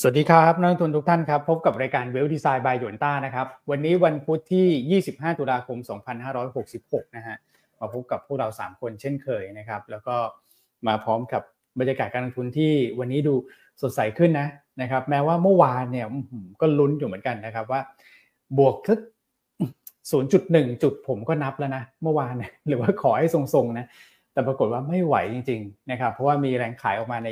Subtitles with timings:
[0.00, 5.78] สวัสดีครับนักลงทุนทุกท่านครับ พบกับรายการเวลดีไซน์บายหยวนต้านะครับ วันนี้วันพุธที่ 25 ตุลาคม
[6.46, 7.36] 2566 นะฮะ
[7.80, 10.16] มาพบกับพวกเรา 3 คนเช่นเคยนะครับ แล้วก็
[10.86, 11.42] มาพร้อมกับ
[11.78, 13.34] บรรยากาศการลงทุนที่วันนี้ดู
[13.82, 14.48] สดใสขึ้นนะ
[14.82, 16.06] นะครับ แม้ว่าเมื่อวานเนี่ย
[16.60, 17.80] ก็ลุ้นอยู่เหมือนกันนะครับว่า
[18.58, 19.00] บวกทึก
[20.10, 22.34] 0.1 จุดผมก็นับแล้วนะ เมื่อวาน
[22.68, 23.86] หรือว่าขอให้ทรงๆนะ
[24.32, 27.28] แต่ปรากฏว่าไม่ไหวจริง ๆ นะครับ เพราะว่ามีแรงขายออกมาใน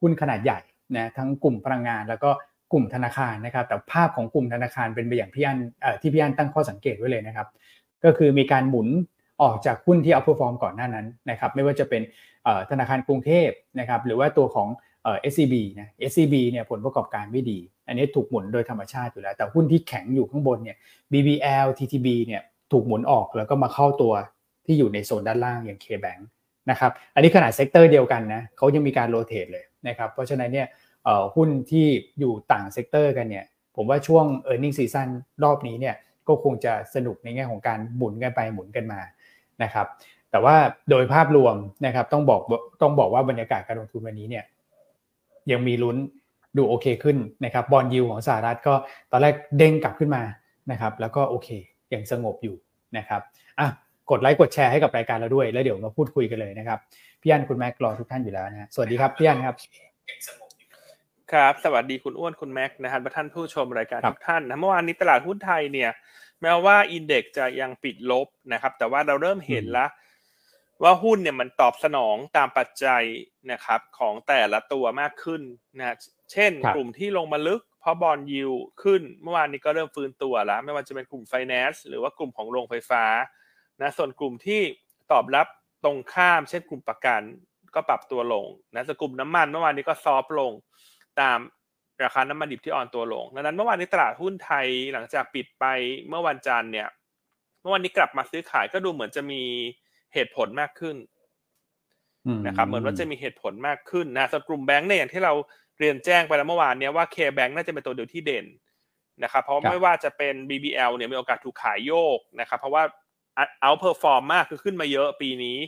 [0.00, 0.60] หุ้นขนาดใหญ่
[0.94, 2.30] นะทั้งกลุ่มพลังงาน แล้วก็
[2.72, 5.58] กลุ่มธนาคารนะครับ แต่ภาพของกลุ่มธนาคารเป็นไปอย่างพี่อัน
[6.00, 7.46] ที่พี่อันตั้งข้อสังเกตไว้เลยนะครับ
[8.04, 8.88] ก็คือมีการหมุน
[9.42, 12.02] ออกจากหุ้นที่ outperform ก่อนหน้านั้นนะครับ ไม่ว่าจะเป็น
[12.70, 13.48] ธนาคารกรุงเทพ
[13.80, 14.68] นะครับ หรือว่าตัวของ
[15.02, 20.76] เอ SCB นะ SCB เนี่ยผลประกอบการไม่ดี อันนี้ถูกหมุนโดยธรรมชาติอยู่แล้ว แต่หุ้นที่แข็งอยู่ข้างบนเนี่ย
[21.12, 24.12] BBL TTB เนี่ยถูกหมุนออกแล้วก็มาเข้าตัว
[24.66, 26.22] ที่อยู่ในโซนด้านล่างอย่าง KBank
[26.70, 30.66] นะครับ อันนี้ขนาด sector เดียวกันนะเขายังมีการ rotate เลย นะครับเพราะฉะนั้นเนี่ย
[31.34, 31.86] หุ้นที่
[32.18, 33.44] อยู่ต่าง sector กันเนี่ย
[33.76, 35.08] ผมว่าช่วง earning season
[35.44, 35.94] รอบนี้เนี่ย
[36.28, 39.00] ก็คงจะสนุกในแง่ของการหมุนกันไปหมุนกันมา
[39.62, 39.86] นะครับ
[40.30, 40.56] แต่ว่า
[40.90, 42.40] โดยภาพรวมนะครับต้องบอก
[42.82, 44.44] ต้องบอกว่าบรรยากาศการลงทุนวันนี้เนี่ย
[45.50, 45.96] ยังมีลุ้น
[46.56, 48.74] ดูโอเคขึ้นนะครับ bond yield ของสหรัฐก็
[49.10, 50.22] ตอนแรกเด้งกลับขึ้นมา
[50.70, 51.48] นะครับแล้วก็โอเค
[51.92, 52.56] ยังสงบอยู่
[52.96, 53.20] นะครับ
[53.60, 53.68] อะ
[54.10, 56.78] กดไลค์กดแชร์ให้กับรายการเราด้วย แล้วเดี๋ยวมาพูดคุยกันเลยนะครับ
[57.22, 59.56] พี่อันคุณแม็กรอทุกท่านอยู่แล้วนะสวัสดีครับพี่อันครับ
[61.32, 65.90] ครับ สวัสดีคุณอ้วนคุณแม็กนะครับท่านผู้ชมรายการทุกท่านนะเมื่อวานนี้ตลาดหุ้นไทยเนี่ย
[66.42, 69.90] แม้ว่าอินเด็กซ์จะยังปิดลบนะครับ แต่ว่าเราเริ่มเห็นแล้ว
[70.82, 73.02] ว่าหุ้นเนี่ยมันตอบสนองตามปัจจัย
[73.52, 75.42] นะครับ ของแต่ละตัวมากขึ้น
[75.78, 75.96] นะ
[76.32, 83.04] เช่น กลุ่มที่ลงมาลึก เพราะบอลยิวขึ้น เมื่อวานนี้ก็เริ่มฟื้นตัวแล้ว ไม่ว่าจะเป็นกลุ่มไฟแนนซ์หรือว่ากลุ่มของโรงไฟฟ้า
[83.80, 84.60] นะส่วนกลุ่มที่
[85.12, 85.46] ตอบรับ
[85.84, 87.22] ตรงข้าม เช่นกลุ่มประกัน
[87.76, 90.52] ก็ปรับตัวลงนะส่วนกลุ่มน้ำมันเมื่อวานนี้ก็ซอฟลง
[91.20, 91.38] ตาม
[92.04, 95.64] ราคาน้ำมันดิบที่อ่อนตัวลง ดังนั้นเมื่อวานนี้ตลาดหุ้นไทยหลังจากปิดไป
[96.08, 96.88] เมื่อวันจันทร์เนี่ย
[97.60, 99.42] เมื่อวันนี้กลับมาซื้อขายก็ดูเหมือนจะมี
[100.14, 100.96] เหตุผลมากขึ้น
[102.46, 105.32] นะครับเหมือนว่าจะมีเหตุผลมากขึ้นนะส่วนกลุ่มแบงก์เนี่ยอย่างที่เรา
[105.78, 108.46] เรียนแจ้งไปแล้วเมื่อวานเนี่ยว่า KBank น่าจะเป็นตัวเดียวที่เด่น
[109.22, 112.82] นะครับเพราะไม่ว่าจะเป็น BBL เนี่ยมีโอกาสถูกขายโยกนะครับเพราะว่า
[113.60, 115.58] outperform มากคือขึ้นมาเยอะปีนี้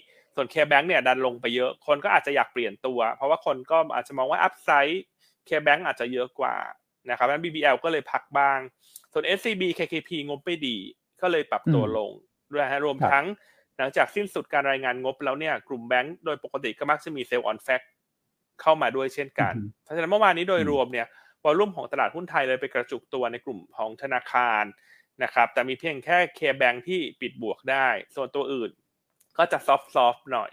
[0.40, 6.56] ส่วน KBank เนี่ยดันลงไปเยอะ คนก็อาจจะอยากเปลี่ยนตัว เพราะว่าคนก็อาจจะมองว่า upside KBank อาจจะเยอะกว่า
[7.10, 8.58] นะครับนั้น BBL ก็เลยพักบ้าง
[9.12, 10.76] ส่วน SCB KKP งบไม่ดี
[11.22, 12.10] ก็เลยปรับตัวลง
[12.52, 13.24] ด้วยฮะรวมทั้ง
[13.78, 17.82] หลังจากสิ้นสุดการรายงานงบแล้วเนี่ยกลุ่มแบงก์โดยปกติก็มักจะมี sell on fact
[18.60, 21.06] เข้ามาด้วยเช่นกัน เพราะฉะนั้นเมื่อวานนี้โดยรวมเนี่ย
[21.44, 24.64] volume ของตลาดหุ้นไทยเลยไปกระจุกตัวในกลุ่มของธนาคาร
[25.22, 28.70] นะครับ แต่มีเพียงแค่ KBank ที่ปิดบวกได้ ส่วนตัวอื่น
[29.38, 30.50] ก็จะ soft soft หน่อย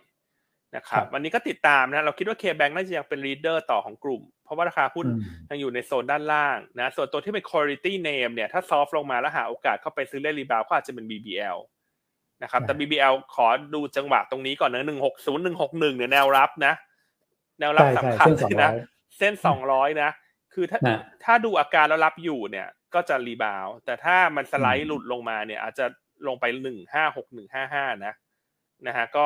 [0.76, 5.08] นะครับวันนี้ก็ติดตามนะเราคิดว่า K-Bank น่าจะยังเป็น leader ต่อของกลุ่ม เพราะว่าราคาหุ้น
[5.50, 11.58] ยังอยู่ในโซนด้านล่างนะส่วนตัวที่เป็น quality name เนี่ยถ้า soft ลงมาแล้วหาโอกาสเข้าไปซื้อเล่น rebound ก็อาจจะเป็น BBL
[12.44, 16.74] นะครับแต่ BBL ขอดูจังหวะตรงนี้ก่อนนะหนึ่งหกศูนย์หนึ่งหกหนึ่งเนี่ยแนวรับนะ
[17.60, 18.30] แนวรับสำคัญ
[18.64, 18.72] นะ
[19.18, 20.10] เส้นสองร้อยนะ
[20.54, 20.80] คือถ้า
[21.24, 25.86] ถ้าดูอาการแล้วรับอยู่เนี่ย ก็จะ rebound แต่ถ้ามันสไลด์หลุดลงมาเนี่ย อาจจะ
[26.28, 28.14] ลงไปหนึ่งห้าหกหนึ่งห้าห้านะ
[28.88, 29.26] นะฮะก็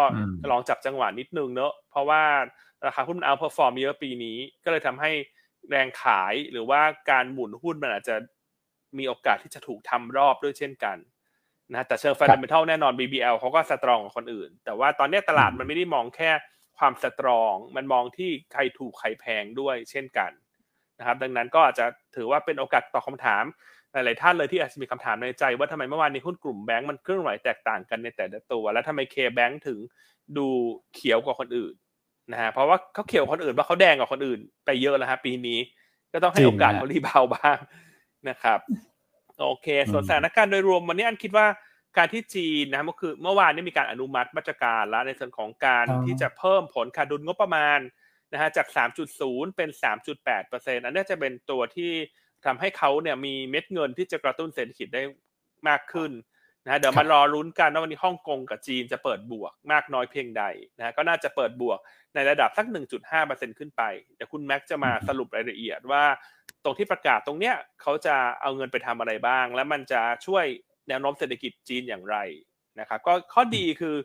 [0.51, 2.23] ลองจับจังหวะนิดนึงเนอะเพราะว่า
[2.85, 5.11] ราคาหุ้นมัน outperform เยอะปีนี้ ก็เลยทำให้
[5.69, 8.15] แรงขายหรือว่าการหมุนหุ้นมันอาจจะ
[8.97, 10.97] มีโอกาสที่จะถูกทำรอบด้วยเช่นกัน
[11.71, 16.31] นะแต่เชิง fundamental แน่นอน BBL เขาก็ strong กว่าคนอื่น แต่ว่าตอนนี้ตลาดมันไม่ได้มองแค่
[16.77, 20.31] ความ strong มันมองที่ใครถูกใครแพงด้วยเช่นกัน
[20.99, 21.85] นะครับ ดังนั้นก็อาจจะ
[22.16, 23.43] ถือว่าเป็นโอกาสตอบคำถาม
[23.94, 29.79] หลายๆท่านเลยที่อาจจะมีคำถามในใจ ว่าทำไมเมื่อวานนี้หุ้นกลุ่มแบงก์มันเคลื่อนไหวแตกต่างกันในแต่ละตัว แล้วทำไม KBank ถึง
[30.38, 30.47] ดู
[30.94, 31.73] เขียวกว่าคนอื่น
[32.31, 35.59] นะฮะเพราะว่าเขาเขียวคนอื่นว่าเขาแดงกว่าคนอื่น ไปเยอะแล้วฮะปีนี้
[36.13, 37.57] ก็ต้องให้โอกาสเขา rebound บ้าง
[38.29, 38.59] นะครับ
[39.45, 41.47] โอเค ส่วนสถานการณ์โดยรวมวันนี้อันคิดว่า
[41.97, 47.79] การที่จีนนะก็คือเมื่อวานนี้มีการอนุมัติมาตรการแล้วในส่วนของการที่จะเพิ่มผลขาดดุลงบประมาณ
[48.33, 48.67] นะฮะจาก
[49.11, 49.69] 3.0 เป็น
[50.23, 51.91] 3.8%อันนี้จะเป็นตัวที่
[52.46, 55.02] ทำให้เขาเนี่ยมีเม็ดเงินที่จะกระตุ้นเศรษฐกิจได้
[55.68, 56.12] มากขึ้น
[56.66, 60.44] นะเดี๋ยวมารอรุ้นกันว่าวันนี้ฮ่องกงกับจีนจะเปิดบวกมากน้อยเพียงใด
[60.78, 61.80] นะก็น่าจะเปิดบวก
[62.16, 62.66] ในระดับสัก
[63.12, 63.82] 1.5%ขึ้นไป
[64.16, 66.03] เดี๋ยวคุณแม็กจะมาสรุปรายละเอียดว่า
[66.64, 70.46] ตรงที่ประกาศตรงเนี้ยเขาจะเอาเงินไปทำอะไรบ้าง และมันจะช่วย
[70.88, 72.18] แนวโน้มเศรษฐกิจจีนอย่างไร
[72.80, 73.96] นะครับก็ข้อดีคือ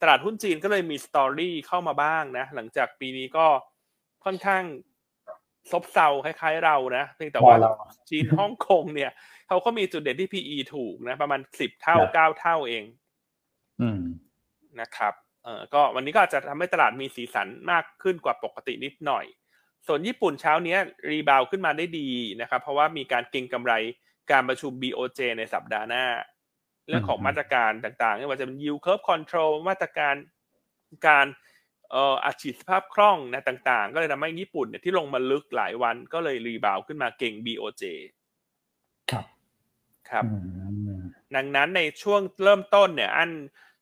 [0.00, 3.46] ตลาดหุ้นจีนก็เลยมีสตอรี่เข้ามาบ้างนะหลังจากปีนี้ก็
[4.24, 4.62] ค่อนข้าง
[5.70, 7.56] ซบเซาคล้ายๆเรานะเพียงแต่ว่า
[8.10, 9.10] จีนฮ่องกงเนี่ย
[9.48, 12.84] เขาก็มีจุดเด่นที่ PE ถูกนะ ประมาณสิบเท่าเก้าเท่าเอง
[14.80, 15.14] นะครับ
[15.44, 19.24] เออก็วันนี้ก็อาจจะทำให้ตลาดมีสีสันมากขึ้นกว่าปกตินิดหน่อย
[19.86, 20.76] ส่วนญี่ปุ่นเช้านี้
[21.10, 22.08] รีบาวขึ้นมาได้ดี
[22.40, 23.72] นะครับ เพราะว่ามีการเก็งกำไร
[24.30, 26.04] การประชุม BOJ ในสัปดาห์หน้า
[26.88, 30.14] เรื่องของมาตรการต่างๆไม่ว่าจะเป็น yield curve control มาตรการ
[31.08, 37.84] การเอ่ออัดฉีดสภาพคล่องนะต่างๆ ก็เลยทำให้ญี่ปุ่นเนี่ยที่ลงมาลึกหลายวันก็เลยรีบาวขึ้นมาเก่ง BOJ
[39.10, 39.24] ครับ
[40.10, 40.36] ครับอื
[40.96, 41.00] ม
[41.36, 43.30] ดังนั้นในช่วงเริ่มต้นเนี่ยอัน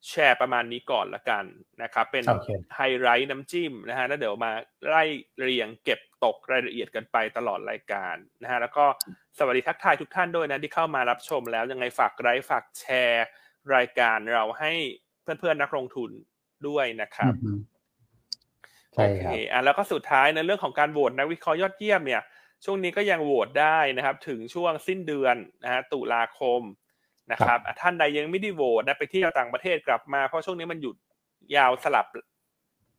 [0.09, 1.43] แชร์ประมาณนี้ก่อนละกัน
[1.83, 4.51] นะครับ เป็นโอเคไฮไลท์น้ำจิ้มนะฮะแล้วเดี๋ยวมา
[4.87, 5.03] ไล่
[5.39, 8.85] เรียงเก็บตกรายละเอียดกันไปตลอดรายการนะฮะแล้วก็
[9.37, 13.25] สวัสดีทักทายทุกท่านด้วยนะที่เข้ามารับชมแล้วยังไงฝากไลค์ฝากแชร์
[13.75, 14.71] รายการเราให้
[15.23, 16.11] เพื่อนๆนักลงทุน
[16.67, 17.78] ด้วยนะครับอืมโอ
[18.95, 22.21] ใช่เคครับอะแล้วก็สุดท้ายในเรื่องของการโหวตนักวิเคราะห์ยอดเยี่ยมเนี่ย
[22.65, 26.61] ช่วงนี้ก็ยังโหวตได้นะครับ ถึงช่วงสิ้นเดือนนะฮะตุลาคม
[27.31, 30.95] นะครับอะท่านใดยังไม่ได้โหวตนะไปเที่ยวต่างประเทศกลับมา เพราะช่วงนี้มันหยุด
[31.55, 32.05] ยาวสลับ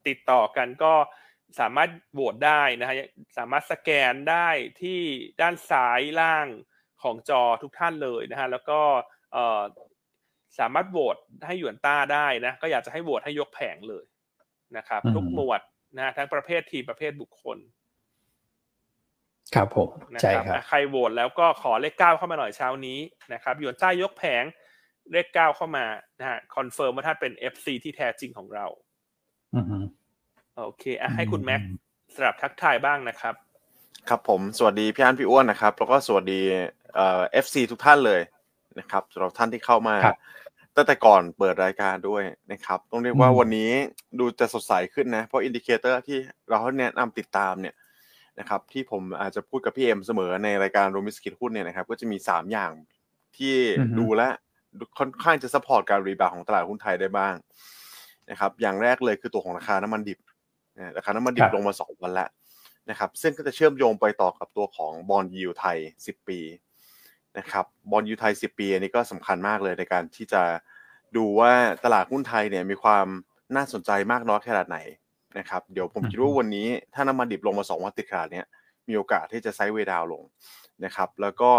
[0.06, 0.94] ติดต่อกันก็
[1.60, 2.94] สามารถโหวตได้นะฮะ
[3.38, 4.48] สามารถสแกนได้
[4.80, 5.00] ที่
[5.40, 6.46] ด้านซ้ายล่าง
[7.02, 8.80] ของจอทุกท่านเลยนะฮะแล้วก็
[9.32, 9.62] เอ่อ
[10.58, 11.16] สามารถโหวต
[11.46, 14.04] ให้หยวนต้าได้นะก็อยากจะให้โหวตให้ยกแผงเลย
[14.76, 15.60] นะครับอืมทุกหมวด
[15.96, 17.58] นะฮะทั้งประเภททีมประเภทบุคคล
[19.54, 22.98] ครับผมนะใช่ครับครับอะใครโหวตแล้วก็ขอเลขเก้าเข้ามาหน่อยเช้านี้
[23.32, 24.44] นะครับหยวนต้ายกแผง
[25.12, 25.86] เลขเก้าเข้ามา
[26.20, 28.66] นะฮะ confirm ว่าท่านเป็น FC ที่แท้จริงของเรา
[29.56, 29.78] อือฮึ
[30.64, 31.68] โอเคอะให้คุณแม็กซ์
[32.14, 33.34] สลับทักทายบ้างนะครับ
[34.08, 36.40] ครับผมสวัสดีพี่อันพี่อ้วนนะครับ แล้วก็สวัสดี
[36.94, 38.20] เอ่อ FC ทุกท่านเลย
[38.78, 40.18] นะครับสำหรับท่านที่เข้ามาครับ
[40.80, 42.22] ตั้งแต่ก่อนเปิดรายการด้วย
[42.52, 43.70] นะครับ ต้องเรียกว่าอืมวันนี้
[44.18, 46.18] ดูจะสดใสขึ้นนะ เพราะ indicator ที่
[46.48, 47.74] เราแนะนำติดตามเนี่ย
[48.38, 52.72] นะครับที่ผมอาจจะพูดกับพี่เอ็มเสมอในรายการโรมิสกิทหุ้นเนี่ยนะครับก็จะมี 3 อย่าง
[53.36, 54.32] ที่อือฮึดูแล้ว
[54.98, 57.34] ค่อนข้างจะ support การ rebound ของตลาดหุ้นไทยได้บ้าง
[58.30, 60.18] นะครับอย่างแรกเลยคือตัวของราคาน้ำมันดิบ
[60.76, 62.28] นะราคาน้ำมันดิบลงมาสองวันแล้ว
[62.90, 66.38] นะครับซึ่งก็จะเชื่อมโยงไปต่อกับตัวของ bond yield ไทย 10 ปี
[67.38, 70.42] นะครับบอลยูไทย 10 ปีอันนี้ก็สำคัญมากเลยในการที่จะ
[71.16, 71.52] ดูว่า
[71.84, 73.06] ตลาดหุ้นไทยเนี่ยมีความ
[73.56, 74.78] น่าสนใจมากน้อยขนาดไหน
[75.38, 78.46] นะครับเดี๋ยวผมคิดว่าวันนี้ถ้าน้ำมันดิบลงมา 2 วันติดขนาดเนี้ย
[78.88, 80.22] มีโอกาสที่จะไซด์เวย์ดาวน์ลง
[80.84, 81.50] นะครับแล้วก็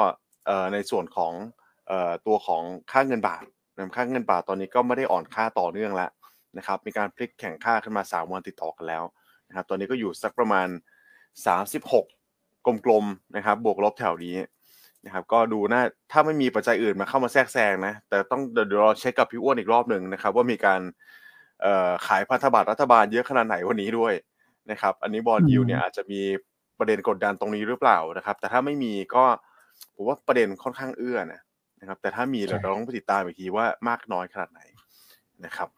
[0.46, 1.34] เอ่อในส่วนของ
[1.88, 3.44] เอ่อตัวของค่าเงินบาท
[3.76, 6.12] นะค่าเงินบาทตอนนี้ก็ไม่ได้อ่อนค่าต่อเนื่องแล้ว
[6.58, 9.04] นะครับมีการพลิกแข่งค่าขึ้นมา 3 วันติดต่อกันแล้ว
[9.48, 10.68] นะครับตอนนี้ก็อยู่สักประมาณ
[11.68, 14.36] 36 กลมๆนะครับบวกลบแถวนี้
[15.06, 15.82] นะครับก็ดูน่า
[16.12, 20.82] ถ้าไม่มีปัจจัยอื่นมาเข้ามาแทรกแซงนะ แต่ต้องเดี๋ยวเราเช็คกับพี่อ้วนอีกรอบหนึ่งนะครับ ว่ามีการ
[21.62, 24.14] เอ่อขายพันธบัตรรัฐบาลเยอะขนาดไหนวันนี้ด้วย
[24.72, 26.22] นะครับ อันนี้บอลยูเนี่ยอาจจะมี
[26.80, 29.24] ประเด็นกดดันตรงนี้หรือเปล่านะครับ แต่ถ้าไม่มีก็
[29.96, 31.42] ผมว่าประเด็นค่อนข้างเอื้อนะ
[31.80, 34.62] นะครับ แต่ถ้ามีเราต้องไปติดตามอีกทีว่ามากน้อยขนาดไหน
[35.46, 35.70] นะครับ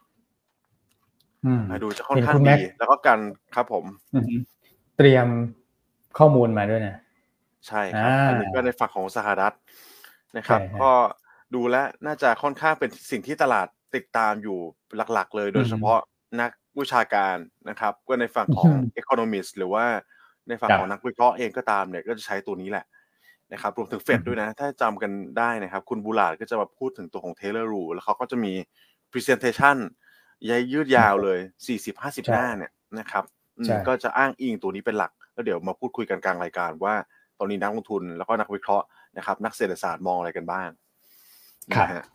[1.46, 3.20] อืมมาดูจะค่อนข้างเห็นคุณแม็ดีกแล้วก็กัน
[3.56, 3.86] ครับผม
[4.16, 4.36] อือฮึ
[4.98, 5.28] เตรียม
[6.18, 6.96] ข้อมูลมาด้วยนะ
[7.68, 9.54] ใช่ครับอ่าอันนี้ก็ในฝั่งของสหรัฐ
[10.38, 10.92] นะครับใช่ฮะก็
[11.56, 14.58] ดูแลวน่าจะค่อนข้างเป็นสิ่งที่ตลาดติดตามอยู่
[15.14, 16.00] หลักๆ เลยโดยอือฮึเฉพาะ
[16.42, 17.36] นักวิชาการ
[17.70, 19.86] นะครับ ก็ในฝั่งของอือฮึ economist หรือว่า
[20.48, 22.86] ในฝั่งครับของนักวิเคราะห์เองก็ตามเนี่ยก็จะใช้ตัวนี้แหละ
[23.54, 28.54] นะครับรวมถึงเฟดอือฮึด้วยนะ ถ้าจำกันได้นะครับ คุณบูลาร์ดก็จะมาพูดถึงตัวของ Taylor Rule แล้วเขาก็จะมี
[29.12, 29.78] presentation
[30.50, 33.24] ยายยืดยาวเลย 40-50ใช่หน้าเนี่ยนะครับ
[33.58, 36.96] อืมใช่ก็จะอ้างอิงตัวนี้เป็นหลัก แล้วเดี๋ยวมาพูดคุยกันกลางรายการว่า
[37.40, 38.86] ตอนนี้นักลงทุนแล้วก็นักวิเคราะห์
[39.18, 40.70] นะครับ นักเศรษฐศาสตร์มองอะไรกันบ้าง
[41.76, 42.06] ครับนะฮะ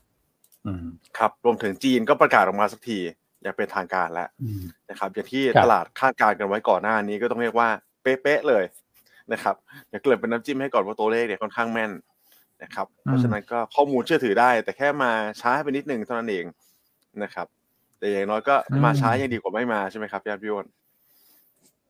[0.67, 0.87] อืม
[1.19, 2.99] ครับรวมถึงจีนก็ประกาศออกมาสักที
[3.43, 7.69] อย่างเป็นทางการแล้วอืมนะครับอย่างที่ครับตลาดคาดการณ์กันไว้ก่อนหน้านี้ก็ต้องเรียกว่า
[8.03, 8.65] เป๊ะๆเลย
[9.33, 9.55] นะครับ
[9.91, 11.93] อย่าเกริ่นเป็นน้ำจิ้มให้ก่อนว่าตัวเลขเนี่ยค่อนข้างแม่น
[12.63, 16.45] นะครับ เพราะฉะนั้นก็ข้อมูลเชื่อถือได้ แต่แค่มาช้าไปนิดนึงเท่านั้นเอง
[17.23, 17.47] นะครับ
[17.99, 18.55] แต่อย่างน้อยก็
[18.85, 20.67] มาช้ายังดีกว่าไม่มาใช่ไหมครับพี่อาร์ตพี่อ้วน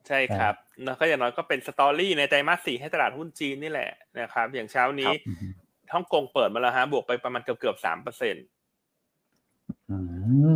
[0.08, 5.52] ใช่ครับแล้วก็อย่างน้อยก็เป็นสตอรี่ในไตรมาสสี่ให้ตลาดหุ้นจีนนี่แหละนะครับ อย่างเช้านี้อืม
[5.92, 8.44] ฮ่องกงเปิดมาแล้วฮะบวกไปประมาณเกือบเกือบสามเปอร์เซ็นต์
[9.90, 9.98] อื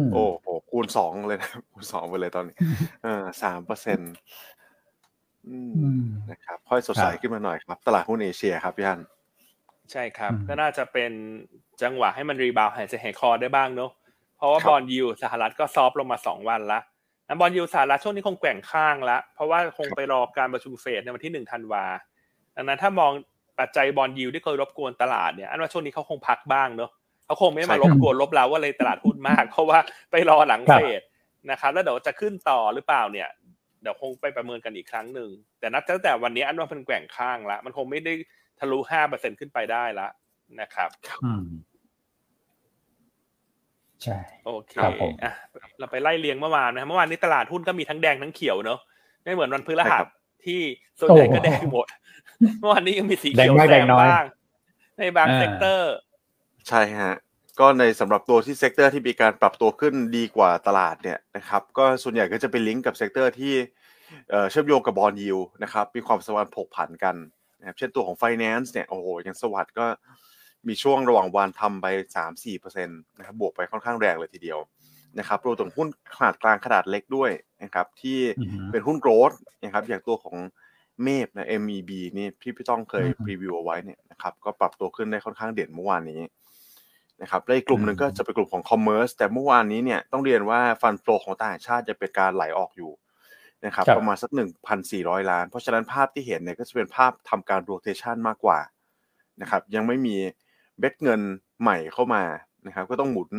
[0.03, 2.57] มโอ้โหคูณสองเลยนะคูณสองไปเลยตอนนี้
[3.03, 4.13] เออสามเปอร์เซ็นต์
[5.49, 5.59] อื
[6.01, 9.01] มนะครับค่อยสดใสครับขึ้นมาหน่อยครับ ตลาดหุ้นเอเชียครับพี่อัน
[9.93, 11.13] ใช่ครับอืมก็น่าจะเป็น
[11.83, 13.91] จังหวะให้มัน rebound หายใจหายคอได้บ้างเนอะ
[14.37, 16.92] เพราะว่าครับบอลยูสหรัฐก็ soft ลงมาสองวันละนะ
[17.41, 21.85] bond yield สหรัฐช่วงนี้คงแกว่งข้างละเพราะว่าคงไปรอการประชุมเฟดในวันที่หนึ่งธันวา
[22.57, 23.13] ดังนั้นถ้ามอง
[23.59, 26.91] ปัจจัย bond yield ที่เคยรบกวนตลาดเนี่ยอันว่าช่วงนี้เขาคงพักบ้างเนอะ
[27.27, 29.79] เขาคงไม่มารบกวนลบเราว่าเลยตลาดหุ้นมาก เพราะว่า
[30.11, 31.01] ไปรอหลังเฟด
[31.51, 33.29] นะครับแล้วเดี๋ยวจะขึ้นต่อหรือเปล่าเนี่ย
[33.83, 38.13] เดี๋ยวคงไปประเมินกันอีกครั้งหนึ่งแต่นับตั้งแต่วันนี้อันว่าเป็นแกว่งข้างละมันคงไม่ได้
[38.61, 40.09] ทะลุห้าเปอร์เซ็นต์ขึ้นไปได้ละ
[40.61, 40.91] นะครับ
[41.25, 41.45] อืม
[44.05, 45.33] ใช่โอเคครับผมอะ
[45.79, 48.79] เราไปไล่เรียงเมื่อวานนะครับเมื่อวานนี้ตลาดหุ้นก็มีทั้งแดงทั้งเขียวเนอะ
[49.25, 50.11] ไม่เหมือนวันพฤหัสใช่ครับ
[50.45, 50.61] ที่
[51.01, 51.87] ส่วนใหญ่ก็แดงหมด
[52.61, 54.25] เมื่อวานนี้ยังมีสีเขียวแซมบ้าง
[54.99, 55.93] ในบาง sector
[56.69, 57.15] ใช่ฮะ
[57.61, 63.55] ก็ในสำหรับตัวที่ sector ที่มีการปรับตัวขึ้นดีกว่าตลาดเนี่ยนะครับก็ส่วนใหญ่ก็จะเป็นลิงก์กับ sector ที่
[64.51, 67.17] เชื่อมโยงกับ bond yield นะครับมีความสัมพันธ์ผกผันกัน
[67.59, 69.87] นะครับเช่นตัวของ Finance เนี่ยโอ้โหอย่างสวัสดิ์ก็
[70.69, 71.87] มีช่วงระหว่างวันทำไป
[72.37, 74.59] 3-4%นะครับบวกไปค่อนข้างแรงเลยทีเดียว
[75.19, 77.31] นะครับรวมถึงหุ้นขนาดกลางขนาดเล็กด้วย
[77.63, 78.19] นะครับที่
[78.71, 79.33] เป็นหุ้น growth
[79.65, 80.37] นะครับอย่างตัวของ
[81.03, 86.21] เมพนะ MEB นี่ที่พี่ต้องเคย preview เอาไว้เนี่ยนะครับก็ปรับตัวขึ้นได้ค่อนข้างเด่นเมื่อวานนี้
[87.23, 92.93] นะครับและอีกกลุ่มหนึ่งก็จะเป็นกลุ่มของ commerce แต่เมื่อวานนี้เนี่ยต้องเรียนว่า fund flow ของต่างชาติจะเป็นการไหลออกอยู่
[93.67, 98.59] นะครับประมาณสักหนึ่งพันสี่ร้อยล้าน เพราะฉะนั้นภาพที่เห็นเนี่ยก็จะเป็นภาพทำการ rotation มากกว่า
[99.41, 100.17] นะครับยังไม่มี
[100.83, 101.21] เม็ดเงิน
[101.63, 102.23] ใหม่เข้ามา
[102.67, 103.31] นะครับก็ต้องหมุน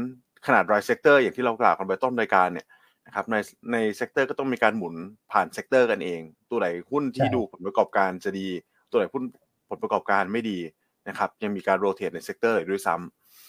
[0.46, 2.68] ขนาดราย sector อย่างที่เรากล่าวกันไปต้นรายการเนี่ย
[3.06, 3.36] นะครับใน
[3.72, 4.96] ใน sector ก็ต้องมีการหมุน
[5.32, 8.48] ผ่าน sector กันเอง ตัวไหนหุ้นที่ดูผลประกอบการจะดี
[8.90, 9.24] ตัวไหนหุ้น
[9.70, 10.60] ผลประกอบการไม่ดี
[11.08, 12.96] นะครับยังมีการ rotate ใน sector ด้วยซ้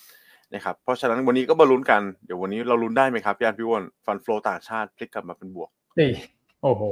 [0.01, 6.11] ำนะครับเพราะฉะนั้นวันนี้ก็มาลุ้นกันเดี๋ยววันนี้เราลุ้นได้ไหมครับพี่อันพี่วอน fund flow ต่างชาติพลิกกลับมาเป็นบวกนี่
[6.63, 6.83] โอ้โห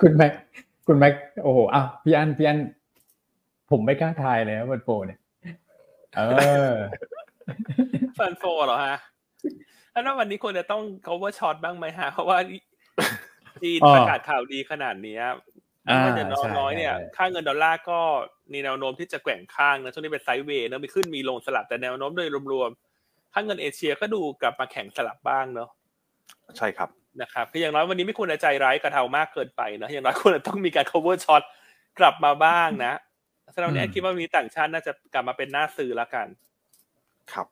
[0.00, 0.32] คุณแม็ก
[0.86, 2.58] คุณแม็กโอ้โหอะพี่อันพี่อัน
[3.70, 5.18] ผมไม่กล้าทายเลย fund flow เนี่ย
[6.16, 6.20] เอ
[6.72, 6.74] อ
[8.18, 8.98] fund flow เหรอฮะ
[9.92, 12.38] แล้ววันนี้ควรจะต้อง cover short บ้างไหมฮะ เพราะว่า
[13.62, 15.18] จีนประกาศข่าวดีขนาดนี้
[15.84, 18.00] ไม่ว่าจะน้อยน้อยเนี่ย ค่าเงินดอลลาร์ก็
[18.52, 25.70] มีแนวโน้มที่จะแกว่งข้างนะ ช่วงนี้เป็น sideway นะมีขึ้นมีลงสลับแต่แนวโน้มโดยรวมๆ ค่าเงินเอเชียก็ดูกลับมาแข็งสลับบ้างเนาะ
[26.56, 26.88] ใช่ครับ
[27.22, 31.42] นะครับคืออย่างน้อยวันนี้ไม่ควรจะใจร้ายกระเทามากเกินไปนะ อย่างน้อยควรจะต้องมีการ cover short
[31.98, 32.92] กลับมาบ้างนะ
[33.54, 36.26] สำหรับนี้คิดว่ามีต่างชาติน่าจะกลับมาเป็นหน้าซื้อแล้วกัน
[37.32, 37.46] ครับ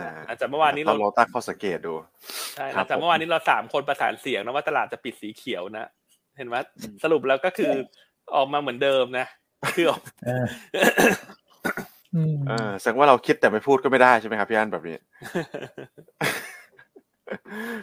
[0.00, 1.94] นะจากเมื่อวานนี้เราเราตั้งข้อสังเกตดู
[2.54, 5.86] ใช่จากเมื่อวานนี้เราสามคนประสานเสียงนะว่าตลาดจะปิดสีเขียวนะ
[6.36, 6.56] เห็นไหม
[7.02, 7.72] สรุปแล้วก็คือ
[8.34, 9.26] ออกมาเหมือนเดิมนะ
[9.76, 10.00] คือออก
[12.48, 14.96] เออแสดงว่าเราคิดแต่ไม่พูดก็ไม่ได้ใช่ไหมครับพี่อันแบบนี้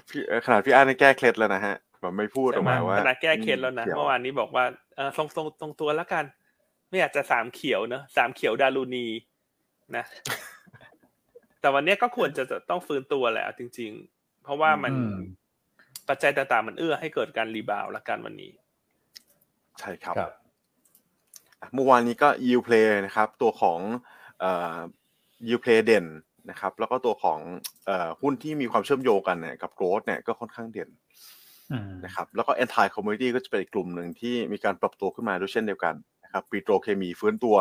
[0.09, 6.23] พี่ขนาดพี่อันนี่แก้เคล็ดแล้วนะฮะแบบไม่พูดออกมาว่าขนาดแก้เคล็ดแล้วนะเมื่อวานนี้บอกว่าเออทรงทรงตรงตัวแล้วกัน
[6.93, 9.07] ไม่อยากจะสามเขียวเนอะสามเขียวดารุณี
[9.95, 10.05] นะ
[11.61, 14.93] แต่วันนี้ก็ควรจะต้องฟื้นตัวแหละจริง ๆ เพราะว่ามัน
[16.07, 18.51] ปัจจัยต่างๆ มันเอื้อให้เกิดการ rebound ละกันวันนี้
[19.79, 20.15] ใช่ครับ
[21.73, 23.79] เมื่อวานนี้ก็ yield play นะครับ ตัวของ
[25.49, 26.05] yield play เด่น
[26.49, 27.39] นะครับ แล้วก็ตัวของ
[28.21, 30.89] หุ้นที่มีความเชื่อมโยงกันเนี่ยกับ gold เนี่ยก็ค่อนข้างเด่น
[32.05, 35.95] นะครับ แล้วก็ anti commodity ก็จะเป็นอีกกลุ่มหนึ่งที่มีการปรับตัวขึ้นมาด้วยเช่นเดียวกัน
[36.33, 37.55] นะครับปิโตรเคมีฟื้นตัว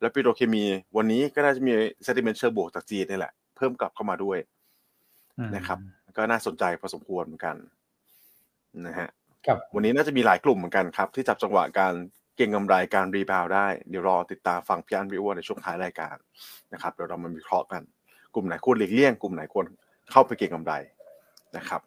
[0.00, 0.64] แล้วปิโตรเคมี
[0.96, 1.72] วันนี้ก็น่าจะมี
[2.04, 4.38] sentiment เชิงบวกจากจีนนี่แหละ เพิ่มกลับเข้ามาด้วย
[5.56, 5.78] นะครับ
[6.16, 7.56] ก็น่าสนใจพอสมควรเหมือนกัน
[8.86, 9.08] นะฮะ
[9.74, 11.94] วันนี้น่าจะมีหลายกลุ่มเหมือนกันครับ ที่จับจังหวะการ
[12.36, 16.16] เก็งกำไรการ rebound ได้ เดี๋ยวรอติดตามฟังพี่อันวิวในช่วงท้ายรายการ
[16.72, 17.82] นะครับเดี๋ยวเรามาวิเคราะห์กัน
[18.34, 19.66] กลุ่มไหนควรหลีกเลี่ยง กลุ่มไหนควร
[20.10, 20.72] เข้าไปเก็งกำไร
[21.56, 21.80] นะครับ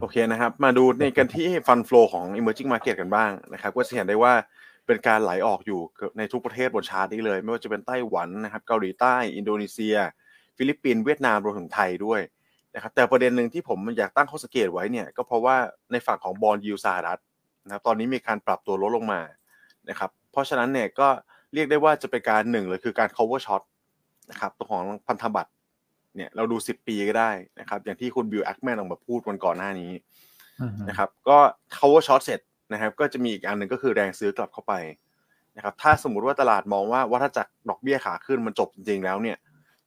[0.00, 4.32] โอเคนะครับ มาดูในกันที่ fund flow ของ emerging market กันบ้างนะครับก็จะเห็นได้ว่า
[4.86, 5.80] เป็นการไหลออกอยู่
[6.18, 9.96] ในทุกประเทศบนชาร์ตนี้เลย ไม่ว่าจะเป็นไต้หวันนะครับเกาหลีใต้ อินโดนีเซีย
[10.56, 12.20] ฟิลิปปินส์เวียดนามรวมถึงไทยด้วย
[12.74, 15.56] นะครับแต่ประเด็นหนึ่งที่ผมอยากตั้งข้อสังเกตไว้เนี่ยก็เพราะว่า
[15.92, 17.20] ในฝั่งของ bond yield สหรัฐ
[17.64, 19.20] นะครับตอนนี้มีการปรับตัวลดลงมา
[19.88, 21.08] นะครับเพราะฉะนั้นเนี่ยก็
[21.54, 23.62] เรียกได้ว่าจะเป็นการหนึ่งเลยคือการ cover short
[24.30, 25.50] นะครับตัวของพันธบัตร
[26.16, 29.92] เนี่ยเราดู 10 ปีก็ได้นะครับ อย่างที่คุณบิลแอคแมนออกมาพูดวันก่อนหน้านี้
[30.88, 31.38] นะครับ ก็
[31.76, 32.40] cover short เสร็จ
[32.72, 34.74] นะครับ ก็จะมีอีกอันหนึ่งก็คือแรงซื้อกลับเข้าไป
[35.56, 39.38] นะครับ ถ้าสมมุติว่าตลาดมองว่าวัฏจักรดอกเบี้ยขาขึ้นมันจบจริงๆแล้วเนี่ย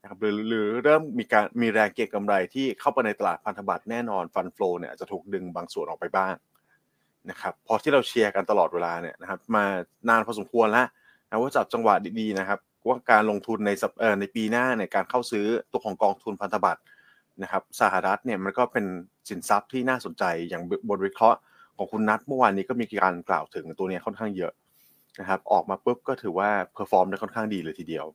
[0.01, 6.34] นะครับหรือหรือเริ่มมีการมีแรงเก็งกำไรที่เข้าไปในตลาดพันธบัตรแน่นอน fund flow เนี่ยจะถูกดึงบางส่วนออกไปบ้าง
[7.30, 9.63] นะครับพอที่เราเชียร์กันตลอดเวลาเนี่ยนะครับมา
[10.10, 10.88] นานพอสมควรแล้ว
[11.30, 16.81] นะว่าจับจังหวะดีๆนะครับ ว่าการลงทุนในเอ่อในปีหน้าเนี่ยการเข้าซื้อตัวของกองทุนพันธบัตร
[17.41, 18.85] นะครับสหรัฐเนี่ยมันก็เป็น
[19.29, 21.39] สินทรัพย์ที่น่าสนใจอย่างบทวิเคราะห์
[21.77, 24.53] ของคุณนัทเมื่อวานนี้ก็มีการกล่าวถึงตัวนี้ค่อนข้างเยอะ
[25.19, 28.05] นะครับออกมาปุ๊บก็ถือว่า perform ได้ค่อนข้างดีเลยทีเดียว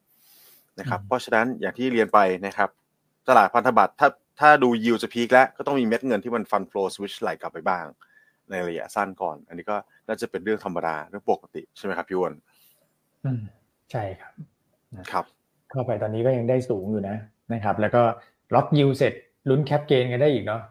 [0.81, 2.71] นะครับเพราะฉะนั้นอย่างที่เรียนไปนะครับ
[3.29, 4.09] ตลาดพันธบัตรถ้า
[4.41, 7.85] ถ้าดูยิวจะ peak แล้วก็ต้องมีเม็ดเงินที่มัน fund flow switch ไหลกลับไปบ้าง
[8.51, 12.35] ในระยะสั้นก่อน อันนี้ก็น่าจะเป็นเรื่องธรรมดาเรื่องปกติใช่ไหมครับพี่วอน
[13.25, 13.43] อืม
[13.91, 14.33] ใช่ครับ
[15.13, 15.25] ครับ
[15.71, 17.17] เข้าไปตอนนี้ก็ยังได้สูงอยู่นะ
[17.53, 18.03] นะครับ แล้วก็
[18.55, 19.13] lock yield เสร็จ
[19.49, 20.63] ลุ้น cap gain กันได้อีกเนาะ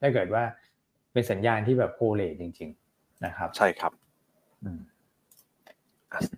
[0.00, 0.42] ถ้าเกิดว่า
[1.12, 3.92] เป็นสัญญาณที่แบบโคเลจริง ๆ นะครับ ใช่ครับ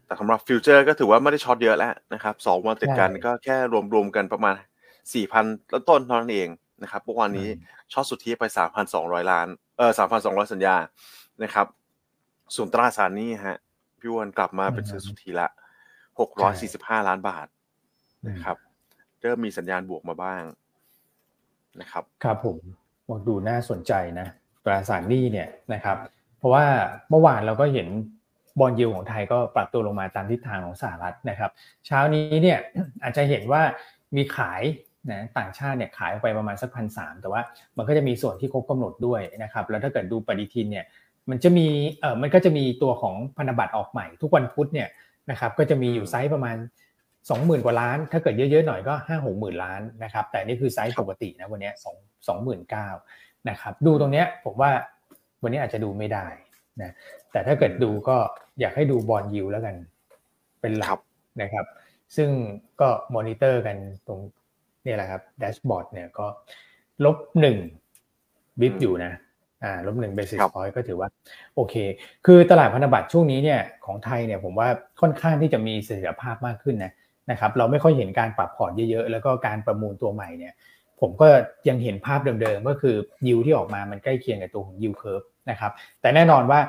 [0.07, 3.57] แต่สำหรับฟิวเจอร์ก็ถือว่าไม่ได้ short เยอะแล้วนะครับสองวันติดกันก็แค่
[3.95, 4.55] รวมๆกันประมาณ
[5.15, 6.49] สี่พันต้นต้นเท่านั้นเอง
[6.83, 7.49] นะครับเมื่อวานนี้
[7.93, 8.45] ช็อตสุทธิไป
[8.87, 9.47] 3,200ล้าน
[9.79, 10.77] เออ3,200สัญญา
[11.43, 11.67] นะครับ
[12.55, 13.59] ส่วนตราสารหนี้ฮะ
[13.99, 15.49] พี่วันกลับมาเป็นซื้อสุทธิละ
[16.19, 17.47] 645 ล้านบาท
[18.29, 18.57] นะครับ
[19.23, 20.43] เริ่มมีสัญญาณบวกมาบ้าง
[21.81, 22.57] นะครับ ครับผม
[23.09, 24.27] มองดูน่าสนใจนะ
[24.65, 25.97] ตราสารหนี้เนี่ยนะครับ
[26.39, 26.65] เพราะว่า
[27.11, 27.89] เมื่อวานเราก็เห็น
[28.61, 31.51] บอลยิวของไทยก็ปรับตัวลงมาตามทิศทางของสหรัฐนะครับ
[31.87, 32.59] เช้านี้เนี่ย
[33.03, 33.63] อาจจะเห็นว่า
[34.17, 34.63] มีขาย
[35.11, 37.43] นะต่างชาติเนี่ยขายออกไปประมาณสักพันสแต่ว่า
[37.77, 40.85] มันก็จะมีส่วนที่ครบกำหนดด้วยนะครับ แล้วถ้าเกิดดูปฏิทินเนี่ย
[41.31, 41.67] มันจะมี
[42.01, 44.89] เออมันก็จะมีตัวของพันธบัตรออกใหม่ ทุกวันพุธเนี่ย
[45.31, 46.57] นะครับก็จะมีอยู่ไซส์ประมาณ
[47.31, 51.71] 20,000 กว่าล้าน ถ้าเกิดเยอะๆหน่อยก็ 5 6 0 0 0 0ล้านนะครับแต่นี่คือไซส์ปกตินะวันนี้
[52.27, 52.37] 2
[52.69, 54.71] 29,000นะครับดูตรงเนี้ยผมว่า
[55.43, 56.27] วันนี้อาจจะดูไม่ได้
[56.83, 56.93] นะ
[57.33, 58.17] แต่ถ้าเกิดดูก็
[58.61, 59.77] อยากให้ดู bond yield แล้วกัน
[60.61, 60.99] เป็นหลัก
[61.43, 61.67] นะครับ
[62.17, 62.31] ซึ่ง
[62.81, 64.21] ก็มอนิเตอร์กันตรง
[64.87, 66.27] นี่แหละครับ dashboard เนี่ยก็
[67.05, 67.59] ลบหนึ่ง
[68.61, 69.13] bip อยู่นะ
[69.65, 71.09] อ่าลบหนึ่ง basis point ก็ถือว่า
[71.57, 71.75] โอเค
[72.27, 74.69] คือตลาดพันธบัตรช่วงนี้เนี่ยของไทยเนี่ยผมว่า
[75.01, 76.93] ค่อนข้างที่จะมีเสถียรภาพมากขึ้นนะ
[77.31, 80.55] นะครับเราไม่ค่อยเห็นการปรับพอร์ตเยอะๆ แล้วก็การประมูลตัวใหม่เนี่ย
[81.01, 81.29] ผมก็
[81.69, 86.61] ยังเห็นภาพเดิมๆ ก็คือยิวที่ออกมามันใกล้เคียงกับตัวของยิวเคิร์ฟนะครับแต่แน่นอนว่า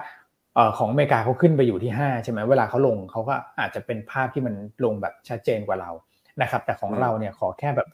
[0.78, 5.92] ของอเมริกาเขาขึ้นไปอยู่ที่ 5 ใช่ไหมเวลาเขาลงเขาก็อาจจะเป็นภาพที่มันลงแบบชัดเจนกว่าเรา
[6.42, 7.88] นะครับแต่ของเราเนี่ยขอแค่แบบ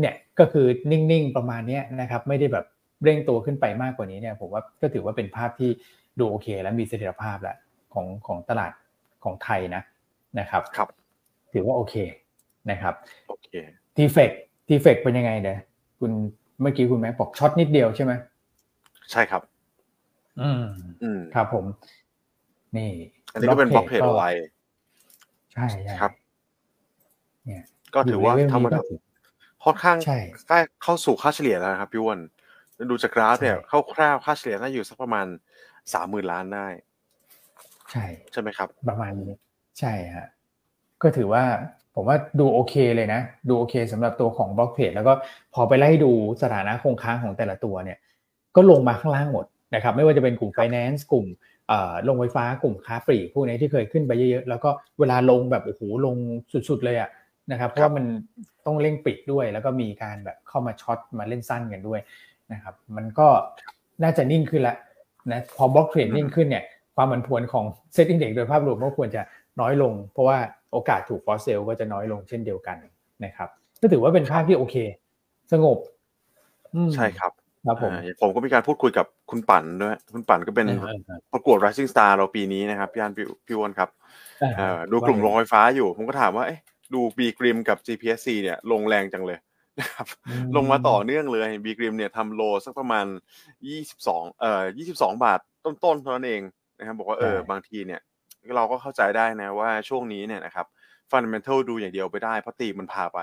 [0.00, 2.64] เนี่ยก็คือนิ่งๆประมาณนี้นะครับไม่ได้แบบ
[3.02, 5.70] เร่งตัวขึ้นไปมากกว่านี้เนี่ยผมว่าก็ถือว่าเป็นภาพที่
[6.18, 7.56] ดูโอเค และมีเสถียรภาพแล้ว
[7.94, 8.72] ของของตลาด
[9.24, 9.82] ของไทยนะ
[10.38, 10.88] นะครับครับ
[11.52, 11.94] ถือว่าโอเค
[12.70, 12.94] นะครับ
[13.28, 13.48] โอเค
[13.96, 14.30] TFEX
[14.68, 15.58] TFEX เป็นยังไงเด้อ
[16.00, 16.12] คุณ
[16.60, 18.12] เมื่อกี้คุณแม็กบอก short นิดเดียวใช่ไหม
[19.10, 19.42] ใช่ครับ
[20.40, 20.64] อืม
[21.02, 21.64] อืมครับผม
[22.76, 22.90] นี่
[23.32, 24.30] อันนี้ก็เป็น block trade เอาไว้
[25.54, 26.12] ใช่ใช่ครับ
[27.44, 27.62] เนี่ย
[27.94, 28.70] ก็ถือว่าทำมา
[29.64, 32.18] ค่อนข้างใช่ใกล้เข้าสู่ค่าเฉลี่ยแล้วนะครับพี่วอน
[32.90, 33.56] ดูจากกราฟเนี่ย
[33.94, 35.26] คร่าวๆค่าเฉลี่ยน่าอยู่สักประมาณ
[35.94, 36.66] สามหมื่นล้านได้
[37.90, 39.32] ใช่ ใช่ไหมครับ ประมาณนี้
[39.78, 40.26] ใช่ฮะ
[41.02, 41.44] ก็ถือว่า
[41.94, 45.12] ผมว่าดูโอเคเลยนะ ดูโอเคสำหรับตัวของบล็อกเพจแล้วก็
[45.54, 46.12] พอไปไล่ดู
[46.42, 47.98] สถานะคงค้างของแต่ละตัวเนี่ย
[48.56, 51.26] ก็ลงมาข้างล่างหมดนะครับ ไม่ว่าจะเป็นกลุ่ม finance กลุ่ม
[52.08, 56.16] ลงไฟฟ้ากลุ่มค้าปลีกพวกนี้ที่เคยขึ้นไปเยอะๆแล้วก็เวลาลงแบบโอ้โหลง
[56.68, 57.10] สุดๆเลยอะ
[57.52, 58.04] นะครับเพราะว่ามัน
[58.66, 62.00] ต้องเร่งปิดด้วย แล้วก็มีการแบบเข้ามาช็อตมาเล่นสั้นกันด้วย
[62.52, 63.28] นะครับ มันก็
[64.02, 64.76] น่าจะนิ่งขึ้นละ
[65.32, 66.64] นะพอ block trade นิ่งขึ้นเนี่ย
[66.96, 69.22] ความผันผวนของ SET Index โดยภาพรวมก็ควรจะ
[69.60, 70.38] น้อยลง เพราะว่า
[70.72, 72.76] โอกาสถูก forced sell ก็จะน้อยลงเช่นเดียวกัน
[73.24, 73.48] นะครับ
[73.80, 74.76] ก็ถือว่าเป็นภาพที่โอเค
[75.52, 75.78] สงบ
[76.94, 77.32] ใช่ครับ
[77.66, 80.66] ครับผมผมก็มีการพูดคุยกับคุณปั่นด้วย คุณปั่นก็เป็น
[81.32, 83.12] ประกวด Rising Star เราปีนี้นะครับพี่อัน
[83.46, 83.88] พี่วอนครับ
[84.90, 86.44] ดูกลุ่มโรงไฟฟ้าอยู่ ผมก็ถามว่า
[86.94, 89.38] ดู B.Grimm กับ GPSC เนี่ยลงแรงจังเลย
[89.80, 90.06] นะครับ
[90.56, 93.06] ลงมาต่อเนื่องเลยบีกริมเนี่ยทำ low สักประมาณ
[93.72, 94.62] 22เอ่อ
[94.92, 96.42] 22 บาทต้นๆเท่านั้นเอง
[96.78, 98.00] นะครับบอกว่าเออบางทีเนี่ย
[98.56, 100.66] เราก็เข้าใจได้นะว่าช่วงนี้เนี่ยนะครับ
[101.10, 103.20] fundamental ดูอย่างเดียวไปได้เพราะตีมันพาไป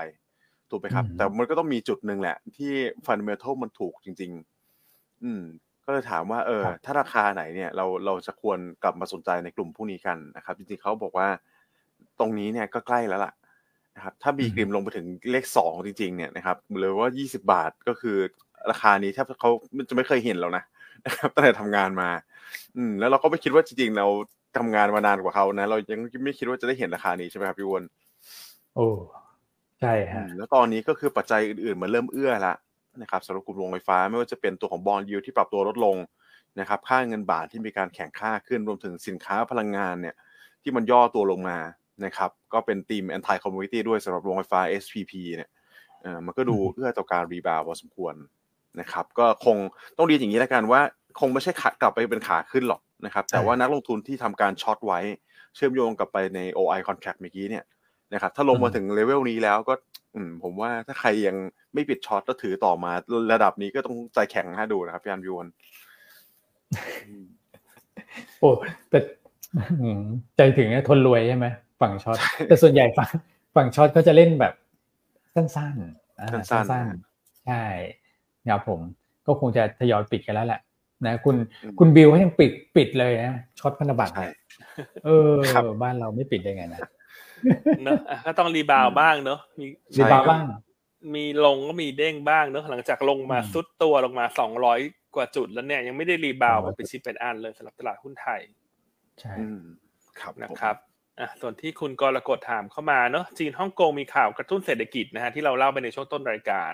[0.70, 2.72] ถูกไหมครับ แต่มันก็ต้องมีจุดหนึ่งแหละ ที่
[3.06, 4.32] fundamental มันถูกจริง
[4.78, 5.42] ๆ อืม
[5.84, 11.28] ก็เลยถามว่าเออ ถ้าราคาไหนเนี่ย เราเราจะควรกลับมาสนใจในกลุ่มพวกนี้กันนะครับ จริงๆเขาบอกว่า
[12.18, 13.32] ตรงนี้เนี่ยก็ใกล้แล้วล่ะ
[13.96, 18.16] นะครับถ้าบีกริมลงไปถึงเลขสองจริงๆเนี่ยนะครับหรือว่ายี่สิบาทก็คือ
[18.70, 19.50] ราคานี้แทบเขา
[19.88, 20.62] จะไม่เคยเห็นแล้วนะ
[21.06, 22.10] นะครับตั้งแต่ทำงานมา
[22.76, 24.06] อืมแล้วเราก็ไม่คิดว่าจริงๆเรา
[24.56, 27.82] ทำงานมานานกว่าเขานะ เรายังไม่คิดว่าจะได้เห็นราคานี้ใช่ไหมครับพี่วน
[28.74, 28.88] โอ้
[29.80, 32.54] ใช่ฮะแล้วตอนนี้ก็คือปัจจัยอื่นๆมันเริ่มเอื้อละ
[33.02, 35.96] นะครับสำหรับกลุ่มโรงไฟฟ้าไม่ว่าจะเป็นตัวของบอลยูที่ปรับตัวลดลง
[36.60, 40.14] นะครับ ค่าเงินบาทที่มีการแข่งค่าขึ้นรวมถึงสินค้าพลังงานเนี่ย
[40.62, 41.58] ที่มันย่อตัวลงมา
[42.04, 45.50] นะครับ ก็เป็นทีม anti commodity ด้วยสำหรับโรงไฟฟ้า SPP เนี่ย
[46.02, 48.14] เออมันก็ดูเอื้อต่อการ rebound พอสมควร
[48.80, 49.56] นะครับ ก็คง
[49.96, 50.80] ต้องเรียนอย่างนี้แล้วกันว่า
[51.20, 55.00] คงไม่ใช่ขากลับไปเป็นขาขึ้นหรอกนะครับ แต่ว่านักลงทุนที่ทำการ short ไว้
[55.54, 57.64] เชื่อมโยงกับไปใน OI contract เมื่อกี้เนี่ย
[58.14, 59.74] นะครับ ถ้าลงมาถึงเลเวลนี้แล้วก็
[60.14, 61.36] อืมผมว่าถ้าใครยัง
[61.74, 62.92] ไม่ปิด short แล้วถือต่อมา
[63.32, 65.46] ระดับนี้ก็ต้องใจแข็งนะดูนะครับพี่อันพิวน
[68.38, 68.50] โอ้
[68.90, 68.98] แต่
[70.36, 71.46] ใจถึงทนรวยใช่ไหม
[71.84, 73.10] ฝั่ง short แต่ส่วนใหญ่ฝั่ง
[73.56, 74.54] ฝั่ง short เขาจะเล่นแบบ
[75.34, 77.62] สั้นๆสั้นๆใช่
[78.50, 78.80] ครับผม
[79.26, 80.60] ก็คงจะทยอยปิดกันแล้วแหละ
[81.06, 81.36] นะคุณ
[81.78, 84.14] คุณบิลเขายังปิดปิดเลยนะ short พันธบัตร
[85.04, 85.34] เออ
[85.82, 86.80] บ้านเราไม่ปิดได้ไงนะ
[87.84, 89.66] เนอะก็ต้อง rebound บ้างเนอะมี
[89.98, 90.44] rebound บ้าง
[91.14, 94.80] มีลงก็มีเด้งบ้างเนอะหลังจากลงมาทรุดตัวลงมาสองร้อย
[95.14, 98.40] กว่าจุดแล้วเนี่ยยังไม่ได้รีบาวแบบเป็นชิปเป็นอันเลยสำหรับตลาดหุ้นไทย
[99.20, 99.34] ใช่
[100.20, 100.76] ครับนะครับ
[101.20, 106.72] อะส่วนที่คุณกรกฎถามเข้ามาเนอะจีนฮ่องกงมีข่าวกระตุ้นเศรษฐกิจนะฮะที่เราเล่าไปในช่วงต้นรายการ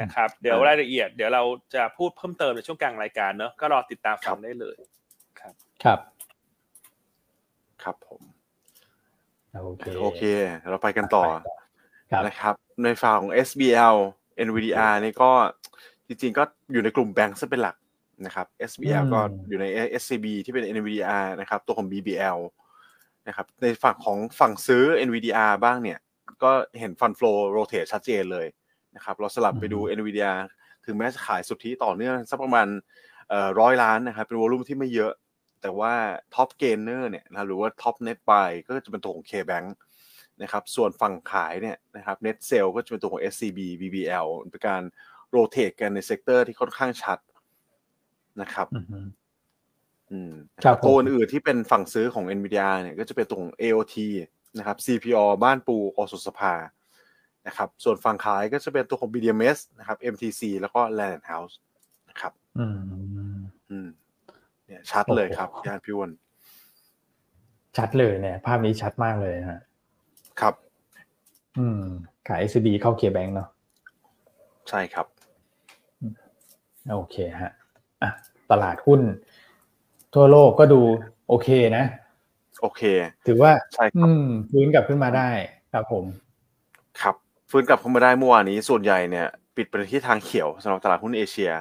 [0.00, 1.42] นะครับ เดี๋ยวรายละเอียดเดี๋ยวเรา
[1.74, 4.76] จะพูดเพิ่มเติมในช่วงกลางรายการเนอะก็รอติดตามฟังได้เลย
[5.40, 5.54] ครับ
[5.84, 5.98] ครับ
[7.82, 8.22] ครับผม
[9.64, 10.22] โอเคโอเค
[10.68, 11.24] เราไปกันต่อ
[12.10, 13.96] ครับนะครับ ในฝั่งของ SBL
[14.46, 15.30] NVDR นี่ก็
[16.06, 17.76] จริงๆก็อยู่ในกลุ่มแบงก์ซะเป็นหลัก
[18.26, 19.66] นะครับ SBL อืมก็อยู่ใน
[20.02, 22.38] SCB ที่เป็น NVDR นะครับ ตัวของ BBL
[23.28, 25.98] นะครับในฝั่งของฝั่งซื้อ NVDR บ้างเนี่ย
[26.42, 28.46] ก็เห็นฟัน flow rotate ชัดเจนเลย
[28.96, 30.32] นะครับเราสลับไปดู NVDR
[30.86, 32.68] ถึงแม้จะขายสุทธิต่อเนื่องสักประมาณ
[33.60, 35.12] ร้อยล้านนะครับเป็น volume ที่ไม่เยอะ
[35.62, 35.94] แต่ว่า
[36.34, 39.68] top gainer เนี่ยนะหรือว่า top net buy ก็จะเป็นตัวของ KBank
[40.42, 44.82] นะครับส่วนฝั่งขายเนี่ยนะครับ net sell ก็จะเป็นตัวของ SCB BBL เป็นการ
[45.30, 47.18] rotate กันใน sector ที่ค่อนข้างชัด
[48.40, 49.08] นะครับอือฮึอืม
[50.64, 53.96] ครับผมตัวอื่นๆที่เป็นฝั่งซื้อของ NVDR เนี่ยก็จะเป็นตรง AOT
[54.58, 56.54] นะครับ CPALL บ้านปูโอสถสภา
[57.46, 61.54] นะครับส่วนฝั่งขายก็จะเป็นตัวของ BDMS นะครับ MTC แล้วก็ Land & House
[62.08, 62.78] นะครับอืม
[63.70, 63.88] อืม
[64.66, 66.10] เนี่ยชัดเลยครับโอ้โหย่านพิวน
[67.76, 69.60] ชัดเลยเนี่ย ภาพนี้ชัดมากเลยนะฮะ
[70.40, 70.54] ครับ
[71.58, 71.82] อืม
[72.28, 73.48] ขาย SCB เข้าเคแบงเนาะ
[74.68, 75.06] ใช่ครับ
[76.92, 77.52] โอเคฮะ
[78.02, 78.10] อะ
[78.50, 79.00] ตลาดหุ้น
[80.14, 80.80] ทั่วโลกก็ดู
[81.28, 81.84] โอเคนะ
[82.62, 82.82] โอเค
[83.26, 85.30] ถือว่าใช่ครับอืมฟื้นกลับขึ้นมาได้
[85.72, 86.04] ครับผม
[87.00, 87.14] ครับ
[87.50, 91.52] ฟื้นกลับเข้ามาได้เมื่อวานนี้ส่วนใหญ่เนี่ย ปิดไปที่ทางเขียวสำหรับตลาดหุ้นเอเชีย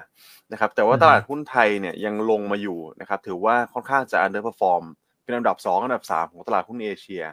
[0.52, 4.84] นะครับ แต่ว่าอืมตลาดหุ้นไทยเนี่ยยังลงมาอยู่นะครับ ถือว่าค่อนข้างจะ underperform
[5.24, 7.24] เป็นอันดับ 2 อันดับ 3 ของตลาดหุ้นเอเชีย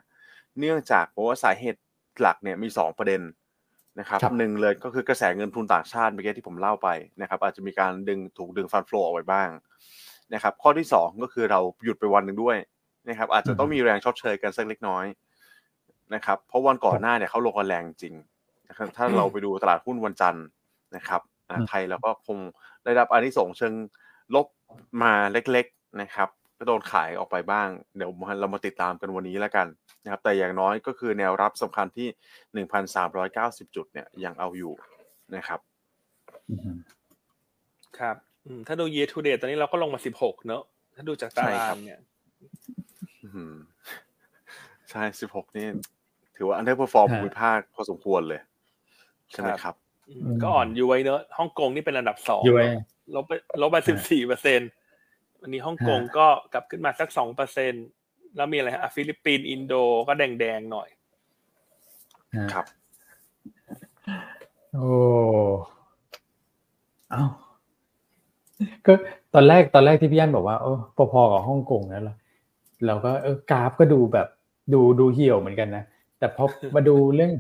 [0.59, 1.81] เนื่องจากเพราะว่าสาเหตุ
[2.21, 3.23] หลักเนี่ยมี 2 ประเด็น
[4.01, 6.89] นะครับครับหนึ่งเลยก็คือกระแสเงินทุนต่างชาติเมื่อกี้ที่ผมเล่าไป
[7.21, 9.49] นะครับอาจจะมีการดึงถูกดึงฟันฟลออกไว้บ้าง
[10.35, 12.57] นะครับข้อที่ 2 ก็คือเราหยุดไปวันหนึ่งด้วย
[13.09, 15.05] นะครับอาจจะต้องมีแรงชดเชยกันสักเล็กน้อย
[16.15, 18.15] นะครับเพราะวันก่อนหน้าเนี่ยเขาลงกันแรงจริง
[18.69, 20.47] นะครับถ้าเราไปดูตลาดหุ้นวันจันทร์
[20.97, 22.39] นะครับอ่าอืมไทยเราก็คง
[22.85, 23.75] ได้รับอานิสงส์เชิง
[24.35, 24.47] ลบ
[25.03, 29.67] มาเล็กๆนะครับก็โดนขายออกไปบ้าง เดี๋ยวเรามาติดตามกันวันนี้แล้วกัน
[30.05, 32.67] นะครับแต่อย่างน้อยก็คือแนวรับสำคัญที่
[33.07, 34.75] 1,390 จุดเนี่ยยังเอาอยู่
[35.37, 35.61] นะครับ
[36.51, 36.79] อืม
[37.99, 38.34] ครับอืม
[38.67, 40.63] ถ้าดู year to date ตอนนี้เราก็ลงมาสิบหกเนอะ
[40.95, 42.01] ถ้าดูจากตาใช่ราครังบเนี่ย
[43.23, 43.55] อื้อหือ
[44.91, 45.03] ใช่
[45.33, 45.67] 16นี่
[46.37, 48.41] ถือว่า underperform ฮะภูมิภาคพอสมควรเลย
[49.31, 49.75] ใช่ไหมครับครับ
[50.09, 52.67] อืมก็อ่อน YoY เนอะฮ่องกงนี่เป็นอันดับสอง YoY
[53.15, 54.61] ลบไปลบไปสิบสี่เปอร์เซ็น
[55.41, 57.73] วันนี้ฮ่องกงก็กลับขึ้นมาสักสองเปอร์เซ็น
[58.37, 59.75] แล้วมีอะไรฮะอะฟิลิปปินส์อินโด
[60.09, 60.89] ก็แดงๆหน่อย
[62.37, 62.67] ฮะครับ
[64.73, 64.89] โอ้
[67.11, 67.25] เอ้า
[68.87, 68.93] ก็
[69.35, 70.79] ตอนแรกตอนแรกที่พี่ยันบอกว่าเออ
[71.13, 72.17] พอๆกับฮ่องกงนั่นแหละ
[72.87, 74.29] เราก็เออกราฟก็ดูแบบ
[74.73, 75.85] ดูดูเหี่ยวเหมือนกันนะ
[76.19, 77.33] แต่พอมาดูเรื่อง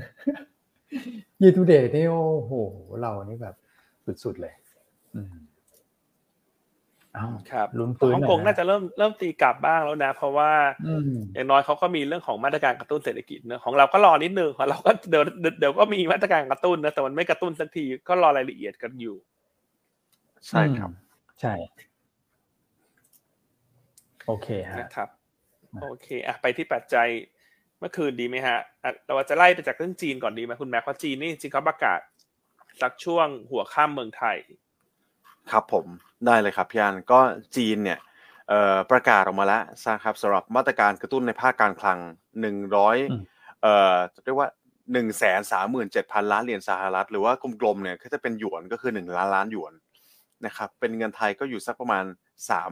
[1.40, 2.52] ยีทูเดทนี่โอ้โห
[3.00, 3.54] เรานี่แบบ
[4.24, 4.54] สุดๆเลย
[5.16, 5.34] อืม
[7.14, 10.50] เอ้าครับลุ้นฟื้นฮ่องหกน่งยน่าจะเริ่มเริ่มตีกลับบ้างแล้วนะ เพราะว่า
[10.86, 19.16] อืมอย่างน้อยเขาก็มีเรื่องของมาตรการกระตุ้นเศรษฐกิจเนอะของเราก็รอนิดนึงของเราก็เดี๋ยวเดี๋ยวเดี๋ยวก็มีมาตรการกระตุ้นนะแต่มันไม่กระตุ้นสักทีก็รอรายละเอียดกันอยู่
[20.48, 21.03] ใช่ครับอืม
[21.44, 21.56] ใช่
[24.26, 25.08] โอเคฮะนะครับ
[25.74, 27.08] นะโอเคอะไปที่ปัจจัย
[27.78, 32.00] เมื่อคืนดีไหมฮะอะเราจะไล่ไปจากเรื่องจีนก่อนดีไหมคุณแม็กเพราะจีนนี่จริงๆเขาประกาศ
[32.80, 34.36] สักช่วงหัวข้ามเมืองไทย
[35.50, 35.86] ครับผม
[36.26, 37.20] ได้เลยครับพี่อันก็
[37.56, 37.98] จีนเนี่ย
[38.48, 41.98] เอ่อประกาศออกมาแล้วนะครับสำหรับมาตรการกระตุ้นในภาคการคลัง
[42.60, 43.22] 100อืม
[43.62, 44.48] เอ่อเรียกว่า
[44.92, 45.40] 1 3 7 0
[45.84, 49.72] 0 0ล้านเหรียญสหรัฐ หรือว่ากลมๆเนี่ยก็จะเป็นหยวนก็คือ1ล้านล้านหยวน
[50.46, 52.04] นะครับเป็นเงินไทยก็อยู่สักประมาณ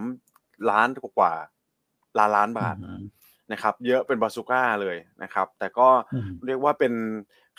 [0.00, 3.02] 3 ล้านกว่าๆล้านล้านบาทอืม
[3.52, 6.92] นะครับเยอะเป็นบาซูก้าเลยนะครับ แต่ก็อืมเรียกว่าเป็น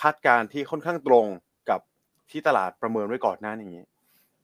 [0.02, 1.26] คาดการณ์ที่ค่อนข้างตรง
[1.70, 1.80] กับ
[2.32, 3.76] ที่ตลาดประเมินไว้ก่อนหน้านี้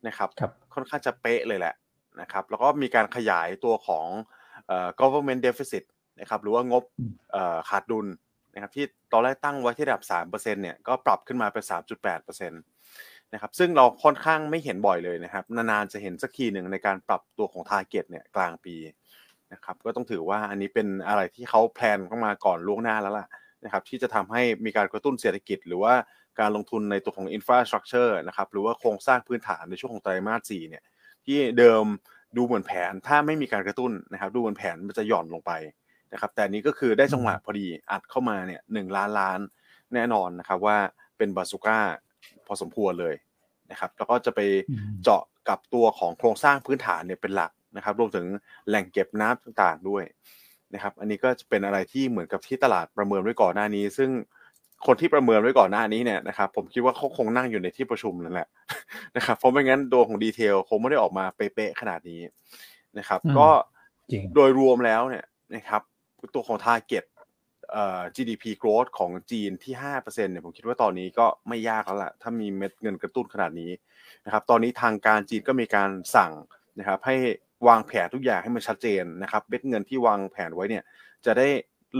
[0.07, 1.75] นะครับครับค่อนข้างจะเป๊ะเลยแหละ
[2.21, 4.05] นะครับ แล้วก็มีการขยายตัวของ
[4.67, 5.83] เอ่อ government deficit
[6.19, 8.07] นะครับหรือว่างบอืมเอ่อขาดดุล
[8.53, 12.53] นะครับที่ตอนแรกตั้งไว้ที่ระดับ 3%เนี่ยก็ปรับขึ้นมาเป็น 3.8%น
[13.33, 18.75] นะครับซึ่งเราค่อนข้างไม่เห็นบ่อยเลยนะครับ นานๆจะเห็นสักทีหนึ่งในการปรับตัวของ target เนี่ยกลางปี
[19.53, 23.27] นะครับก็ต้องถือว่าอันนี้เป็นอะไรที่เขาแพลนเข้ามาก่อนล่วงหน้าแล้วล่ะ
[23.65, 25.93] นะครับที่จะทำให้มีการกระตุ้นเศรษฐกิจ หรือว่า
[26.39, 30.83] การลงทุนในตัวของ infrastructure นะครับหรือว่าโครงสร้างพื้นฐานในช่วงของไตรมาส4เนี่ย
[31.25, 31.85] ที่เดิม
[32.37, 35.51] ดูเหมือนแผนถ้าไม่มีการกระตุ้นนะครับดูเหมือนแผนมันจะหย่อนลงไป
[36.13, 39.39] นะครับแต่นี้ก็คือได้จังหวะพอดีอัดเข้ามาเนี่ยหนึ่งล้านล้าน
[39.93, 40.77] แน่นอนนะครับว่า
[41.17, 41.79] เป็นบาสุก้า
[42.49, 43.15] พอสมควรเลย
[43.71, 48.25] นะครับแล้วก็จะไปอืมเจาะกับตัวของโครงสร้างพื้นฐานเนี่ยเป็นหลักนะครับ รวมถึง
[48.67, 50.03] แหล่งเก็บน้ำต่างๆด้วย
[50.73, 54.09] นะครับ อันนี้ก็จะเป็นอะไรที่เหมือนกับที่ตลาดประเมินไว้ก่อนหน้านี้ ซึ่ง
[54.85, 58.47] คนที่ประเมินไว้ก่อนหน้านี้เนี่ยนะครับ ผมคิดว่าเขาคงนั่งอยู่ในที่ประชุมนั่นแหละ
[59.15, 62.21] นะครับ เพราะไม่งั้นตัวของดีเทลคงไม่ได้ออกมาเป๊ะๆขนาดนี้
[62.97, 63.47] นะครับ ก็
[64.35, 65.81] โดยรวมแล้วเนี่ยนะครับ
[66.33, 67.18] ตัวของ target เอ่อ
[68.15, 73.71] GDP growth ของจีนที่5%เนี่ยผมคิดว่าตอนนี้ก็ไม่ยากแล้วล่ะ ถ้ามีเม็ดเงินกระตุ้นขนาดนี้
[74.25, 76.31] นะครับ ตอนนี้ทางการจีนก็มีการสั่ง
[76.79, 77.15] นะครับให้
[77.67, 80.83] วางแผนทุกอย่างให้มันชัดเจนนะครับ เม็ดเงินที่วางแผนไว้เนี่ย
[81.25, 81.47] จะได้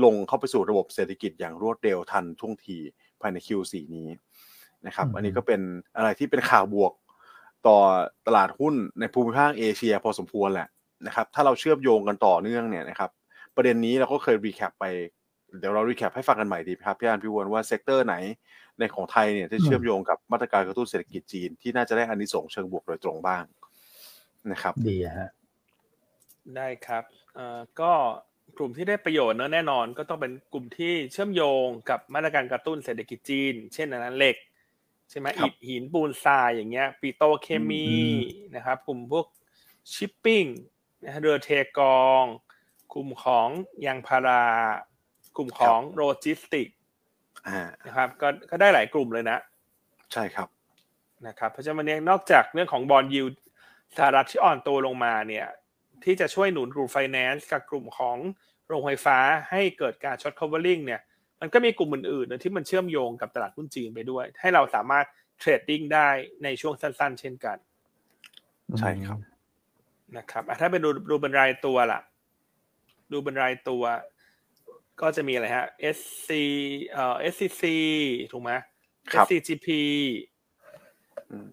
[0.04, 2.78] ลงเข้าไปสู่ระบบเศรษฐกิจอย่างรวดเร็วทันท่วงที
[3.22, 4.08] ภายใน Q4 นี้
[4.88, 5.62] นะครับ อันนี้ก็เป็น
[5.98, 6.94] อะไรที่เป็นข่าวบวก
[7.68, 7.78] ต่อ
[8.28, 10.68] ตลาดหุ้นในภูมิภาคเอเชียพอสมควรแหละ
[11.08, 13.10] นะครับ ถ้าเราเชื่อมโยงกันต่อเนื่องเนี่ยนะครับ
[13.56, 14.86] ประเด็นนี้เราก็เคย recap ไป
[15.60, 18.16] เดี๋ยวเรา recap ให้ฟังกันใหม่ดีครับพี่อันพี่วอนว่า sector ไหน
[18.80, 23.44] ในของไทยเนี่ยที่เชื่อมโยงกับมาตรการกระตุ้นเศรษฐกิจจีนที่น่าจะได้อานิสงส์เชิงบวกโดยตรงบ้าง
[24.52, 25.30] นะครับ ดีฮะ
[26.56, 27.04] ได้ครับ
[27.36, 27.92] เอ่อก็
[28.58, 34.38] กลุ่มที่ได้ประโยชน์เนอะแน่นอน ก็ต้องเป็นกลุ่มที่เชื่อมโยงกับมาตรการกระตุ้นเศรษฐกิจจีน เช่นอันนั้นเหล็ก
[35.10, 39.26] ใช่ไหมครับอิฐหินปูนทรายอย่างเงี้ยปิโตรเคมีอืมนะครับ กลุ่มพวก
[39.94, 40.44] ชิปปิ้ง
[41.04, 42.24] นะฮะเรือเทกอง
[42.94, 43.48] กลุ่มของ
[43.86, 44.44] ยางพารา
[45.38, 46.68] กลุ่มของโลจิสติก
[47.48, 49.38] อ่านะครับ ก็ก็ได้หลายกลุ่มเลยนะ
[50.14, 50.48] ใช่ครับ
[51.28, 53.24] นะครับเพราะฉะนั้นวันนี้นอกจากเรื่องของ bond yield
[53.98, 55.48] สหรัฐที่อ่อนตัวลงมาเนี่ย
[56.04, 58.18] ที่จะช่วยหนุนกลุ่มไฟแนนซ์กับกลุ่มของ
[58.68, 59.18] โรงไฟฟ้า
[59.50, 61.02] ให้เกิดการช็อต covering เนี่ย
[61.42, 65.06] มันก็มีกลุ่มอื่นๆนะที่มันเชื่อมโยงกับตลาดหุ้นจีนไปด้วย ให้เราสามารถ
[65.40, 66.10] trading ได้
[66.44, 67.58] ในช่วงสั้น ๆ เช่นกัน
[68.80, 69.20] ใช่ครับ
[70.18, 72.02] นะครับอะถ้าเป็นดูดูเป็นรายตัวล่ะ
[73.12, 73.84] ดูเป็นรายตัว
[75.02, 75.66] ก็จะมีอะไรฮะ
[75.98, 76.30] SC
[76.90, 77.64] เอ่อ SCC
[78.32, 78.52] ถูกไหม
[79.14, 79.68] ครับ SCGP
[81.32, 81.48] อืม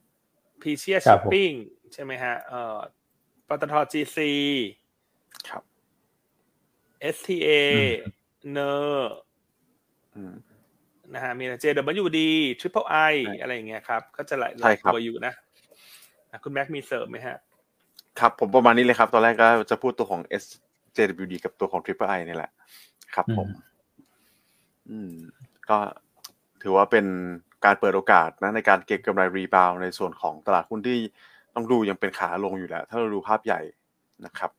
[0.63, 1.53] พีเชียครัชิบปผมปิ้ง
[1.93, 2.79] ใช่ไหมฮะเอ่อ
[3.49, 4.19] ปตท GC
[5.49, 5.63] ครับ
[7.15, 7.51] STA
[8.53, 9.15] เนอร์
[10.17, 10.35] อืม
[11.15, 12.21] นะฮะมีอะไร JWD
[12.61, 15.33] Triple I ใช่อะไรอย่างเงี้ยครับ ก็จะหลายหใช่ลายครับตัวอยู่นะ
[16.31, 17.37] อะคุณแม็กมีเสริมไหมฮะ
[18.21, 22.51] ครับ ผมประมาณนี้เลยครับ ตอนแรกก็จะพูดตัวของ SJWD กับตัวของ Triple I นี่แหละ
[23.15, 23.49] ครับผม
[24.91, 25.13] อืม
[25.69, 25.79] ก็
[26.63, 27.07] ถือว่าเป็น
[27.65, 30.99] การเปิดโอกาสนะในการเก็งกำไรรีบาวในส่วนของตลาดหุ้นที่
[31.55, 33.61] ต้องดูยังเป็นขาลงอยู่แล้วถ้าเราดูภาพใหญ่
[34.25, 34.51] นะครับ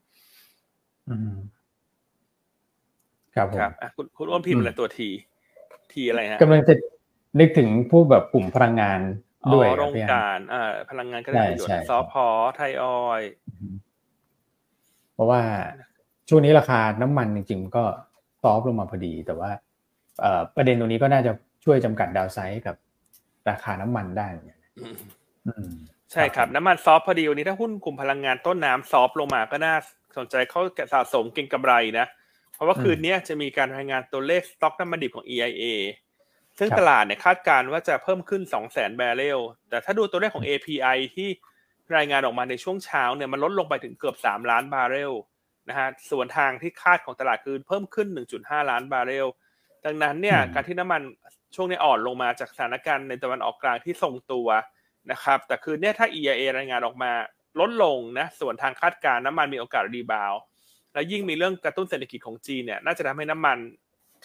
[1.10, 1.36] อืม
[3.36, 5.10] ครับผมครับอะคุณคุณอ้วนพิมพ์อะไรตัวที
[5.92, 6.74] ทีอะไรฮะกำลังจะ
[7.40, 9.00] นึกถึงผู้แบบกลุ่มพลังงาน
[9.46, 13.32] อ๋ด้วยอคโรรับงพี่อันการอ่าพลังงานก็ได้ประโยชใช่น์ใช่ซอพอไทยออยล์
[15.14, 15.42] เพราะว่า
[16.30, 17.84] ช่วงนี้ราคาน้ำมันจริงๆก็
[18.42, 19.50] ซอฟต์ลงมาพอดี แต่ว่า
[20.22, 21.32] เอ่อประเด็นตรงนี้ก็น่าจะ
[21.66, 22.76] ช่วยจำกัดดาวไซด์กับ
[23.50, 24.60] ราคาน้ำมันได้เหมือนกัน
[25.48, 25.70] อืม
[26.12, 29.76] ใช่ครับ น้ำมันซอฟต์พอดีวันนี้ถ้าหุ้นกลุ่มพลังงานต้นน้ำซอฟต์ลงมาก็น่า
[30.18, 30.62] สนใจเขา
[30.94, 32.08] สะสมเก็งกำไรนะ
[32.54, 35.64] เพราะว่าคืนนี้จะมีการรายงานตัวเลขสต็อกน้ำมันดิบของ EIA
[36.60, 41.30] ซึ่งครับตลาดเนี่ยคาดการณ์ว่าจะเพิ่มขึ้น 2 0 0 0 0 0 แบเรล แต่ถ้าดูตัวเลขของ API ที่
[41.96, 45.14] รายงานออกมาในช่วงเช้าเนี่ยมันลดลงไปถึงเกือบ 3 ล้านบาร์เรล
[45.70, 48.08] นะฮะสวนทางที่คาดของตลาดคือเพิ่มขึ้น
[48.40, 49.28] 1.5 ล้านบาร์เรล
[49.86, 51.02] ดังนั้นเนี่ยอืมการที่น้ำมัน
[51.56, 54.48] ช่วงนี้อ่อนลงมาจากสถานการณ์ในตะวันออกกลางที่ทรงตัว
[55.12, 57.12] นะครับแต่คือเนี่ยถ้า EIA รายงานออกมา
[57.60, 60.42] ลดลงนะสวนทางคาดการณ์น้ำมันมีโอกาส rebound
[60.94, 63.58] แล้วยิ่งมีเรื่องกระตุ้นเศรษฐกิจของจีนเนี่ยน่าจะทำให้น้ำมัน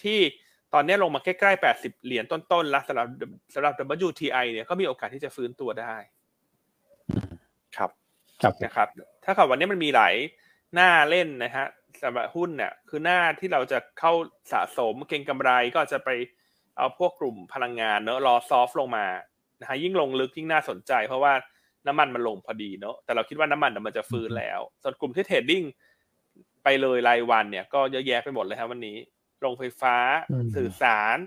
[0.02, 0.18] ที่
[0.74, 3.06] ตอนนี้ลงมาใกล้ๆ 80 เหรียญต้นๆแล้วสำหรับ
[3.54, 3.72] สำหรับ
[4.08, 5.96] WTI เนี่ยก็มีโอกาสที่จะฟื้นตัวได้
[7.76, 7.90] ครับ
[8.42, 8.88] ครับผมนะครับ
[9.24, 10.14] ถ้ากับวันนี้มันมีหลาย
[10.74, 11.66] หน้าเล่นนะฮะ
[12.02, 14.12] สำหรับหุ้นเนี่ยคือหน้าที่เราจะเข้า
[14.52, 16.10] สะสมเก็งกำไรก็อาจจะไป
[16.76, 19.06] เอาพวกกลุ่มพลังงานเนอะรอซอฟต์ลงมา
[19.60, 21.32] นะฮะยิ่งลงลึกยิ่งน่าสนใจ เพราะว่า
[21.86, 25.62] น้ำมันมันลงพอดีเนอะแต่เราคิดว่าน้ำมันน่ะมันจะฟื้นแล้ว ส่วนกลุ่มที่เทรดดิ้ง
[26.64, 28.96] ไปเลยรายวันเนี่ย ก็เยอะแยะไปหมดเลยครับวันนี้
[29.40, 29.96] โรงไฟฟ้า
[30.30, 31.18] อืมสื่อสาร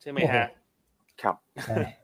[0.00, 0.46] ใช่ไหมฮะ
[1.22, 1.99] ครับใช่ไฟ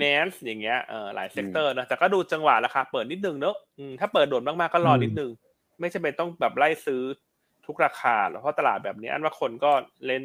[0.00, 5.30] แนนซ์อย่างเงี้ยเออหลาย sector นะแต่ก็ดูจังหวะราคาเปิดนิดนึงเนอะอืมถ้าเปิดโดดมากๆก็รอนิดนึง
[5.80, 7.02] ไม่จำเป็นต้องแบบไล่ซื้อ
[7.66, 9.72] ทุกราคาหรอกเพราะตลาดแบบนี้อันว่าคนก็
[10.06, 10.22] เน้น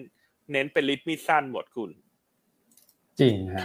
[0.52, 1.89] เน้นเป็นฤทธิ์มีดสั้นหมดคุณ
[3.19, 3.63] จริงฮะ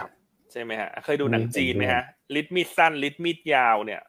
[0.53, 4.03] ใช่ไหมฮะ เคยดูหนังจีนไหมเห็นด้วยฮะ ฤทธิ์มีดสั้น ฤทธิ์มีดยาวเนี่ย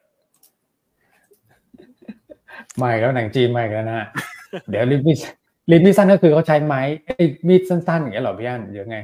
[2.80, 4.06] มาอีกแล้วหนังจีนมาอีกแล้วนะฮะ
[4.70, 5.20] เดี๋ยวลิปมิส
[5.70, 8.98] ลิปมิสั้นก็คือเขาใช้ไม้ไอ้มีดสั้นๆอย่างเงี้ยเหรอพี่อันเดี๋ยวไง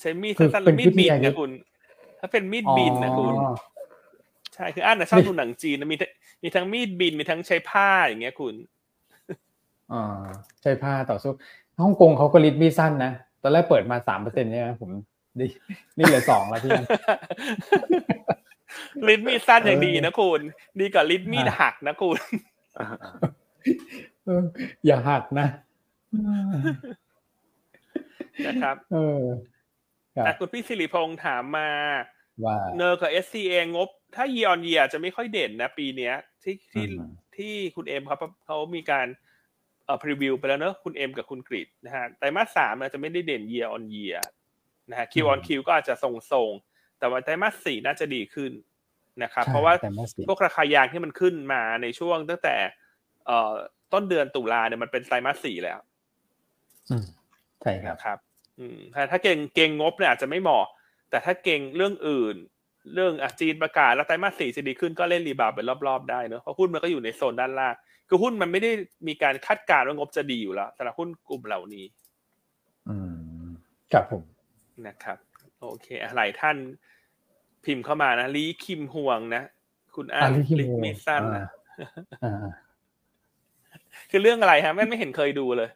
[0.00, 1.50] ใช้มีดคือสั้นๆหเป็รืนอมีดบินวิทยายุทนะธ์คุณ
[2.20, 3.54] ถ้าเป็นมีดบินนะคุณอ๋อ
[4.54, 6.10] ใช่คืออันนะชอบดูหนังจีนนะมีทั้ง
[6.42, 8.54] มีทั้งมีดบินมีทั้งใช้ผ้าอย่างเงี้ยคุณ
[9.92, 10.24] อ่า
[10.62, 11.32] ใช้ผ้าต่อสู้
[11.80, 14.90] ฮ่องกงเขาก็ลิปมีดสั้นนะตอนแรกเปิดมาสามเปอร์เซ็นต์ใช่ไหมผม
[15.40, 15.48] นี่
[15.96, 16.84] นี่เหลือสองแล้วพี่อัน
[19.08, 20.40] ฤทธิ์มีดสั้นอย่างดีเออนะคุณ
[20.80, 22.18] ดีกว่าฤทธิ์มีดอะหักนะคุณ
[24.24, 24.44] เออ
[24.86, 25.46] อย่าหักนะ
[28.46, 29.20] นะครับ เออ
[30.18, 31.70] ครับอะคุณพี่สิริพงษ์ถามมา
[32.44, 39.06] ว่าเนอร์กับ SCA งบ ถ้า year on year จะไม่ค่อยเด่นนะ ปีเนี้ย ที่ที่อืมที่คุณเอ็มเขาเขามีการ
[39.84, 44.18] เอ่อ preview ไปแล้วเนอะคุณเอ็มกับคุณกริดนะฮะไตรมาสสามอาจจะไม่ได้เด่น year on year
[44.90, 46.04] นะฮะ Q on Q ก็อาจจะท
[46.34, 48.52] รงๆแต่ว่าไตรมาสสี่น่าจะดีขึ้น
[49.22, 52.56] นะครับเพราะว่าแต่มาสิพวกราคายางที่มันขึ้นมาในช่วงตั้งแต่
[53.26, 53.52] เอ่อ
[53.92, 55.78] ต้นเดือนตุลาเนี่ยมันเป็นไตรมาสสี่แล้ว
[56.90, 57.04] อืม
[57.62, 58.18] ใช่ครับนะครับ
[58.58, 60.66] อืมถ้าถ้าเก่งเก่งงบเนี่ยอาจจะไม่เหมาะ
[61.10, 62.36] แต่ถ้าเก่งเรื่องอื่น
[62.94, 67.74] เรื่องอะจีนประกาศแล้วไตรมาสสี่จะดีขึ้นก็เล่นรีบาวด์ไปรอบๆได้เนอะเพราะหุ้นมันก็อยู่ในโซนด้านล่าง
[68.08, 68.70] คือหุ้นมันไม่ได้
[69.08, 71.84] มีการคาดการณ์ว่างบจะดีอยู่แล้วสำหรับหุ้นกลุ่มเหล่านี้
[72.88, 72.96] อื
[73.44, 73.48] ม
[73.92, 74.22] ครับผม
[74.86, 75.18] นะครับ
[75.60, 76.56] โอเคอะหลายท่าน
[77.64, 79.42] พิมพ์เข้ามานะลีคิมห่วงนะ
[79.96, 81.46] คุณอ่านอ่าลีคิมลิห่วงมิสั้นนะ
[82.24, 82.48] อ่า
[84.10, 85.70] คือเรื่องอะไรฮะไม่ไม่เห็นเคยดูเลย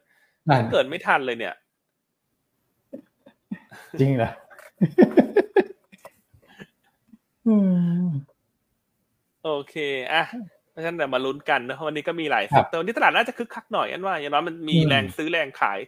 [0.49, 1.55] อ่าเกิดไม่ทันเลยเนี่ย
[3.99, 4.29] จริงเหรอ
[7.47, 7.55] อื
[8.05, 8.07] ม
[9.43, 9.75] โอเค
[10.13, 10.23] อะ
[10.71, 15.79] เพราะฉะนั้นเดี๋ยวมาลุ้นกันนะวันนี้ก็มีหลายครัเซบกเตอร์ที่ตลาดน่าจะคึกคักหน่อยอันว่าอย่างน้อยมันมีอืมแรงซื้อแรงขาย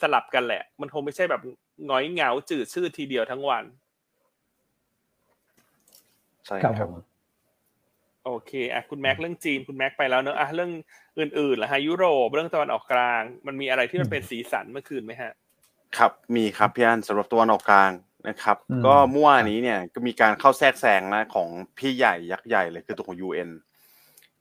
[0.00, 1.42] สลับกันแหละ มันคงไม่ใช่แบบ
[1.86, 3.64] หงอยเหงาจืดชืดทีเดียวทั้งวัน
[6.46, 6.94] ใช่ครับคผรับม
[8.24, 10.72] โอเคอะคุณแม็กเรื่องจีนคุณแม็กไปแล้วเนอะอะเรื่อง
[11.18, 15.32] อื่นๆล่ะฮะยุโรปเรื่องตะวันออกกลาง มันมีอะไรที่มันเป็นสีสันเมื่อคืนไหมฮะ
[15.98, 17.92] ครับมีครับพี่อันสำหรับตัวนออกกลาง
[18.28, 23.50] นะครับอืมก็เมื่อวานนี้เนี่ยก็มีการเข้าแทรกแซงนะของพี่ใหญ่ยักษ์ใหญ่เลยคือตัวของ UN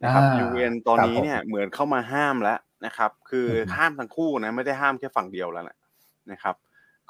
[0.03, 5.77] นะครับอ่า UN ตอนนี้ครับผมเนี่ยเหมือนเข้ามาห้ามแล้วนะครับ คืออมห้ามทั้งคู่นะไม่ได้ห้ามแค่ฝั่งเดียวแล้วนะ
[6.31, 6.55] นะครับ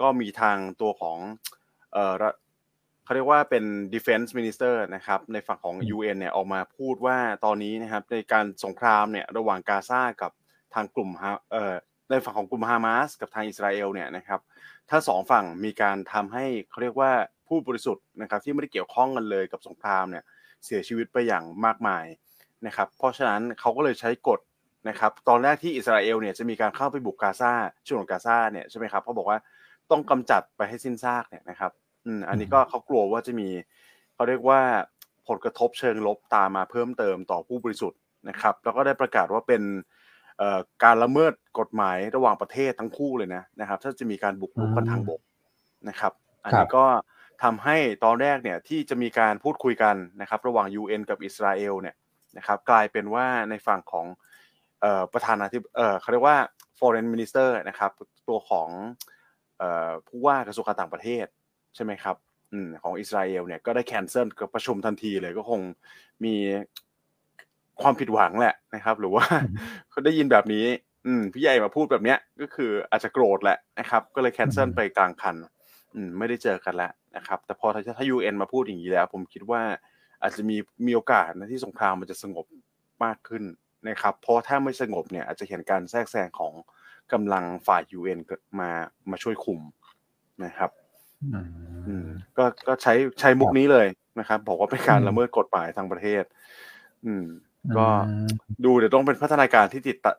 [0.02, 1.18] ก็มีทางตัวของ
[1.94, 2.30] เอ่อระ
[3.04, 10.32] เขาเรียกว่าเป็น defense minister นะครับ ในฝั่งของ UN เนี่ยออกมาพูดว่าตอนนี้นะครับในการสงครามเนี่ยระหว่างกาซากับ
[10.74, 11.76] ทางกลุ่มฮาเอ่อ
[12.10, 14.40] ในฝั่งของกลุ่มฮามาสกับทางอิสราเอลเนี่ยนะครับ
[14.90, 17.12] ถ้าสองฝั่งมีการทำให้เขาเรียกว่า
[17.48, 20.24] ผู้บริสุทธิ์นะครับที่ไม่ได้เกี่ยวข้องกันเลยกับสงครามเนี่ย
[20.66, 22.06] เสียชีวิตไปอย่างมากมาย
[22.68, 24.40] นะครับเพราะฉะนั้นเขาก็เลยใช้กฎ
[24.90, 27.54] นะครับตอนแรกที่อิสราเอลเนี่ยจะมีการเข้าไปบุกกาซา
[27.88, 29.40] ช่วงกาซาเนี่ยใช่ไหมครับเขาบอกว่า
[29.92, 31.72] ต้องกำจัดไปให้สิ้นซากเนี่ยนะครับ
[32.06, 33.50] อืมอันนี้ก็เขากลัวว่าจะมี
[34.16, 34.62] เขาเรียกว่า
[35.28, 39.62] ผลกระทบเชิงลบตามมาเพิ่มเติมต่อผู้บริสุทธิ์นะครับ แล้วก็ได้ประกาศว่าเป็น
[40.84, 45.22] การละเมิดกฎหมายระหว่างประเทศทั้งคู่เลยนะนะครับ ถ้าจะมีการบุกรุกกันทางบก
[45.90, 46.86] นะครับ อันนี้ก็
[47.44, 51.96] ทำให้ตอนแรกเนี่ยที่จะมีการพูดคุยกันนะครับ ระหว่าง UN กับอิสราเอลเนี่ย
[52.38, 54.06] นะครับ กลายเป็นว่าในฝั่งของ
[54.82, 56.38] เอ่อประธานาธิบเอ่อเขาเรียกว่า
[56.80, 57.92] foreign minister นะครับ
[58.28, 58.70] ตัวของ
[59.58, 61.26] เอ่อผู้ว่ากระทรวงการต่างประเทศ
[61.76, 62.16] ใช่ไหมครับ
[62.52, 65.62] อืมของอิสราเอลเนี่ยก็ได้แคนเซิลกับประชุมทันทีเลยก็คง
[66.26, 66.36] มี
[67.82, 69.26] ความผิดหวังแหละนะครับ หรือว่า
[69.90, 70.66] เขาได้ยินแบบนี้
[71.06, 75.36] อืมพี่ใหญ่มาพูดแบบเนี้ย ก็คืออาจจะโกรธแหละนะครับ ก็เลยแคนเซิลไปกลางคัน
[75.96, 79.62] อืม ไม่ได้เจอกันแล้วนะครับ แต่พอถ้าถ้า UN มาพูดอย่างนี้แล้ว ผมคิดว่า
[80.22, 82.46] อาจจะมีมีโอกาสนะที่สงครามมันจะสงบ
[83.04, 83.44] มากขึ้น
[83.90, 86.54] นะครับ เพราะถ้าไม่สงบเนี่ย อาจจะเห็นการแทรกแซงของ
[87.14, 88.70] กำลังฝ่าย UN เกิดมา
[89.12, 89.60] มาช่วยคุม
[90.46, 90.72] นะครับ
[91.22, 91.28] อื
[91.88, 92.08] อืมม
[92.38, 93.88] ก็ก็ใช้ใช้มุกนี้เลย
[94.20, 96.24] นะครับ บอกว่าเป็นการอืมละเมิดกฎหมายทางประเทศ
[97.06, 97.26] อืม
[97.78, 98.28] ก็อืม
[98.66, 100.14] ดูเดี๋ยวต้องเป็นพัฒนาการที่ติดตะ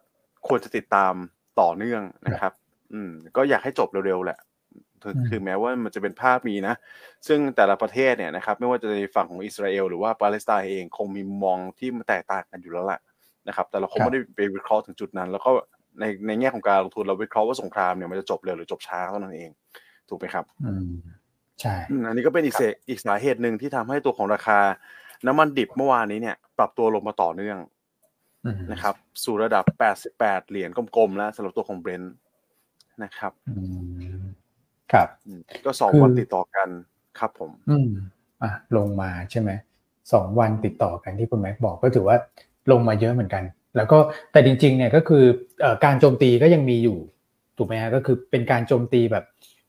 [0.49, 1.13] ควรจะติดตาม
[1.61, 2.53] ต่อเนื่องนะครับ
[2.93, 4.39] อืม ก็อยากให้จบเร็วๆแหละ
[5.03, 6.75] ถึงอืมคือแม้ว่ามันจะเป็นภาพมีนะ
[7.27, 13.01] ซึ่งแต่ละประเทศเนี่ยนะครับ ไม่ว่าจะในฝั่งของอิสราเอลหรือว่าปาเลสไตน์เองคงมีมุมมองที่มันแตกต่างกันอยู่แล้วแหละ
[13.49, 15.51] นะครับ แต่เราคงไม่ได้ไปวิเคราะห์ถึงจุดนั้น แล้วก็
[16.01, 19.51] ในในแง่ของการลงทุนเราวิเคราะห์ว่าสงครามเนี่ยมันจะจบเร็วหรือจบช้าเท่านั้นเอง
[20.09, 20.91] ถูกไหมครับอืม
[21.61, 24.59] ใช่อืมอันนี้ก็เป็นอีกเสอีกสาเหตุหนึ่งที่ทำให้ตัวของราคา
[25.27, 27.59] น้ำมันดิบเมื่อวานนี้เนี่ย ปรับตัวลงมาต่อเนื่อง
[28.47, 29.64] อืมนะครับ สู่ระดับ
[30.12, 32.14] 88 เหรียญกลมๆแล้วสำหรับตัวของเบรนท์
[33.03, 33.55] นะครับอื
[34.19, 34.23] ม
[34.93, 36.69] ครับอืมก็สองคือวันติดต่อกัน
[37.19, 37.90] ครับผม อืม
[38.43, 39.51] อะลงมาใช่ไหม
[40.12, 42.17] สองวันติดต่อกันที่คุณแม็กบอกก็ถือว่า
[42.73, 43.45] ลงมาเยอะเหมือนกัน
[43.77, 43.99] แล้วก็
[44.33, 45.25] แต่จริง ๆ เนี่ยก็คือ
[45.61, 46.99] เอ่อการโจมตีก็ยังมีอยู่
[47.57, 49.25] ถูกไหมฮะก็คือเป็นการโจมตีแบบ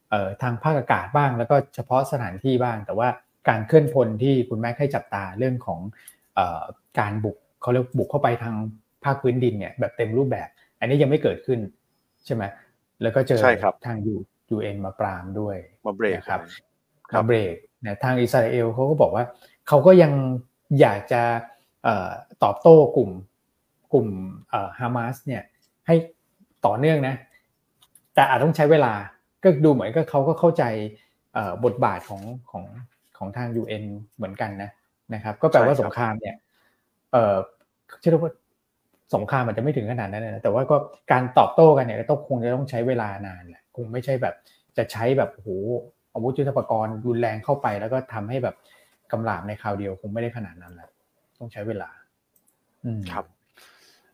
[0.10, 3.08] เอ่อทางภาคอากาศบ้าง แล้วก็เฉพาะสถานที่บ้าง แต่ว่า
[3.50, 6.15] การเคลื่อนพลที่คุณแม็กให้จับตาเรื่องของเอ่อ
[7.00, 8.56] การบุกเขาเรียกบุกเข้าไปทาง
[9.04, 10.48] ภาคพื้นดินเนี่ยแบบเต็มรูปแบบ
[10.80, 11.60] อันนี้ยังไม่เกิดขึ้น
[12.26, 12.44] ใช่ไหม
[13.02, 14.16] แล้วก็เจอใช่ครับทางยู
[14.50, 16.42] ยูเอ็นมาปรามด้วยมาเบรกนะครับ
[17.12, 17.56] ครับมาเบรก
[17.86, 19.24] นะทางอิสราเอลเขาก็บอกว่า
[19.68, 20.12] เขาก็ยัง
[20.82, 21.22] อยากจะ
[21.84, 22.10] เอ่อ
[22.44, 23.12] ตอบโต้กลุ่ม
[23.94, 24.08] กลุ่ม
[24.80, 25.44] ฮามาสเนี่ย
[25.88, 25.96] ให้
[26.66, 27.16] ต่อเนื่องนะ
[28.16, 28.94] แต่อาจต้องใช้เวลา
[29.44, 30.64] ก็ดูเหมือนก็เขาก็เข้าใจ
[31.34, 32.22] เอ่อบทบาทของ
[32.52, 32.64] ของ
[33.18, 33.84] ของทาง UN
[34.16, 34.70] เหมือนกันนะ
[35.14, 36.36] นะครับ ก็แปลว่าใช่ครับสงครามเนี่ย
[37.12, 37.36] เอ่อ
[38.02, 38.32] เชื่อว่า
[39.16, 40.78] สงครามอาจจะไม่ถึงขนาดนั้นนะแต่ว่าก็
[41.12, 44.36] การตอบโต้กันเนี่ยต้องคงจะต้องใช้เวลานานแหละคงไม่ใช่แบบ
[44.78, 45.50] จะใช้แบบโอ้โห
[46.14, 48.56] อาวุธยุทโธปกรณ์รุนแรงเข้าไป แล้วก็ทำให้แบบ
[49.12, 50.90] กำราบในคราวเดียวคงไม่ได้ขนาดนั้นแหละ
[51.40, 51.90] ต้องใช้เวลา
[52.86, 53.26] อืมครับ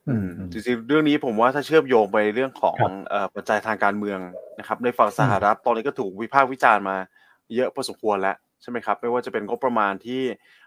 [0.07, 4.19] อือืมมอืมจริงๆเรื่องนี้ผมว่าถ้าเชื่อมโยงไปเรื่องของครับเอ่อปัจจัยทางการเมือง
[4.59, 6.97] นะครับ ในฝั่งสหรัฐตอนนี้ก็ถูกวิพากษ์วิจารณ์มา
[7.55, 10.21] เยอะพอสมควรแล้วใช่ไหมครับ ไม่ว่าจะเป็นงบประมาณที่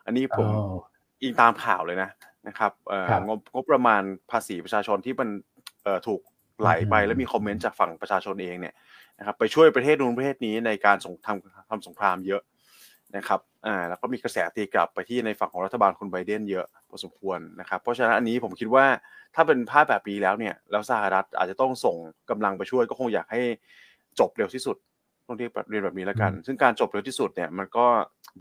[0.06, 0.74] อันนี้ผมอ๋อ
[1.22, 2.10] อิงตามข่าวเลยนะ
[2.48, 5.28] นะครับเอ่อครับงบงบประมาณภาษีประชาชนที่มัน
[5.82, 6.20] เอ่อถูก
[6.60, 8.74] ไหลไปอืมแล้วมีคอมเมนต์จากฝั่งประชาชนเองเนี่ย
[9.18, 12.42] นะครับไปช่วยประเทศนู้นประเทศนี้ในการสงทำทำสงครามเยอะ
[13.16, 18.86] นะครับอ่าแล้วก็มีกระแสตีกลับไปที่ในฝั่งของรัฐบาลคุณไบเดนเยอะพอสมควรนะครับ เพราะฉะนั้นอันนี้ผมคิดว่า
[19.34, 21.96] ถ้าเป็นภาพแบบนี้แล้วเนี่ยแล้วสหรัฐอาจจะต้องส่ง
[22.30, 23.40] กำลังไปช่วยก็คงอยากให้
[24.20, 24.76] จบเร็วที่สุด
[25.26, 27.86] ต้องเรียกแบบเรียนแบบนี้แล้วกัน ซึ่งการจบเร็วที่สุดเนี่ยมันก็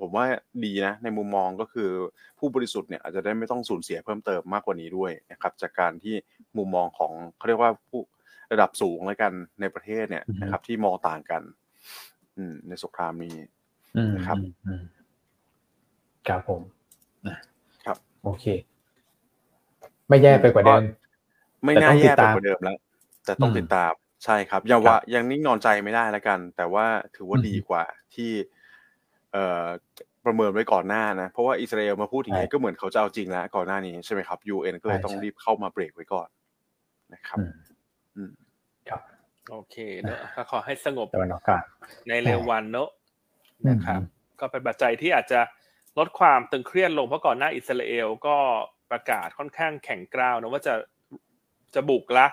[0.02, 0.26] ผมว่า
[0.66, 1.90] ดีนะในมุมมองก็คือ
[2.40, 6.16] ผู้บริสุทธิ์เนี่ยอาจจะได้ไม่ต้องสูญเสียเพิ่มเติมมากกว่านี้ด้วยนะครับจากการที่
[6.58, 8.02] มุมมองของเขาเรียกว่าผู้
[8.52, 9.32] ระดับสูงแล้วกัน
[9.62, 11.42] ในประเทศเนี่ยอือฮึนะครับ ที่มองต่างกัน
[12.38, 13.36] อืม ในสงครามนี้
[13.98, 14.84] อืมนะครับอืมอืม
[16.28, 16.62] ครับผม
[17.28, 17.38] นะ
[17.86, 18.46] ครับ โอเค
[20.08, 20.84] ไม่แย่ไปกว่าเดิม
[21.64, 22.78] ไม่แต่น่าต้องติแย่ดไปตามกว่าเดิมแล้ว
[23.26, 23.94] แต่ต้องอืมติดตาม
[24.24, 28.32] ใช่ครับยังครับว่ายังนิ่งนอนใจไม่ได้แล้วกัน แต่ว่าถือว่าอืมดีกว่าที่
[29.32, 29.68] เอ่อ
[30.26, 36.28] ประเมินไว้ก่อนหน้านะ เพราะว่าอิสราเอลมาพูดอย่างนี้ใช่ก็เหมือนเขาจะเอาจริงแล้วก่อนหน้านี้ใช่ไหมครับ UN ก็เลยใช่ต้องใช่รีบเข้ามาเบรกไว้ก่อน
[37.14, 37.52] นะครับอืม
[38.16, 38.32] อืม
[38.90, 39.02] ครับ
[39.50, 41.64] โอเคเนอะก็ขอให้สงบตะวันออกกลาง
[42.08, 42.90] ในเร็ววันเนอะ
[43.70, 45.40] นะครับอืมก็เป็นปัจจัยที่อาจจะ
[46.00, 48.38] ลดความตึงเครียดลงเพราะก่อนหน้าอิสราเอลก็
[48.92, 50.74] ประกาศค่อนข้างแข็งกร้าวนะว่าจะ
[51.76, 52.28] จะบุกละ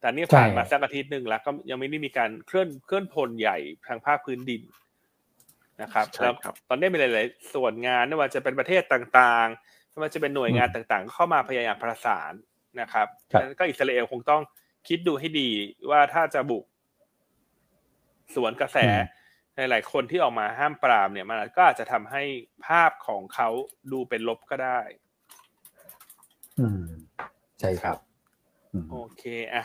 [0.00, 4.62] แต่นี่ผ่านมาสักอาทิตย์หนึ่งแล้วก็ยังไม่ได้มีการเคลื่อนเคลื่อนพลใหญ่ทางภาคพื้นดิน
[5.82, 12.32] นะครับใช่แล้วครับตอนนี้มีหลาย ๆ ส่วนงานไม่ว่าจะเป็นประเทศต่างๆไม่ว่าจะเป็นหน่วยงานต่างๆก็เข้ามาพยายามประสาน
[12.80, 14.42] นะครับครับฉะนั้นก็อิสราเอลคงต้อง
[14.88, 15.50] คิดดูให้ดี
[15.90, 16.64] ว่าถ้าจะบุก
[18.34, 18.78] สวนกระแส
[19.56, 22.22] อืมหลายๆคนที่ออกมาห้ามปรามเนี่ยมันก็อาจจะทำให้
[22.66, 23.48] ภาพของเขา
[23.92, 24.80] ดูเป็นลบก็ได้
[26.60, 26.84] อืม
[27.60, 28.09] ใช่ครับอืม
[28.90, 29.22] โอเค
[29.54, 29.64] อะ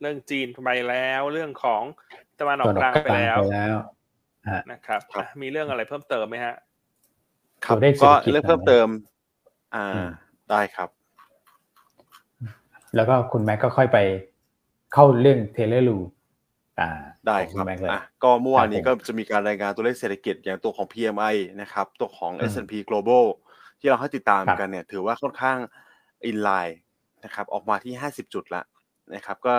[0.00, 1.82] เรื่องจีนไปแล้วเรื่องของ
[2.40, 3.76] ตะวันออตะกวันกอลาองกไปกลางแล้วไปแล้ว
[4.50, 6.54] ฮะนะครับครับอะมีเรื่องอะไรเพิ่มเติมไหมฮะ
[7.64, 8.88] ครับตัวเลขเศรษก็ฐกิจเรื่องเพิ่มเติม
[9.74, 10.10] อ่าอืม
[10.50, 10.88] ได้ครับ
[12.96, 13.98] แล้วก็คุณแม็กก็ค่อยไป
[14.92, 15.98] เข้าเรื่องเทเลลู
[16.80, 16.88] อ่า
[17.26, 23.24] ได้ของคคุรับณแม็กเลยอะก็เมื่อวานนี้ครับก็ผมจะมีการรายงานตัวเลขเศรษฐกิจอย่างตัวของ PMI นะครับ ตัวของอืม S&P Global
[23.80, 25.58] ที่เราให้ติดตามครับกันเนี่ย ถือว่าค่อนข้าง
[26.26, 26.78] อินไลน์
[27.24, 28.62] นะครับออกมาที่ 50 จุดละ
[29.14, 29.54] นะครับ ก็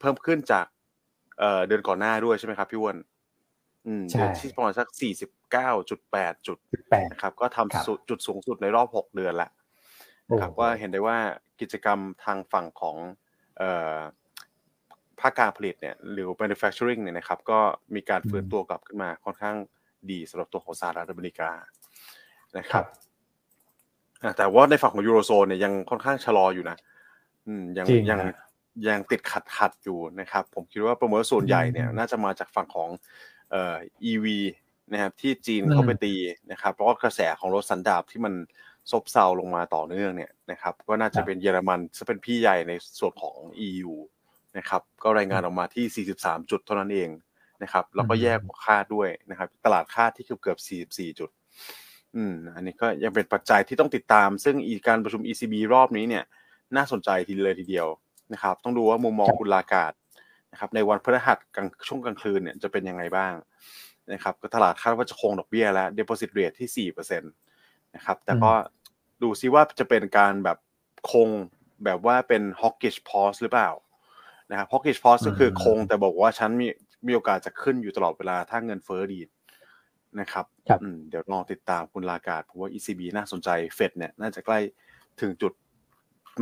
[0.00, 0.66] เพิ่มขึ้นจาก
[1.38, 2.96] เอ่อเดือนก่อนหน้าด้วยใช่ไหมครับพี่อ้วน
[3.86, 4.88] อืมใช่เดือนที่ประมาณสัก
[5.62, 9.50] 49.8 จุดจุดแปดนะครับ ก็ทำครับสุดจุดสูงสุดในรอบ 6 เดือนละ
[10.30, 11.18] นะครับโอ้โหก็เห็นได้ว่า
[11.60, 12.96] กิจกรรมทางฝั่งของ
[13.58, 13.98] เอ่อ
[15.20, 17.58] ภาคการผลิตเนี่ยหรือ manufacturing เนี่ยนะครับ ก็
[17.94, 19.56] มีการฟื้นตัวกลับขึ้นมาค่อนข้าง
[20.10, 21.50] ดีสำหรับตัวของสหรัฐอเมริกา
[22.58, 22.86] นะคครัรับบ
[24.22, 26.76] อะแต่ว่าในฝั่งของยูโรโซนเนี่ยยังค่อนข้างชะลออยู่นะ
[27.46, 28.36] อืมยังจริงยังฮะ
[28.88, 32.90] ยังติดขัดขัดอยู่นะครับ ผมคิดว่าประเมินว่าส่วนใหญ่เนี่ยอืมน่าจะมาจากฝั่งของ
[33.50, 33.76] เอ่อ
[34.10, 34.26] EV
[34.92, 36.14] นะครับที่จีนอืมเข้าไปตี
[36.50, 38.34] นะครับเพราะว่ากระแสของรถสันดาปที่มัน
[38.90, 43.36] ซบเซาลงมาต่อเนื่องเนี่ยนะครับก็น่าจะเป็นเยอรมันจะเป็นพี่ใหญ่ในส่วนของ
[43.66, 43.92] EU
[44.58, 47.10] นะครับก็รายงานออกมาที่ 43 จุดเท่านั้นเอง
[47.62, 50.58] นะครับแล้วก็แยกกว่าคาดด้วยนะครับ ตลาดคาดที่เกือบเกือบ
[50.90, 51.30] 44 จุด
[52.16, 56.24] อืม อันนี้ก็ยังเป็นปัจจัยที่ต้องติดตาม ซึ่งอีการประชุม ECB รอบนี้เนี่ย
[56.76, 57.88] น่าสนใจทีเลยทีเดียว
[58.32, 59.92] นะครับ ต้องดูว่ามุมมองครับคุณลากาศ
[60.52, 63.34] นะครับ ในวันพฤหัสกลางช่วงกลางคืนเนี่ยจะเป็นยังไงบ้าง
[64.12, 68.52] นะครับก็ตลาดคาดว่าจะคงดอกเบี้ยและ deposit rate ที่4%นะครับ แต่ก็
[69.22, 70.58] ดูซิว่าจะเป็นการแบบ
[71.10, 71.28] คง
[71.84, 73.70] แบบว่าเป็น hawkish pause หรือเปล่า
[74.50, 76.66] นะครับ hawkish pause ก็คือคงแต่บอกว่าฉันมี
[77.06, 79.20] มีโอกาสจะขึ้นอยู่ตลอดเวลาถ้าเงินเฟ้อดี
[80.20, 84.58] นะครับครับอืมเดี๋ยวลองติดตามคุณลากาศผมว่า ECB น่าสนใจเฟดเนี่ยน่าจะใกล้
[85.20, 85.52] ถึงจุด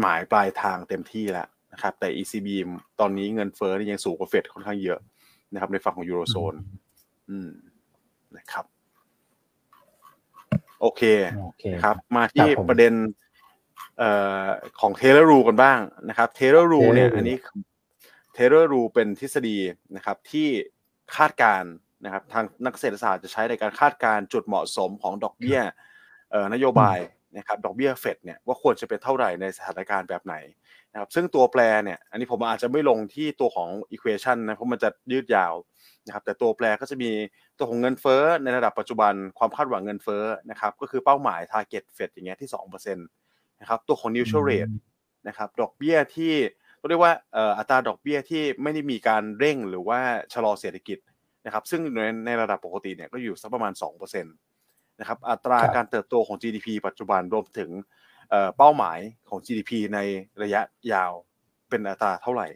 [0.00, 2.48] หมายปลายทางเต็มที่แล้วนะครับแต่ ECB
[3.00, 5.00] ตอนนี้เงินเฟ้อนี่ยังสูงกว่าเฟดค่อนข้างเยอะ
[5.52, 6.54] นะครับ ในฝั่งของยูโรโซน
[7.30, 7.50] อืม
[8.36, 8.64] นะครับ
[10.80, 11.02] โอเค
[11.42, 12.94] โอเคครับ มาที่ครับผมประเด็น
[13.98, 14.10] เอ่
[14.44, 14.46] อ
[14.80, 17.36] ของเทเลรูกันบ้างนะครับเทเลรูเนี่ย Taylor Rule อันนี้
[18.34, 19.58] เทเลรูเป็นทฤษฎี
[19.96, 20.48] นะครับ ที่
[21.16, 21.72] คาดการณ์
[22.04, 25.60] นะครับ ทางนักเศรษฐศาสตร์จะใช้ในการคาดการณ์จุดเหมาะสมของดอกเบี้ย
[26.30, 26.98] เอ่อนโยบาย
[27.36, 30.34] นะครับดอกเบี้ยเฟดเนี่ยว่าควรจะเป็นเท่าไหร่ในสถานการณ์แบบไหน
[30.92, 35.54] นะครับซึ่งตัวแปรเนี่ยอันนี้ผมอาจจะไม่ลงที่ตัวของ equation นะเพราะมันจะยืดยาว
[36.06, 37.10] นะครับแต่ตัวแปรก็จะมี
[37.58, 44.72] ตัวของเงินเฟ้อในระดับปัจจุบันความคาดหวังเงินเฟ้อนะครับก็คือเป้าหมาย target เฟดอย่างเงี้ยที่2%นะครับตัวของ neutral rate
[45.28, 46.32] นะครับดอกเบี้ยที่
[46.88, 50.00] เรียกว่าเอ่ออัตราดอกเบี้ยที่ไม่ได้มีการเร่งหรือว่า
[50.32, 50.98] ชะลอเศรษฐกิจ
[51.46, 57.70] นะครับซึ่งในในระดับปกติเนี่ยก็อยู่สักประมาณ2%นะครับอัตราการเติบโตของ GDP ปัจจุบันรวมถึง
[58.56, 59.98] เป้าหมายของ GDP ใน
[60.42, 60.60] ระยะ
[60.92, 61.12] ยาว
[61.68, 62.48] เป็นอัตราเท่าไหร่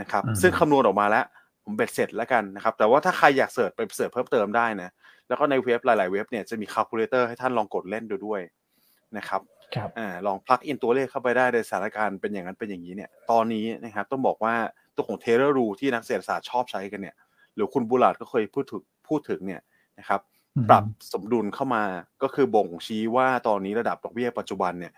[0.00, 1.24] นะครับ ซึ่งคำนวณออกมาแล้ว
[1.64, 4.90] ผมเบ็ดเสร็จแล้วกันนะครับ แต่ว่าถ้าใครอยาก search ไป search เพิ่มเติมได้นะ
[5.28, 8.40] แล้วก็ในเว็บหลาย ๆ เว็บเนี่ยจะมี calculator ให้ท่านลองกดเล่นดูด้วย
[9.16, 9.40] นะครับ
[9.98, 14.54] อ่าลอง plug in ตัวเลขเข้าไปได้ในสถานการณ์เป็นอย่างนั้นเป็นอย่างนี้เนี่ย ตอนนี้นะครับต้องบอกว่า
[14.96, 17.16] ตัวของ Taylor Rule ที่นักเศรษฐศาสตร์ชอบใช้กันเนี่ย
[17.54, 19.60] หรือคุณบุลาดก็เคยพูดถึงพูดถึงเนี่ย
[19.98, 20.20] นะครับ
[20.68, 21.84] ปรับสมดุลเข้ามา
[22.22, 24.92] ก็คือบ่งชี้ว่าตอนนี้ระดับดอกเบี้ยปัจจุบันเนี่ย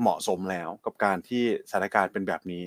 [0.00, 2.64] เหมาะสมแล้วกับการที่สถานการณ์เป็นแบบนี้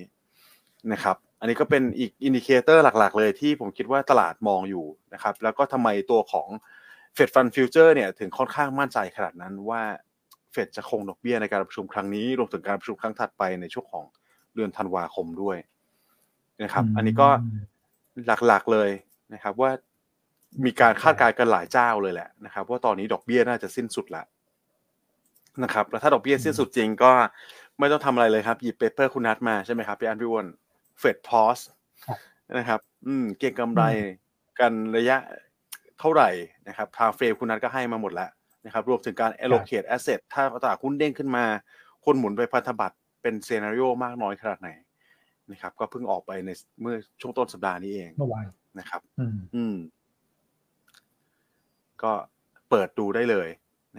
[0.93, 6.47] นะครับ อันนี้ก็เป็นอีก indicator หลักๆ เลยที่ผมคิดว่าตลาดมองอยู่นะครับ แล้วก็ทำไมตัวของ
[7.13, 9.81] Fed Fund Future เนี่ยถึงค่อนข้างมั่นใจขนาดนั้นว่า
[10.51, 14.05] เฟดจะคงดอกเบี้ยในการประชุมครั้งนี้ รวมถึงการประชุมครั้งถัดไปในช่วงของ
[14.55, 15.57] เดือนธันวาคมด้วย
[16.63, 17.29] นะครับ อันนี้ก็
[18.47, 18.89] หลักๆเลย
[19.33, 19.71] นะครับ ว่า
[20.65, 24.25] มีการคาดการณ์กันหลายเจ้าเลยแหละนะครับว่าตอนนี้ดอกเบี้ยน่าจะสิ้นสุดแล้ว
[25.63, 27.11] นะครับ แล้วถ้าดอกเบี้ยสิ้นสุดจริงก็
[27.79, 30.47] ไม่ต้องทำอะไรเลยครับหยิบ paper คุณนัดมาใช่ไหมครับพี่ฮันที่ When
[30.99, 31.59] Fed Pause
[32.57, 33.83] นะครับ อืม เก็งกำไร
[34.59, 35.17] กันระยะ
[35.99, 36.29] เท่าไหร่
[36.67, 38.29] นะครับ time frame คุณนัทก็ให้มาหมดแล้ว
[38.65, 41.45] นะครับ รวมถึงการ allocate asset ถ้าตลาดหุ้นเด้งขึ้นมา
[42.05, 44.69] คนหมุนไปพันธบัตรเป็นเซนาริโอมากน้อยขนาดไหน
[45.51, 46.49] นะครับ ก็เพิ่งออกไปใน
[46.81, 48.45] เมื่อช่วงต้นสัปดาห์นี้เองเมื่อวาน
[48.79, 49.75] นะครับ อืมอืม
[52.03, 52.11] ก็
[52.69, 53.47] เปิดดูได้เลย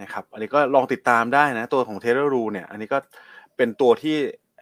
[0.01, 2.97] นะครับ อันนี้ก็ลองติดตามได้นะ ตัวของเทเลรูเนี่ย อันนี้ก็
[3.57, 4.17] เป็นตัวที่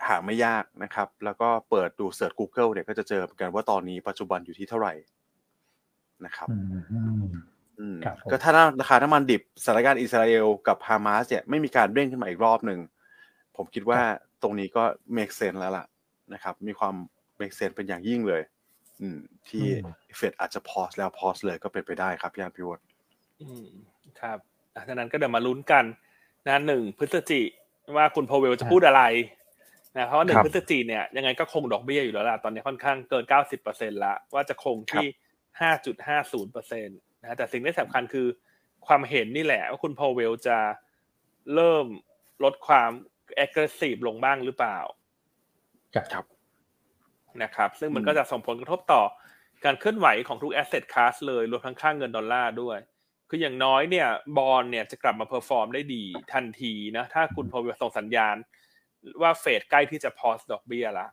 [0.08, 4.94] หาไม่ยากนะครับ แล้วก็เปิดดูเสิร์ช Google เนี่ยก็จะเจอกันว่าตอนนี้ปัจจุบันอยู่ที่เท่าไหร่
[6.26, 6.48] นะครับ
[8.32, 12.80] ก็ถ้าราคาน้ำมันดิบสถานการณ์อิสราเอลกับฮามาสเนี่ยไม่มีการเร่งขึ้นมาอีกรอบหนึ่ง
[13.56, 14.02] ผมคิดว่า
[14.42, 14.84] ตรงนี้ก็
[15.18, 15.86] make sense แล้วล่ะ
[16.34, 16.96] นะครับ มีความ
[17.40, 18.42] make sense เป็นอย่างยิ่งเลย
[19.02, 19.18] อืม
[19.50, 19.66] ที่
[20.18, 22.86] เฟดอาจจะพอสแล้วพอสเลยก็เป็นไปได้ครับพี่อันพิวต์
[23.42, 23.68] อืม
[24.22, 24.38] ครับ
[24.76, 25.86] ดังนั้นก็เดี๋ยวมาลุ้นกัน
[26.46, 27.42] นะหนึ่งพฤศจิ
[27.96, 29.04] ว่าคุณพเวลจะพูดอะไร
[29.98, 35.08] นะเพราะว่าหนึ่งพฤศจิเนี่ยยังไงก็คงดอกเบี้ยอยู่แล้วล่ะตอนนี้ค่อนข้างเกินเก้าสิบเปอร์เซ็นต์ละว่าจะคงที่
[35.62, 38.28] ห้าจุดห้าศูนย์เปอร์เซ็นต์นะแต่สิ่งที่สำคัญคือ
[38.88, 40.58] ความเห็นนี่แหละ ว่าคุณพอเวลจะ
[41.56, 41.86] เริ่ม
[42.44, 42.92] ลดความ
[43.36, 44.78] active ลงบ้างหรือเปล่า
[45.96, 46.26] ครับ
[47.44, 49.04] นะครับ ซึ่งมันก็จะส่งผลกระทบต่อ
[49.66, 52.78] การเคลื่อนไหวของทุก asset class เลยรวมทั้งค่าเงินดอลลาร์ด้วย
[53.30, 54.08] คืออย่างน้อยเนี่ย
[54.38, 56.04] บอลเนี่ยจะกลับมา perform ได้ดี
[56.34, 58.36] ทันทีนะ ถ้าคุณพอเวลส่งสัญญาณ
[59.22, 61.08] ว่าเฟดใกล้ที่จะ pause ดอกเบี้ยละ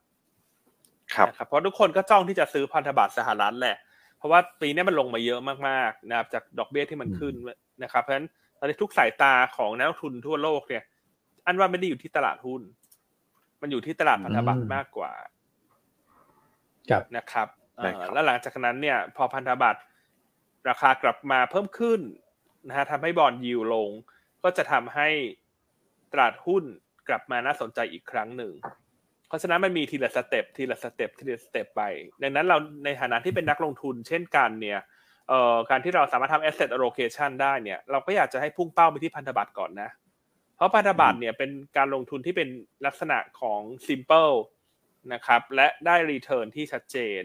[1.14, 3.76] ครับเพราะทุกคนก็จ้องที่จะซื้อพันธบัตรสหรัฐแหละ
[4.24, 7.34] ราะว่าปีนี้มันลงมาเยอะมากๆนะครับจากดอกเบี้ยที่มันขึ้น
[7.82, 8.26] นะครับ เพราะฉะนั้น
[8.58, 10.82] ตอนนี้ทุกสายตาของนักลงทุนทั่วโลกเนี่ย
[11.46, 12.62] อันว่าไม่ได้อยู่ที่ตลาดหุ้น
[13.60, 15.12] มันอยู่ที่ตลาดพันธบัตรมากกว่า
[17.16, 17.48] นะครับ
[18.12, 19.80] แล้วหลังจากนั้นเนี่ย พอพันธบัตร
[20.68, 22.00] ราคากลับมาเพิ่มขึ้น
[22.68, 23.90] นะฮะทำให้บอลยิวลง
[24.42, 25.08] ก็จะทำให้
[26.12, 26.64] ตลาดหุ้น
[27.08, 28.52] กลับมาน่าสนใจอีกครั้งหนึ่ง
[29.28, 31.82] เพราะฉะนั้นมันมีทีละสเต็ปทีละสเต็ปทีละสเต็ปไป
[32.22, 34.80] ดังนั้นเราในฐานะที่เป็นนักลงทุน เช่นกันเนี่ย
[35.28, 39.90] เอ่อการที่เราสามารถทำ asset allocation ได้เนี่ย เราก็อยากจะให้พุ่งเป้าไปที่พันธบัตรก่อนนะ
[40.56, 42.48] เพราะพันธบัตรเนี่ยเป็นการลงทุนที่เป็น
[42.86, 44.34] ลักษณะของ simple
[45.12, 47.20] นะครับ และได้ return ที่ชัดเจน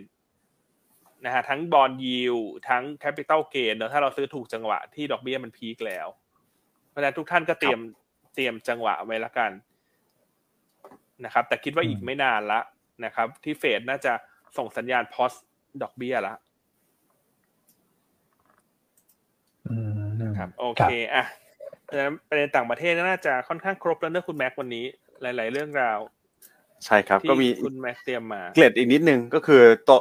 [1.25, 2.37] นะฮะทั้ง bond yield
[2.69, 6.07] ทั้ง capital gain เนอะถ้าเราซื้อถูกจังหวะที่ดอกเบี้ยมัน peak แล้ว
[6.89, 7.79] เพราะฉะนั้นทุกท่านก็เตรียม
[8.35, 9.51] เตรียมจังหวะไว้ละกัน
[11.25, 12.59] นะครับ แต่คิดว่าอีกไม่นานละ
[13.05, 14.13] นะครับ ที่เฟดน่าจะ
[14.57, 15.33] ส่งสัญญาณพอส
[15.81, 16.35] ดอกเบี้ยละ
[20.37, 21.25] ครับโอเคอะ
[22.29, 24.85] ประเด็นต่างประเทศน่าจะค่อนข้างครบแล้วเนอะคุณแม็กวันนี้
[25.21, 25.99] หลาย ๆ เรื่องราว
[26.85, 29.91] ใช่ครับก็มีคุณแม็กเตรียมมาเกล็ดอีกนิดนึงก็คือต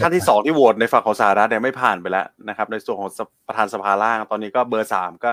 [0.00, 3.10] ท่านที่สองที่โหวตในฝั่งของสหรัฐเนี่ยไม่ผ่านไปแล้วนะครับ ในส่วนของ
[3.46, 5.30] ประธานสภาล่างตอนนี้ก็เบอร์สามก็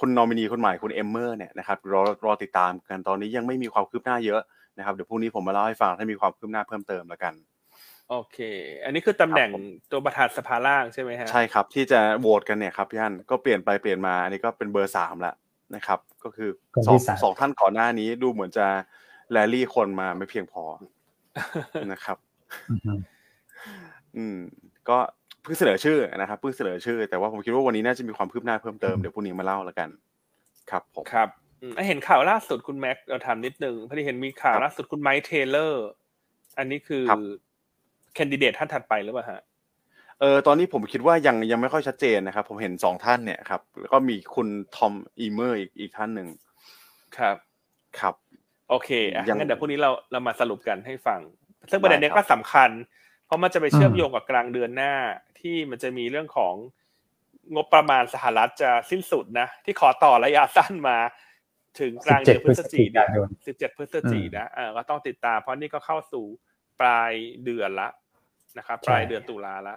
[0.00, 4.40] คุณนอมินีคนใหม่คุณเอมเมอร์เนี่ยนะครับรอรอติดตามกันตอนนี้ยังไม่มีความคืบหน้าเยอะ
[4.78, 7.34] นะครับเดี๋ยวพรุ่งนี้ผมมาเล่าให้ฟังถ้ามีความคืบหน้าเพิ่มเติมแล้วกัน
[8.10, 8.38] โอเค
[8.84, 9.50] อันนี้คือตำแหน่ง
[9.90, 15.34] ตัวประธานสภาล่างใช่ไหมฮะใช่ครับ ที่จะโหวตกันเนี่ยครับพี่ฮันก็เปลี่ยนไปเปลี่ยนมาอันนี้ก็เป็นเบอร์สามแล้ว
[15.74, 16.50] นะครับ ก็คือ
[16.86, 18.66] สองสองท่านก่อนหน้านี้ดูเหมือนจะ
[19.32, 20.62] แรลลี่คนมาไม่เพียงพอ
[21.92, 22.18] นะครับ
[24.16, 24.38] อืม
[24.88, 24.98] ก็
[25.42, 29.88] เพิ่งเสนอชื่อนะครับเพิ่งเสนอชื่อ แต่ว่าผมคิดว่าวันนี้น่าจะมีความคืบหน้าเพิ่มเติมเดี๋ยวพรุ่งนี้มาเล่าแล้วกัน
[30.70, 31.28] ครับผมครับ
[31.88, 35.86] เห็นข่าวล่าสุดคุณแม็กเราถามนิดนึงพอดีเห็นมีข่าวล่าสุดคุณไมค์เทเลอร์
[36.58, 37.04] อันนี้คือ
[38.14, 39.42] แคนดิเดตท่านถัดไปหรือเปล่าฮะ
[40.20, 46.28] เออตอนนี้ผมคิดว่ายังยังไม่ค่อยชัดเจนนะครับ ผมเห็นสองท่านเนี่ยครับ แล้วก็มีคุณทอมอีเมอร์อีกอีกท่านหนึ่ง
[47.18, 47.36] ครับ
[47.98, 48.14] ครับ
[48.68, 51.20] โอเคอะงั้นเดี๋ยวพรุ่งนี้เราเรามาสรุปกันให้ฟัง
[51.70, 52.70] ซึ่งประเด็นนี้ก็สำคัญ
[53.26, 54.94] เพราะมันจะไปเชื่อมโยงกับกลางเดือนหน้า
[55.40, 56.54] ที่มันจะมีเรื่องของ
[57.54, 60.98] งบประมาณสหรัฐจะสิ้นสุดนะ ที่ขอต่อระยะสั้นมา
[61.80, 66.24] ถึงกลางเดือนพฤศจิกายน17 พฤศจิกายนนะเออก็ต้องติดตามเพราะนี่ก็เข้าสู่
[66.80, 67.12] ปลาย
[67.44, 67.88] เดือนละ
[68.58, 69.76] นะครับปลายเดือนตุลาละ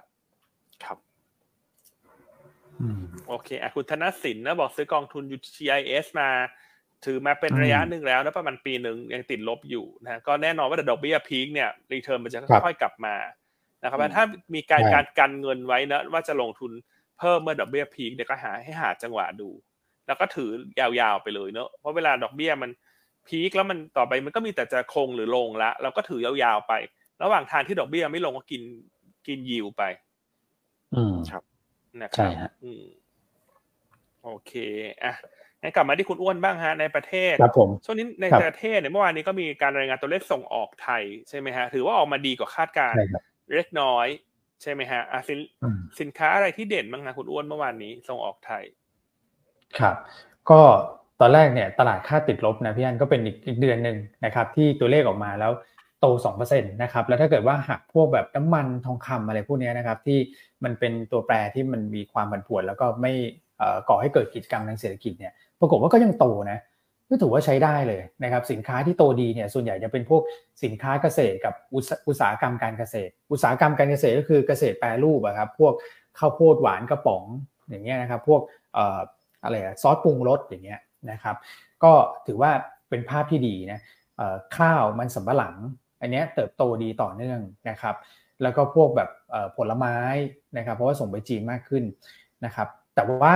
[0.83, 0.97] ครับ
[3.27, 6.29] โอเคอะคุณธนสินนะบอกซื้อกองทุน UTIS มา
[7.05, 13.15] ถือมาเป็นระยะหนึ่งแล้วนะประมาณปีหนึ่งยังติดลบอยู่นะก็แน่นอนว่าดอกเบี้ยพีคเนี่ยรีเทิร์นมันจะค่อยๆกลับมา
[13.83, 14.23] นะครับถ้า
[14.55, 16.71] มีการการกันเงินไว้นะว่าจะลงทุน
[17.19, 19.49] เพิ่มเมื่อดอกเบี้ยพีคเดี๋ยวก็หาให้หาจังหวะดู
[20.07, 20.49] แล้วก็ถือ
[20.79, 22.71] ยาวๆไปเลยเนอะเพราะเวลาดอกเบี้ยมัน
[23.27, 26.73] พีคแล้วมันต่อไปมันก็มีแต่จะคงหรือลงละเราก็ถือยาวๆไป
[27.23, 28.61] ระหว่างทางที่ดอกเบี้ยไม่ลงก็กิน
[29.27, 29.83] กินยิวไป
[30.95, 31.43] อืมครับ
[32.01, 32.83] นะครับใช่ฮะอืม
[34.23, 34.53] โอเค
[35.03, 35.13] อะ
[35.75, 42.97] กลับมาที่คุณอ้วนบ้างฮะในประเทศครับผมช่วงนี้ในประเทศเนี่ยเมื่อวานนี้ก็มีการรายงานตัวเลขส่งออกไทยใช่ไหมฮะถือว่าออกมาดีกว่าคาดการณ์
[43.55, 44.07] เล็กน้อย
[44.61, 45.39] ใช่ไหมฮะอะสิน
[45.99, 48.63] สินค้าอะไรที่เด่นบ้างนะคุณอ้วนเมื่อวานนี้ส่งออกไทย
[49.79, 49.95] ครับ
[50.49, 50.61] ก็
[51.19, 55.51] ตอนแรกเนี่ยตลาดค่าติดลบนะพี่อันก็เป็นอีกเดือนหนึ่งนะครับ ที่ตัวเลขออกมาแล้ว
[55.99, 56.05] โต
[56.43, 60.19] 2%นะครับแล้วถ้าเกิดว่าหักพวกแบบน้ำมันทองคำอะไรพวกนี้นะครับที่
[60.63, 63.13] มันเป็นตัวแปรที่มันมีความผันผวน แล้วก็ไม่
[63.89, 66.59] ก่อให้เกิดกิจกรรมทางเศรษฐกิจเนี่ย ปรากฏว่าก็ยังโตนะ
[67.09, 70.21] ก็ถือว่าใช้ได้เลยนะครับสินค้าที่โตดีเนี่ยส่วนใหญ่จะเป็นพวก
[70.63, 71.53] สินค้าเกษตรกับ
[72.07, 75.73] อุตสาหกรรมการเกษตร อุตสาหกรรมการเกษตรก็คือเกษตรแปรรูปอะครับพวก
[76.19, 77.23] ข้าวโพดหวานกระป๋อง
[77.69, 78.41] อย่างเงี้ยนะครับพวก
[79.43, 80.79] อะไรซอสปรุงรสอย่างเงี้ย
[81.11, 81.35] นะครับ
[81.83, 81.91] ก็
[82.27, 82.51] ถือว่า
[82.89, 83.79] เป็นภาพที่ดีนะ
[84.57, 85.55] ข้าวมันสำปะหลัง
[86.01, 87.39] อันนี้เติบโตดีต่อเนื่อง
[87.69, 87.95] นะครับ
[88.41, 89.09] แล้วก็พวกแบบ
[89.57, 89.97] ผลไม้
[90.57, 91.83] นะครับเพราะว่าส่งไปจีนมากขึ้น
[92.45, 93.33] นะครับแต่ว่า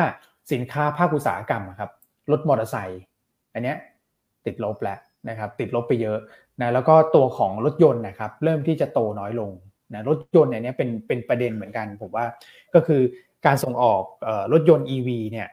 [0.52, 1.92] สินค้าภาคอุตสาหกรรมครับ
[2.32, 3.02] รถมอเตอร์ไซค์
[3.54, 3.74] อันนี้
[4.46, 5.00] ติดลบแล้ว
[5.30, 6.18] นะครับติดลบไปเยอะ
[6.62, 9.52] นะแล้วก็ตัวของรถยนต์นะครับเริ่มที่จะโตน้อยลง
[9.94, 12.26] นะรถยนต์เนี่ยเป็นเป็นประเด็นเหมือนกันผมว่า
[12.74, 13.02] ก็คือ
[13.46, 14.04] การส่งออก
[14.54, 15.48] รถยนต์ EV เนี่ย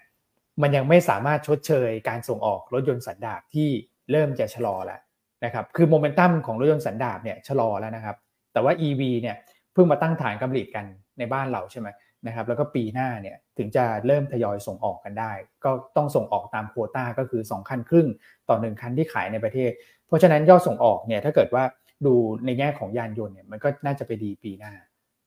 [0.62, 3.68] มันยังไม่สามารถชดเชยการส่งออกรถยนต์สันดาปที่
[4.10, 5.00] เริ่มจะชะลอแล้ว
[5.44, 8.16] นะครับคือโมเมนตัมของรถยนต์สันดาปเนี่ยชะลอแล้วนะครับ
[8.52, 9.36] แต่ว่า EV เนี่ย
[9.72, 10.84] เพิ่งมาตั้งฐานกำลิตกัน
[11.18, 11.88] ในบ้านเราใช่ไหม
[12.26, 15.32] นะครับแล้วก็ปีหน้าเนี่ยถึงจะเริ่มทยอยส่งออกกันได้
[15.64, 18.06] ก็ต้องส่งออกตามโควต้าก็คือ 2 คันครึ่ง
[18.48, 19.70] ต่อ 1 คันที่ขายในประเทศ
[20.06, 21.64] เพราะฉะนั้นยอดส่งออกเนี่ยถ้าเกิดว่า
[22.06, 22.14] ดู
[22.46, 24.72] ในแง่ของยานยนต์เนี่ยมันก็น่าจะไปดีปีหน้า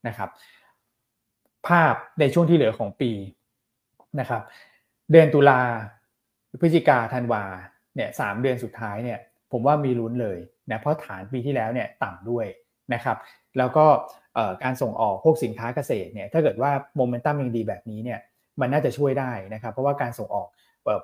[0.08, 0.30] นะครับ
[1.68, 3.12] ภาพในช่วงที่เหลือของปี
[4.20, 4.42] นะครับ
[5.12, 5.62] เดือนตุลา
[6.62, 7.44] พฤศจิกาธันวา
[7.96, 9.20] เนี่ยสเดือนสุดท้ายเนี่ย
[9.52, 10.38] ผมว่ามีลุ้นเลย
[10.72, 12.46] นะเพราะฐานปีที่แล้วเนี่ยต่ำด้วย
[12.94, 13.18] นะครับ
[13.58, 13.86] แล้วก็
[14.64, 18.20] การส่งออกพวกสินค้าเกษตรเนี่ยถ้าเกิดว่าโมเมนตัมยังดีแบบนี้เนี่ย
[18.62, 20.48] มันน่าจะช่วยได้นะครับ เพราะว่าการส่งออก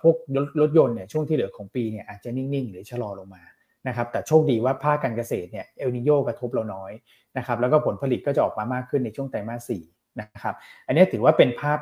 [0.04, 0.16] พวก
[0.62, 3.44] รถยนต์เนี่ยช่วงที่เหลือของปีเนี่ยอาจจะนิ่งๆ หรือชะลอลงมา
[3.88, 6.92] นะครับแต่โชคดีว่าภาคการเกษตรเนี่ยเอลนิโยกระทบเราน้อย
[7.38, 9.84] นะครับแล้วก็ผลผลิตก็จะออกมามากขึ้นในช่วงไตรมาสสี่
[10.22, 10.56] นะครับ
[10.88, 11.80] อันนี้ถือว่าเป็นภาพ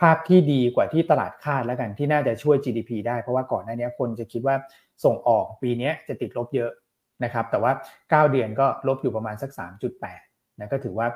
[0.00, 4.56] ภาพที่ดีกว่าที่ตลาดคาดแล้วกันที่น่าจะช่วย GDP ได้เพราะว่าก่อนหน้านี้คนจะคิดว่า
[5.04, 6.70] ส่งออกปีนี้จะติดลบเยอะ
[7.24, 7.72] นะครับแต่ว่า
[8.26, 11.06] 9 เดือนก็ลบอยู่ประมาณสัก 3.8 นะก็ถือว่า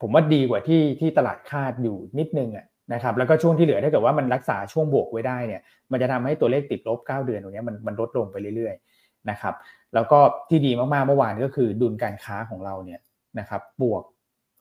[0.00, 2.50] ผมว่าดีกว่าที่ที่ตลาดคาดอยู่นิดนึง
[2.92, 5.60] นะครับแล้วก็ช่วงที่เหลือถ้าเกิดว่ามันรักษาช่วงบวกไว้ได้เนี่ย
[5.92, 9.54] มันจะทำให้ตัวเลขติดลบ 9 เดือนตรงนี้มันมันลดลงไปเรื่อยๆนะครับ
[9.94, 10.18] แล้วก็
[10.50, 13.00] ที่ดีมากๆเมื่อวานก็คือดุลการค้าของเราเนี่ย
[13.38, 14.02] นะครับบวก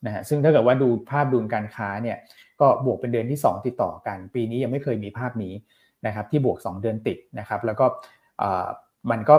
[0.06, 2.18] นะฮะซึ่งถ้าเกิดว่าดูภาพดุลการค้าเนี่ย
[2.62, 5.54] ก็บวกเป็นเดือนที่ 2 ติดต่อกัน ปีนี้ยังไม่เคยมีภาพนี้
[6.06, 7.86] นะครับที่บวก 2 เดือนติดนะครับแล้วก็
[9.12, 9.36] มันก็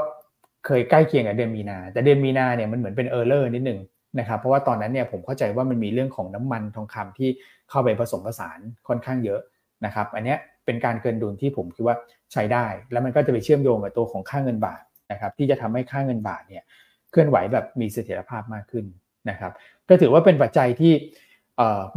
[0.67, 3.81] เคยใกล้เคียงกับเดือนมีนา แต่เดือนมีนาเนี่ยมันเหมือนเป็นเออร์เลอร์นิดหนึ่ง
[4.19, 7.31] นะครับเพราะว่าตอนนั้นเนี่ยผมเข้าใจว่ามันมีเรื่องของน้ำมันทองคำที่
[7.71, 8.59] เข้าไปผสมผสาน
[8.89, 9.41] ค่อนข้างเยอะ
[9.85, 11.97] นะครับอันนี้เป็นการเกินดุลที่ผมคิดว่า
[12.33, 16.63] ใช้ได้ แล้วมันก็จะไปเชื่อมโยงกับตัวของค่าเงินบาทนะครับที่จะทำให้ค่าเงินบาทเนี่ย
[17.11, 18.85] เคลื่อนไหวแบบมีเสถียรภาพมากขึ้น
[19.31, 19.53] นะครับ
[19.89, 20.93] ก็ถือว่าเป็นปัจจัยที่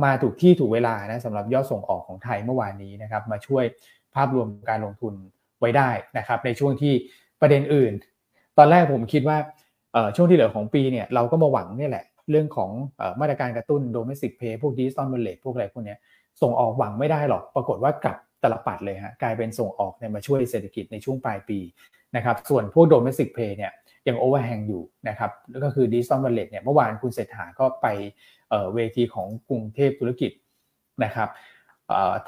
[0.04, 3.64] มาถูกที่ถูกเวลานะสำหรับยอดส่งออกของไทยเมื่อวานนี้นะครับมาช่วย
[4.16, 5.14] ภาพรวมการลงทุน
[5.60, 6.94] ไว้ได้นะครับในช่วงที่
[7.42, 7.94] ประเด็นอื่น
[8.58, 9.38] ตอนแรกผมคิดว่า
[10.16, 12.72] ช่วงที่เหลือของปีเนี่ยเราก็มาหวังนี่แหละ เรื่องของ
[13.22, 15.96] มาตรการกระตุ้น domestic play พวก digital wallet พวกอะไรพวกนี้
[16.42, 21.60] ส่งออกหวังไม่ได้หรอก ปรากฏว่ากลับตาลปัตรเลยฮะกลายเป็นส่งออกเนี่ยมาช่วยเศรษฐกิจในช่วงปลายปี
[22.16, 23.72] นะครับส่วนพวก domestic play เนี่ย
[24.08, 27.88] ยัง overhang อยู่นะครับแล้วก็คือ digital wallet เนี่ยเมื่อวานคุณเศรษฐาก็ไป
[28.76, 30.32] เวทีของกรุงเทพธุรกิจ
[31.04, 31.30] นะครับ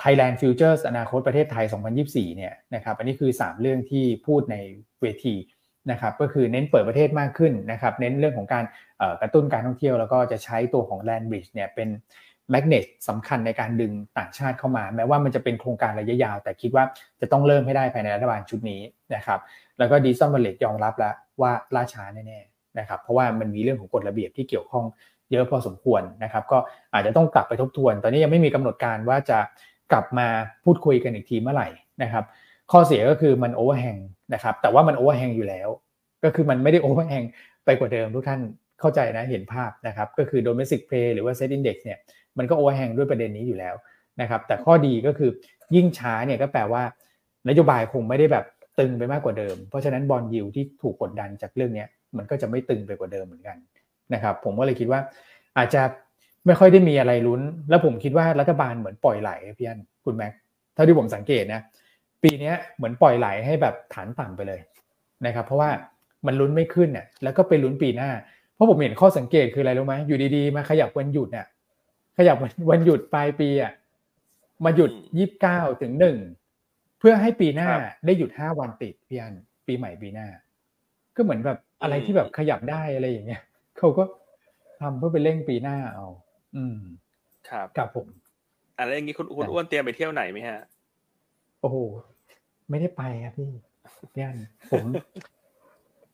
[0.01, 1.65] Thailand Futures อนาคตประเทศไทย
[2.01, 4.55] 2024 เนี่ยนะครับอันนี้คือ 3 เรื่องที่พูดใน
[5.01, 5.35] เวที
[5.91, 8.63] นะครับก็คือเน้นเปิดประเทศมากขึ้นนะครับเน้นเรื่องของการ
[9.21, 11.89] กระตุ้นการท่องเที่ยว แล้วก็จะใช้ตัวของ Land Bridge เนี่ยเป็น
[12.51, 16.83] magnet สำคัญในการดึงต่างชาติเข้ามา แม้ว่ามันจะเป็นโครงการระยะยาว แต่คิดว่า
[17.21, 18.81] จะต้องเริ่มให้ได้ภายในรัฐบาลชุดนี้
[19.15, 19.39] นะครับ
[19.79, 24.85] แล้วก็ digital wallet ยอมรับแล้วว่าล่าช้าแน่ๆนะครับเพราะว่ามันมีเรื่องของกฎระเบียบที่เกี่ยวข้อง
[25.31, 26.57] เยอะพอสมควรนะครับก็
[26.93, 29.39] อาจจะต้องกลับไปทบทวน ตอนนี้ยังไม่มีกำหนดการว่าจะ
[29.91, 30.27] กลับมา
[30.63, 31.67] พูดคุยกันอีกทีเมื่อไหร่
[32.03, 32.25] นะครับ
[32.71, 33.97] ข้อเสียก็คือมัน overhang
[34.33, 35.69] นะครับแต่ว่ามัน overhang อยู่แล้ว
[36.23, 37.23] ก็คือมันไม่ได้ overhang
[37.65, 38.41] ไปกว่าเดิมทุกท่าน
[38.79, 41.99] เข้าใจนะเห็นภาพนะครับก็คือ domestic play หรือว่า SET Index เนี่ย
[42.37, 43.75] มันก็ overhang ด้วยประเด็นนี้อยู่แล้ว
[44.21, 45.29] นะครับแต่ข้อดีก็คือ
[45.75, 46.83] ยิ่งช้าเนี่ยก็แปลว่า
[47.49, 48.45] นโยบายคงไม่ได้แบบ
[48.79, 51.85] ตึงไปมากกว่าเดิม เพราะฉะนั้น bond yield ที่ถูกกดดันจากเรื่องนี้
[52.17, 53.57] มันก็จะไม่ตึงไปกว่าเดิมเหมือนกัน
[54.13, 54.99] นะครับผมก็เลยคิดว่า
[55.57, 55.81] อาจจะ
[56.45, 60.33] ไม่ค่อยได้มีอะไรลุ้น แล้วผมคิดว่ารัฐบาลเหมือนปล่อยไหลพี่อันคุณแม็ก
[60.73, 61.61] เท่าที่ผมสังเกตนะ
[62.23, 64.59] ปีนี้เหมือนปล่อยไหลให้แบบฐานต่ำไปเลย
[65.25, 65.69] นะครับ เพราะว่า
[66.25, 68.09] มันลุ้นไม่ขึ้นเนี่ยแล้วก็ไปลุ้นปีหน้า
[68.55, 71.47] เพราะผมเห็นข้อสังเกตคืออะไรรู้ไหมอยู่ดีๆ มาขยับวันหยุดเนี่ย
[72.17, 72.35] ขยับ
[72.71, 73.73] วันหยุดปลายปีอะ
[74.65, 76.17] มาหยุดยี่สิบเก้าถึงหนึ่ง
[76.99, 77.67] เพื่อให้ปีหน้า
[78.05, 79.33] ได้หยุดห้าวันติดพี่อัน
[79.67, 80.27] ปีใหม่ปีหน้า
[81.15, 83.41] ก็เหมือนแบบอะไรที่แบบขยับได้อะไรอย่างเงี้ย
[83.77, 84.03] เขาก็
[84.81, 86.07] ทำเพื่อไปเร่งปีหน้าเอา
[86.55, 86.79] อืม
[87.49, 88.07] ครับกับผม
[88.77, 90.59] อะไรอย่างงี้คุณคุณอ้วนเตรียมไปเที่ยวไหนไหมฮะ
[91.61, 91.77] โอ้โห
[92.69, 93.49] ไม่ได้ไปครับพี่
[94.13, 94.37] พี่อัน
[94.71, 94.83] ผม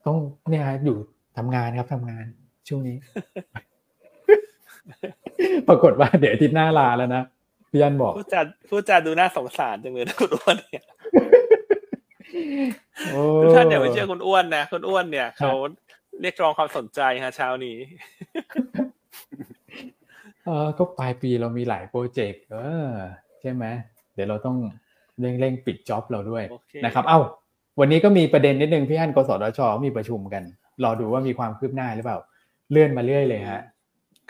[0.05, 0.17] ต้อง
[0.49, 0.97] เนี่ยอยู่
[1.37, 2.25] ทำงานครับทำงาน
[2.67, 2.97] ช่วงนี้
[5.67, 7.23] ปรากฏว่าเดี๋ยวอาทิตย์หน้าลาแล้วนะ
[7.71, 10.83] พี่อันบอกพูดจาพูดจาดูน่าสงสารจังเลยนะคุณอ้วนเนี่ย
[13.43, 15.51] ทุกท่านอย่าไปเชื่อคุณอ้วนนะคุณอ้วนเนี่ยเขา
[16.21, 17.77] เรียกร้องความสนใจฮะเช้านี้
[20.45, 22.89] เออก็ปลายปีเรามีหลายโปรเจกต์เออ
[23.41, 23.65] ใช่ไหม
[24.13, 24.57] เดี๋ยวเราต้อง
[25.20, 26.43] เร่งเร่งปิดจ็อบเราด้วย
[26.86, 27.20] นะครับ เอ้า
[27.80, 30.43] วันนี้ก็มีประเด็นนิดนึงพี่อันกสทชมีประชุมกัน
[30.84, 32.20] รอดูว่ามีความคืบหน้าหรือเปล่า
[32.72, 33.61] เลื่อนมาเรื่อยเลยฮะ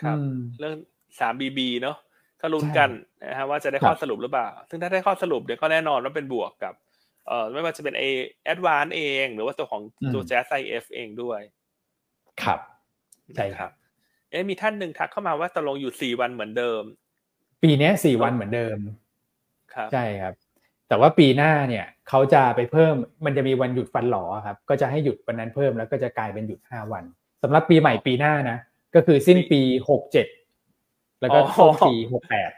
[0.02, 0.16] ครับ
[0.60, 0.74] เรื่อง
[1.20, 1.96] สามบีบีเนาะ
[2.40, 2.90] ก็ลุ้นกัน
[3.28, 6.74] นะฮะว่าจะได้ข้อสรุปหรือเปล่า ซึ่งถ้าได้ข้อสรุปเนี่ยก็แน่นอนว่าเป็นบวกกับ
[7.26, 9.82] เอ่อไม่ว่าจะเป็น ADVANC เอง หรือว่าตัวของ
[10.14, 11.40] ตัว JASIF เองด้วย
[12.42, 12.60] ครับ
[13.36, 13.70] ใช่ครับ
[14.30, 16.82] เอ๊มีท่านหนึ่งทักเข้ามาว่าตกลงอยู่สี่วันเหมือนเดิม
[17.62, 18.78] ปีนี้สี่วันเหมือนเดิม
[19.74, 20.34] ครับ ใช่ครับ
[20.88, 27.04] แต่ว่าปีหน้าเนี่ยเขาจะไปเพิ่มมันจะมีวันหยุดฟันหลอครับก็จะให้หยุดวันนั้นเพิ่มแล้วก็จะกลายเป็นหยุดห้าวัน
[27.42, 28.58] สำหรับปีใหม่ปีหน้านะ
[28.94, 30.26] ก็คือสิ้นปีหกเจ็ด
[31.20, 32.50] แล้วก็ต้นปีหกแปด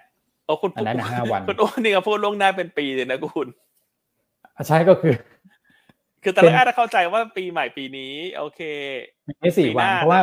[0.46, 3.46] โอ้คุณอันนั้นห้าวันคุณโอ้นี่ก็พูดล่วงหน้าเป็นปีเลยนะคุณ
[4.68, 5.14] ใช่ก็คือ
[6.22, 8.60] คือแต่ละอาจจะเข้าใจว่าปีใหม่ปีนี้ โอเค
[9.40, 10.20] ไม่สี่วัน เพราะว่า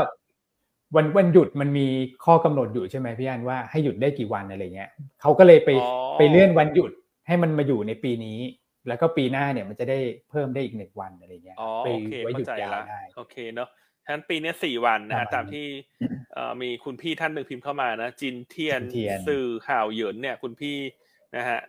[0.95, 1.87] วันวันหยุดมันมี
[2.25, 4.89] ข้อกำหนดอยู่ใช่ไหมพี่อันว่าให้หยุดได้กี่วันอะไรเงี้ย
[5.21, 5.69] เขาก็เลยไป
[6.17, 6.91] ไปเลื่อนวันหยุด
[7.27, 8.39] ให้มันมาอยู่ในปีนี้
[8.87, 9.99] แล้วก็ปีหน้าเนี่ยมันจะได้
[10.29, 11.89] เพิ่มได้อีกหนึ่งวันอะไรเงี้ยไป
[12.23, 13.69] ไว้หยุดยาวได้โอเคเนาะ
[14.05, 15.65] ฉะนั้นปีนี้สี่วันนะฮะตามที่
[16.61, 18.81] มีคุณพี่ท่านหนึ่งพิมพ์เข้ามานะจินเทียน
[19.27, 20.77] สื่อข่าวเหยินเนี่ย คุณพี่
[21.35, 21.59] นะฮะ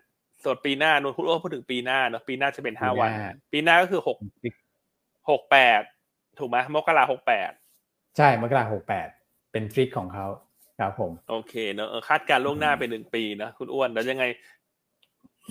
[0.44, 3.10] ส่วนปีหน้านนคุณโอ้พูดถึงปีหน้าเนาะปีหน้าจะเป็นห้าวัน
[3.52, 4.18] ปีหน้าก็คือหก
[5.30, 5.82] หกแปด
[6.38, 7.50] ถูกไหมมกราหกแปด
[8.16, 9.08] ใช่มกราหกแปด
[9.52, 10.26] เป็นทริคของเขา
[10.80, 14.24] ครับผม โอเคเนอะคาดการล่วงหน้าเป็นหนึ่งปีนะคุณอ้วนแล้วยังไง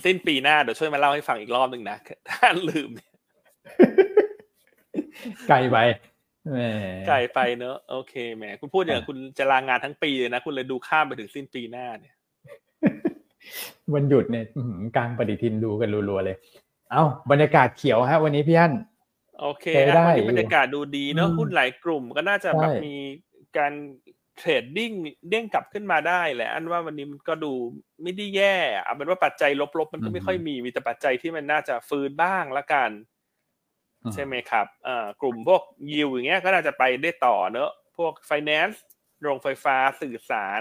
[0.04, 1.96] สิ้นปีหน้าเดี๋ยวช่วยมาเล่าให้ฟังอีกรอบหนึ่งนะ
[2.28, 2.90] ท่านลืม
[5.48, 5.78] ไกลไป
[7.08, 12.14] ไกลไปเนอะโอเคแหมคุณพูดอย่างคุณจะลางานทั้งปีเลยนะ คุณเลยดูข้ามไปถึงสิ้นปีหน้าเนี่ย
[13.94, 14.44] วันหยุดเนี่ย
[14.96, 16.36] กลางปฏิทินดูกันรัวๆเลย
[16.90, 18.72] เอ้า บรรยากาศเขียวฮะ วันนี้พี่อั้น
[19.40, 19.66] โอเค
[19.96, 22.94] ได้บรรยากาศดูดีเนอะหุ้นหลายกลุ่มก็น่าจะแบบมี
[23.56, 23.72] การ
[24.38, 24.92] เทรดดิ้ง
[25.30, 27.52] เด้งกลับขึ้นมาได้แหละอันว่าวันนี้มันก็ดู
[28.02, 32.90] ไม่ได้แย่เอาเป็นว่าปัจจัยลบๆ มันก็ไม่ค่อยมีมีแต่ปัจจัยที่มันน่าจะฟื้นบ้างละกัน
[34.14, 35.62] ใช่ไหมครับอ่ากลุ่มพวก
[35.92, 38.82] ยิวอย่างเงี้ยก็น่าจะไปได้ต่อเนอะพวกไฟแนนซ์
[39.22, 40.60] โรงไฟฟ้าสื่อสาร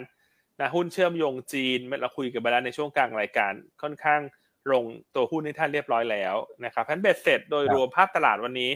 [0.60, 4.22] นะหุ้นเชื่อมโยงจีนเราคุยกันไปแล้วในช่วงกลางรายการค่อนข้าง
[4.72, 4.84] ลง
[5.16, 8.72] ตัวหุ้นให้ท่านเรียบร้อยแล้วนะครับพันเบ็ดเสร็จโดยรวมภาพตลาดวันนี้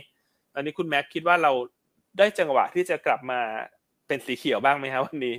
[0.55, 1.51] อันนี้คุณแม็กคิดว่าเรา
[2.17, 3.41] ได้จังหวะที่จะกลับมา
[4.09, 5.35] เป็นสีเขียวบ้างไหมครับวันนี้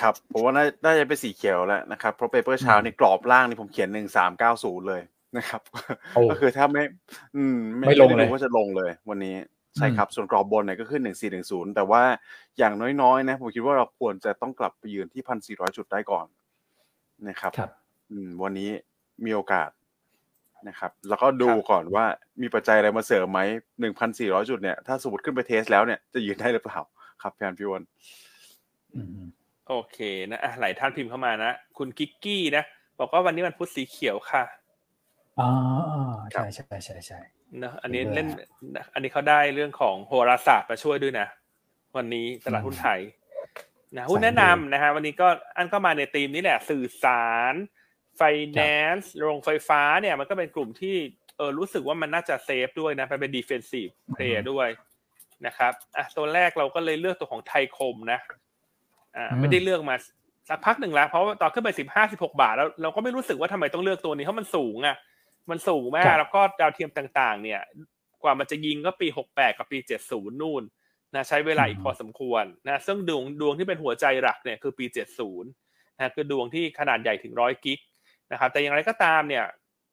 [0.00, 0.52] ครับผมว่า
[0.84, 5.02] น่าจะเป็นสีเขียวแล้วนะครับเพราะเปเปอร์เช้าในกรอบล่างนี่ผมเขียนหนึ่งสามเก้าศูนย์เลย
[5.36, 5.60] นะครับ
[6.30, 6.82] ก็คือถ้าไม่
[7.36, 9.36] อืม ไม่ลงเลยว่าจะลงเลย วันนี้
[9.76, 12.02] ใช่ครับส่วนกรอบบนเนี่ยก็ขึ้นหนึ่งสี่หนึ่งศูนย์แต่ว่า
[12.58, 12.72] อย่าง
[13.02, 16.26] น้อยๆ นะ ผมคิดว่าเราควรจะต้องกลับไปยืนที่พันสี่ร้อยจุดได้ก่อน
[17.28, 17.70] นะครับครับ
[18.42, 18.70] วันนี้
[19.24, 19.70] มีโอกาส
[20.68, 22.04] นะครับ แล้วก็ดูก่อนว่า
[22.42, 23.40] มีปัจจัยอะไรมาเสริมไหม
[23.80, 26.78] หนึ่งพันสี่ร้อยจุดเนี่ยถ้าสมมติขึ้นไปเทสแล้วเนี่ยจะยืนได้หรือเปล่า
[27.22, 27.84] ครับพี่อันพี่วัน
[29.68, 29.98] โอเค
[30.30, 32.64] นะหลายท่านพิมพ์เข้ามานะ คุณกิกกี้นะ
[33.00, 34.44] บอกว่าวันนี้มันพุธสีเขียวค่ะ
[35.40, 35.48] อ๋อ
[36.32, 37.20] ใช่ใช่ใช่ใช่
[37.62, 38.26] นะอันนี้เล่น
[38.94, 41.26] อันนี้เขาได้เรื่องของโหราศาสตร์มาช่วยด้วยนะ
[41.96, 43.00] วันนี้ตลาดหุ้นไทย
[43.96, 47.54] นะหุ้นแนะนำนะฮะวันนี้ก็อันก็มาในธีมนี้แหละ สื่อสาร
[48.16, 48.60] ไฟแน
[48.92, 50.96] นซ์โรงไฟฟ้าเนี่ย มันก็เป็นกลุ่มที่
[51.36, 54.68] เออรู้สึกว่ามันน่าจะ safe ด้วยนะเป็น defensive play ด้วย
[55.46, 58.20] นะครับอะตัวแรกเราก็เลยเลือกตัวของไทยคมนะ
[59.16, 59.96] อ่าไม่ได้เลือกมา
[60.48, 64.96] สักพักหนึ่งแล้วเพราะว่าตอนขึ้นไปสิบห้าสิบหกบาทแล้วเราก็ไม่รู้สึกว่าทำไมต้องเลือกตัวนี้เพราะมันสูงอะ
[65.50, 67.60] มันสูงมากแล้วก็ดาวเทียมต่างๆ เนี่ย
[68.22, 70.62] กว่ามันจะยิงก็ปีหกแปดกับปีเจ็ดศูนย์นู่น
[71.14, 75.50] นะใช้เวลาอีกพอสมควรนะซึ่งดวงดวงที่เป็นหัวใจหลักเนี่ยคือปีเจ็ดศูนย์
[75.98, 77.80] นะคือดวงที่ขนาดใหญ่ถึงร้อยกิก
[78.32, 79.44] นะครับแต่อย่างไรก็ตามเนี่ย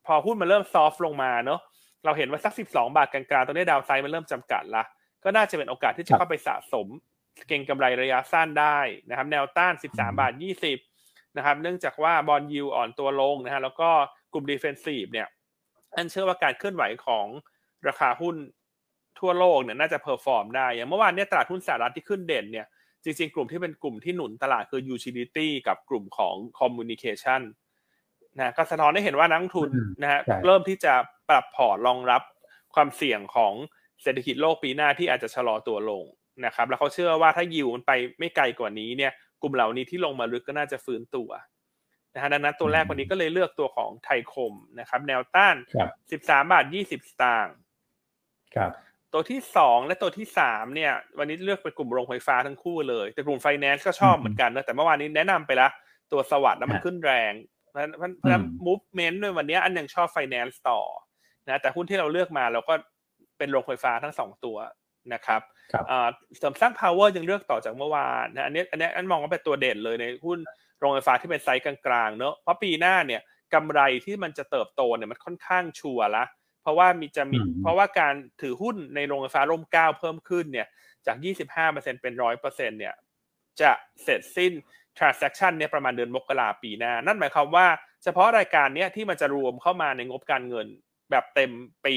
[0.05, 1.59] พอหุ้นมันเริ่มซอฟต์ลงมาเนาะ
[2.05, 4.83] เราเห็นว่าสักสิบสองบาทกลางๆตอนนี้ดาวไซด์มันเริ่มจำกัดละ
[5.23, 6.87] ก็น่าจะเป็นโอกาสที่จะเข้าไปสะสม
[7.47, 10.33] เก็งกำไรระยะสั้นได้นะครับ แนวต้าน 13 บาท
[10.81, 13.89] 20 นะครับ เนื่องจากว่า bond yield อ่อนตัวลงนะฮะแล้วก็
[14.33, 15.27] กลุ่ม defensive เนี่ย
[15.95, 17.25] อันเชื่อว่าการเคลื่อนไหวของ
[17.87, 18.35] ราคาหุ้น
[19.19, 22.67] ทั่วโลกเนี่ยน่าจะ perform ได้ อย่างเมื่อวานเนี่ยตลาดหุ้นสหรัฐที่ขึ้นเด่นเนี่ย
[23.03, 27.41] จริงๆ กลุ่มที่เป็นกลุ่มที่หนุนตลาดคือ utility กับกลุ่มของ communication
[28.37, 29.69] นะก็สะท้อนให้เห็นว่านักลงทุน
[30.01, 30.93] นะฮะเริ่มที่จะ
[31.29, 32.21] ปรับพอร์ตรองรับ
[32.75, 33.53] ความเสี่ยงของ
[34.03, 36.03] เศรษฐกิจโลกปีหน้าที่อาจจะชะลอตัวลง
[36.45, 41.29] นะครับ แล้วเขาเชื่อว่าถ้ายิวมันไปไม่ไกลกว่านี้เนี่ย กลุ่มเหล่านี้ที่ลงมาลึกก็น่าจะฟื้นตัว
[42.13, 45.55] นะฮะดังนั้นตัวแรกวันนี้ก็เลยเลือกตัวของไทยคมนะครับ แนวต้าน
[46.11, 47.55] สิบสามบาทยี่สิบสตางค์
[48.55, 48.71] ครับ
[49.13, 55.71] ตัวที่สองและตัวที่สามเนี่ย วันนี้เลือกเป็นกลุ่มโรงไฟฟ้าทั้งคู่เลย แต่กลุ่มไฟแนนซ์ก็ชอบเหมือนกันนะแต่เมื่อวานนี้แนะนำไปแล้ว
[56.11, 57.33] ตัวสวัสดิ์แล้วมันขึ้นแรง
[57.69, 60.79] เพราะฉะนั้น movement ด้วยวันนี้อันยังชอบไฟแนนซ์ต่อ
[61.47, 62.73] นะแต่หุ้นที่เราเลือกมาเราก็
[63.43, 64.57] เป็นโรงไฟฟ้าทั้งสองตัว
[65.13, 65.41] นะครับ
[66.37, 70.39] เสริมสร้าง power ยังเลือกต่อจากเมื่อวานนะอันนี้อันนี้อันมองว่าเป็นตัวเด่นเลยในหุ้น
[70.79, 73.21] โรงไฟฟ้าที่เป็นไซส์กลางๆเนอะเพราะปีหน้าเนี่ย
[73.53, 76.23] กำไรที่มันจะเติบโตเนี่ยมันค่อนข้างชัวร์ละ
[76.61, 80.67] เพราะว่ามีจะมีเพราะว่าการถือหุ้นในโรงไฟฟ้าร่มเกล้าเพิ่มขึ้นเนี่ย
[81.05, 81.17] จาก
[81.59, 82.43] 25%เป็น100%
[82.79, 82.93] เนี่ย
[83.61, 83.71] จะ
[84.03, 84.51] เสร็จสิ้น
[84.97, 87.67] transaction เนี่ยประมาณเดือนมกราปีหน้า นั่นหมายความว่า
[88.03, 90.67] เฉพาะรายการเนี้ยที่มันจะรวมเข้ามาในงบการเงิน
[91.11, 91.51] แบบเต็ม
[91.85, 91.95] ปี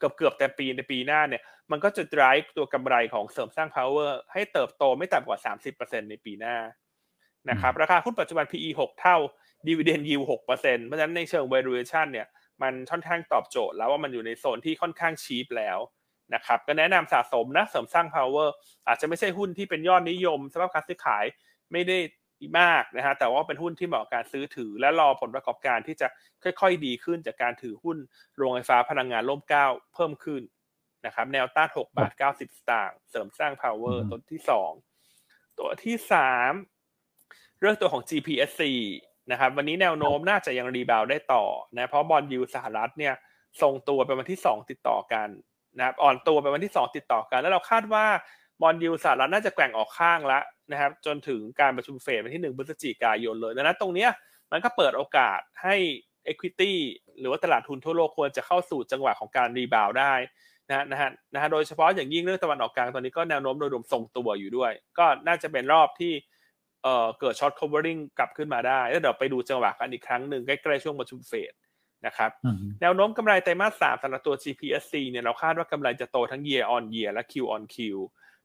[0.00, 5.38] เกือบเกือบแต่ปีในปีหน้าเนี่ย มันก็จะ drive ตัวกำไรของเสริมสร้าง power ให้เติบโตไม่ต่ำกว่า
[5.74, 6.56] 30%ในปีหน้า
[7.50, 9.16] นะครับราคาหุ้นปัจจุบัน PE 6 เท่า
[9.66, 12.26] dividend yield 6%เพราะฉะนั้นในเชิง valuation เนี่ย
[12.62, 15.78] มันค่อนข้างตอบโจทย์แล้วว่ามันอยู่ในโซนที่ค่อนข้างชีพแล้ว
[16.34, 18.48] นะครับก็แนะนำสะสมนะเสริมสร้าง power
[18.86, 21.24] อาจจะไม่ใช่หุ้นที่เป็นยอดนิยมสำหรับการซื้อขาย
[21.72, 21.98] ไม่ได้
[22.60, 26.08] มากนะฮะแต่ว่าเป็นหุ้นที่เหมาะกับการซื้อถือ และรอผลประกอบการที่จะ
[26.42, 27.96] ค่อยๆ ดีขึ้นจากการถือหุ้น
[28.36, 30.42] โรงไฟฟ้าพลังงานร่มเก้าเพิ่มขึ้น
[31.06, 34.40] นะครับแนวต้าน6บาท90 สตางค์เสริมสร้าง power ตัวที่
[35.00, 35.96] 2 ตัวที่
[36.78, 38.62] 3 เรื่องตัวของ GPSC
[39.30, 41.44] นะครับวันนี้แนวโน้มน่าจะยังรีบาวได้ต่อ
[41.76, 43.14] นะเพราะ bond yield สหรัฐเนี่ย
[43.62, 45.28] ทรงตัวเป็นวันที่ 2 ติดต่อกัน
[45.76, 48.06] นะครับอ่อนตัวเป็นวันที่ 2 ติดต่อกัน แล้วเราคาดว่า
[48.62, 54.10] bond yield สหรัฐน่าจะแกว่งออกข้างแล้ว นะครับจนถึงการประชุมเฟดวันที่ 1 พฤศจิกายนเลยดังนั้นตรงเนี้ย
[54.52, 55.76] มันก็เปิดโอกาสให้
[56.28, 56.72] Equity
[57.20, 60.14] หรือว่าตลาดทุนทั่วโลกควรจะเข้าสู่จังหวะของการ rebound ได้
[60.68, 66.12] นะนะฮะนะฮะโดยเฉพาะอย่างยิ่งเรื่องตะวันออกกลางตอนนี้ก็แนวโน้มโดยรวมทรงตัวอยู่ด้วย ก็น่าจะเป็นรอบที่
[66.82, 71.52] เอ่อเกิดช็อต covering กลับขึ้นมาได้ แล้วเดี๋ยวไปดูจังหวะกันอีกครั้งหนึ่งใกล้ๆช่วงประชุมเฟด
[72.06, 72.30] นะครับ
[72.80, 77.76] แนวโน้มกำไรไตรมาสสามสำหรับตัว GPSC เนี่ยเราคาดว่ากำไรจะโตทั้ง year on year และ Q on Q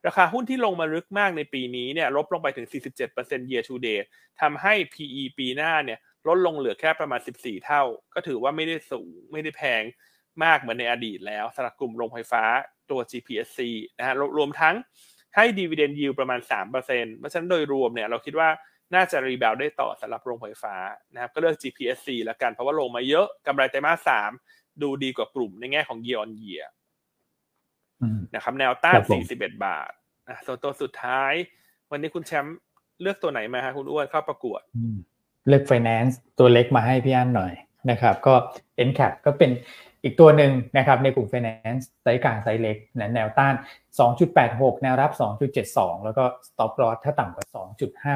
[0.08, 2.68] ราคาหุ้นที่ลงมาลึกมากในปีนี้เนี่ยลบลงไปถึง
[3.10, 4.08] 47% year to date
[4.41, 7.84] ทำให้ PE ปีหน้าเนี่ยลดลงเหลือแค่ประมาณ 14 เท่า
[8.14, 9.84] ก็ถือว่าไม่ได้สูงไม่ได้แพง
[10.43, 12.43] มากเหมือนในอดีตแล้วสำหรับกลุ่มโรงไฟฟ้า
[12.91, 13.60] ตัว GPSC
[13.97, 14.76] นะฮะรวมทั้ง
[15.36, 16.72] ให้ dividend yield ประมาณ 3%
[17.18, 18.49] เพราะฉะนั้นโดยรวมเนี่ยเราคิดว่า
[18.95, 20.76] น่าจะรีบาวได้ต่อสำหรับโรงไฟฟ้า
[21.14, 24.10] นะครับก็เลือก GPSC ล้วกันเพราะว่าลงมาเยอะกำไรไตรมาส
[24.45, 26.66] 3ดูดีกว่ากลุ่มในแง่ของ year on year
[28.34, 29.00] นะครับ แนวต้าน
[29.32, 29.91] 41 บาท
[30.28, 31.34] อะส่วนตัวสุดท้าย
[31.91, 32.58] วันนี้คุณแชมป์
[33.02, 34.62] เลือกตัวไหนมาฮะคุณอ้วนเข้าประกวด
[35.48, 37.54] เลือก Finance ตัวเล็กมาให้พี่อันหน่อย
[37.91, 38.34] นะครับ ก็
[38.88, 39.52] NCAP ก็เป็น
[40.04, 42.78] อีกตัวหนึ่งนะครับในกลุ่ม Finance size กลางไซส์เล็ก
[43.16, 43.54] แนวต้าน
[44.18, 45.12] 2.86 แนวรับ
[45.58, 47.46] 2.72 แล้วก็ stop loss ถ้าต่ำกว่า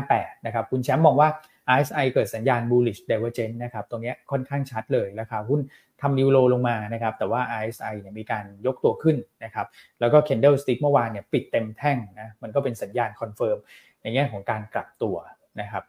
[0.07, 1.29] 2.58 นะครับ คุณแชมป์มองว่า
[1.77, 5.61] RSI เกิดสัญญาณ bullish divergence นะครับ ตรงนี้ค่อนข้างชัดเลยราคาหุ้น
[6.01, 9.67] ทำ new low ลงมานะครับ แต่ว่า RSI เนี่ยมีการยกตัวขึ้นนะครับ
[9.99, 13.57] แล้วก็ candlestick เมื่อวานเนี่ยปิดเต็มแท่งนะ มันก็เป็นสัญญาณ confirm
[14.01, 15.15] ในแง่ของการกลับตัว
[15.61, 15.83] นะครับ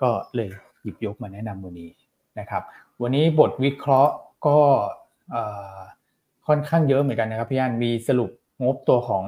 [0.00, 0.48] ก็เลย
[0.82, 1.90] หยิบยกมาแนะนำวันนี้
[2.38, 2.62] นะครับ
[3.02, 4.14] วันนี้บทวิเคราะห์
[4.46, 4.58] ก็
[6.46, 8.30] ค่อนข้างเยอะเหมือนกันนะครับพี่อันมีสรุป
[8.64, 9.22] งบตัวของ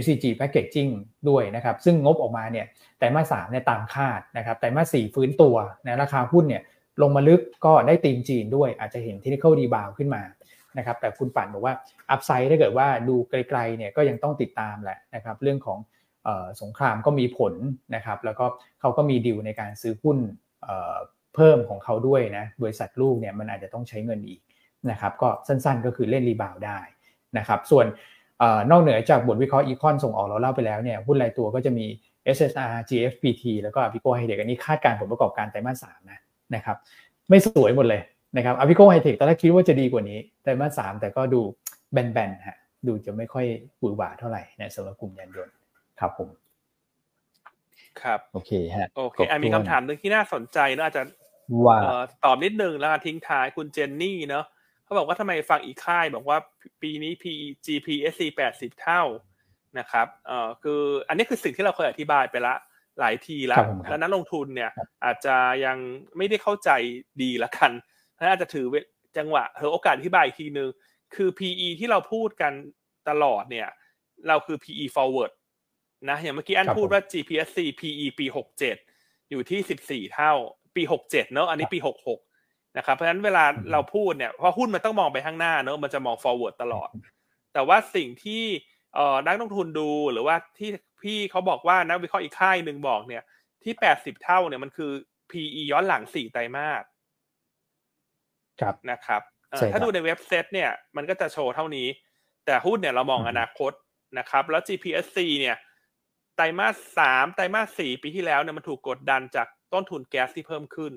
[0.00, 0.92] SCG Packaging
[1.28, 2.66] ด้วยนะครับ ซึ่งงบออกมาเนี่ย
[2.98, 6.62] ไตรมาสสามเนี่ยตามคาดนะครับไตรมาสสี่ฟื้นตัวนะราคาหุ้นเนี่ย
[7.02, 10.22] ลงมาลึกก็ได้ตีมจีนด้วยอาจจะเห็นเทคนิคลดีบาวขึ้นมา
[10.78, 11.74] นะครับแต่คุณปั่นบอกว่า
[12.10, 15.78] อัพไซด์ถ้าเกิดว่าดูไกลๆเนี่ยก็ยังต้องติดตามแหละนะครับเรื่องของ
[16.62, 17.54] สงครามก็มีผล
[17.94, 18.46] นะครับแล้วก็
[18.80, 20.18] เขาก็มีดีลในการซื้อหุ้น
[21.34, 24.40] เพิ่มของเขาด้วยนะบริษัทลูกเนี่ยมันอาจจะต้องใช้เงินอีก
[24.90, 26.78] นะครับก็สั้นๆก็คือเล่นรีบาวได้
[27.38, 27.86] นะครับส่วน
[28.70, 31.86] นอกเหนือจากบทวิเคราะห์อีคอนส่งออกเราเล่าไปแล้วเนี่ยหุ้นรายตัวก็จะมี
[32.36, 36.20] SSR GFPT แล้วก็ Apico Hightech อันนี้คาดการผลประกอบการไตรมาสสามนะ
[36.54, 36.76] นะครับ
[37.28, 38.02] ไม่สวยหมดเลย
[38.36, 41.40] นะครับ Apico Hightech ตอนแรกคิดว่าจะดีกว่านี้ไตรมาสสามแต่ก็ดู
[41.92, 43.46] แบนๆฮะดูจะไม่ค่อย
[43.78, 45.54] หวือหวาเท่าไหร่นะสำหรับกลุ่มยานยนต์
[46.00, 46.28] ครับผม
[48.02, 51.02] ครับโอเคฮะโอเคอะมีคำถามหนึ่งที่น่าสนใจเนอะอาจจะ
[51.66, 54.44] ว่าเอ่อตอบนิดนึงแล้วกันทิ้งท้ายคุณเจนนี่เนอะ
[54.92, 56.38] เขาบอกว่าทำไมฟังอีกค่ายบอกว่า
[56.82, 58.22] ปีนี้ PE GPSC
[58.52, 59.02] 80 เท่า
[59.78, 62.54] นะครับเอ่อคืออันนี้คือสิ่งที่เราเคยอธิบายไปละ
[63.00, 64.70] หลายทีแล้วครับผมครับแล้วนักลงทุนเนี่ย
[65.04, 65.78] อาจจะยัง
[66.16, 66.70] ไม่ได้เข้าใจ
[67.22, 67.70] ดีละกัน
[68.12, 68.74] เพราะฉะนั้นอาจจะถือเว
[69.18, 70.68] จังหวะเธอโอกาสอธิบายอีกทีนึง
[71.14, 72.52] คือ PE ที่เราพูดกัน
[73.08, 73.68] ตลอดเนี่ย
[74.28, 75.32] เราคือ PE forward
[76.08, 78.26] นะอย่างเมื่อกี้อันครับพูดผมว่า GPSC PE ปี
[78.78, 80.32] 67 อยู่ที่ 14 เท่า
[80.76, 82.31] ปี 67 เนอะอันนี้ปี 66
[82.76, 86.88] นะครับเพราะฉะนั้นเวลาอืมเราพูดเนี่ยเพราะหุ้นมันต้องมองไปข้างหน้าเนอะมันจะมอง forward ตลอด
[87.52, 88.44] แต่ว่าสิ่งที่
[88.94, 90.70] เอ่อนักลงทุนดูหรือว่าที่
[91.02, 93.22] พี่เขาบอกว่านักวิเคราะห์อีกค่ายหนึ่งบอกเนี่ย
[93.64, 94.90] ที่80เท่าเนี่ยมันคือ
[95.30, 96.84] PE ย้อนหลัง4ไตรมาส
[98.60, 101.86] ครับนะครับเอ่อใช่ครับถ้าดูในเว็บเซตเนี่ยมันก็จะโชว์เท่านี้
[102.46, 103.72] แต่หุ้นเนี่ยเรามองอืมอนาคต
[104.18, 105.56] นะครับแล้ว GPSC เนี่ย
[106.36, 110.92] ไตรมาสสามไตรมาสสี่ปีที่แล้วเนี่ยมันถูกกดดันจากต้นทุนแก๊สที่เพิ่มขึ้น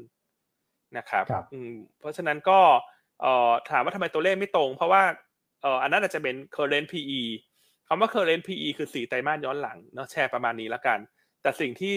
[0.97, 2.59] นะครับครับอืมเพราะฉะนั้นก็
[3.21, 5.03] เอ่อถามว่าทำไมตัวเลขไม่ตรง เพราะว่า
[5.61, 7.21] เอ่ออันนั้นอาจจะเป็น current PE
[7.87, 10.99] คำว่า current PE คือสี่ไตรมาสย้อนหลังเนาะแชร์ประมาณนี้แล้วกัน
[11.41, 11.95] แต่สิ่งที่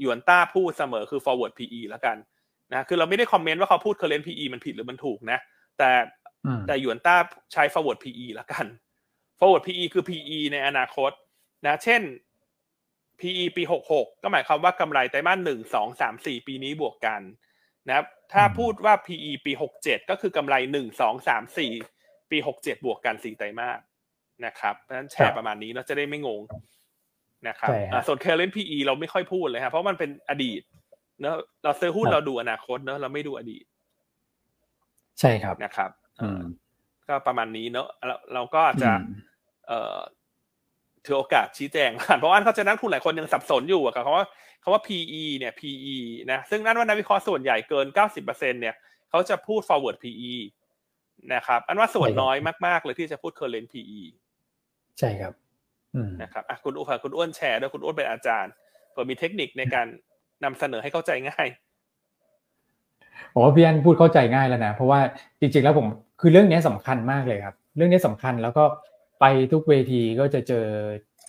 [0.00, 2.16] หยวนต้าพูดเสมอคือ forward PE แล้วกัน
[2.72, 5.38] นะคือเราไม่ได้คอมเมนต์ว่าเขาพูด current PE มันผิดหรือมันถูกนะ
[5.78, 5.90] แต่
[6.46, 7.16] อืมแต่หยวนต้า
[7.52, 8.66] ใช้ forward PE ละกัน
[9.38, 11.12] forward PE คือ PE ในอนาคต
[11.66, 12.02] นะเช่น
[13.20, 13.62] PE ปี
[13.92, 17.20] 66 ก็หมายความว่ากำไรไตรมาสหนึ่งสองสามสี่ปีนี้บวกกัน
[17.88, 19.52] นะครับถ้าอืมพูดว่า PE ปี
[19.82, 21.72] 67 ก็คือกำไรหนึ่งสองสามสี่
[22.30, 23.80] ปี 67 บวกกันสี่ไตรมาส
[24.46, 26.42] นะครับเพราะฉะนั้นแชร์ประมาณนี้เนาะจะได้ไม่งง
[27.48, 30.60] นะครับใช่ฮะอ่าส่วน current PE เราไม่ค่อยพูดเลยครับเพราะมันเป็นอดีต
[31.20, 33.64] เนอะเราซื้อหุ้นครับเราดูอนาคตเนอะเราไม่ดูอดีต
[35.20, 36.42] ใช่ครับนะครับอืม
[37.08, 39.02] ก็ประมาณนี้เนอะเราเราก็อาจจะอืม
[39.66, 39.98] เอ่อ
[41.04, 44.26] ถือโอกาสชี้แจงเพราะว่าเขาใจะนักทุนหลายคนยังสับสนอยู่อะกับคำว่า
[44.62, 45.96] คำว่า PE เนี่ย PE
[46.32, 47.86] นะ ซึ่งนั่นว่านักวิเคราะห์ส่วนใหญ่เกิน
[48.18, 48.74] 90%เนี่ย
[49.10, 50.32] เขาจะพูด forward PE
[51.34, 52.36] นะครับ อันว่าส่วนใช่ครับน้อย
[52.66, 54.00] มาก ๆ เลยที่จะพูด current PE
[54.98, 55.32] ใช่ครับ
[55.94, 58.52] อืมนะครับอะคุณอุ้ฝากคุณอ้วนแชร์ด้วยคุณอ้วนเป็นอาจารย์
[58.90, 59.86] เผื่อมีเทคนิคในการ
[60.44, 61.46] นำเสนอให้เข้าใจง่าย
[63.32, 65.00] ผมว่าพี่อันพูดเข้าใจง่ายแล้วนะ เพราะว่า
[65.40, 65.86] จริงๆแล้วผม
[66.20, 68.64] คือเรื่องนี้สำคัญมากเลยครับ เรื่องนี้สำคัญแล้วก็
[69.20, 70.66] ไปทุกเวทีก็จะเจอ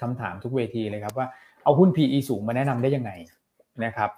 [0.01, 1.27] คำถามทุกเวทีเลยครับว่า
[1.63, 3.11] เอาหุ้น PE สูงมาแนะนำได้ยังไง
[3.85, 4.09] นะครับ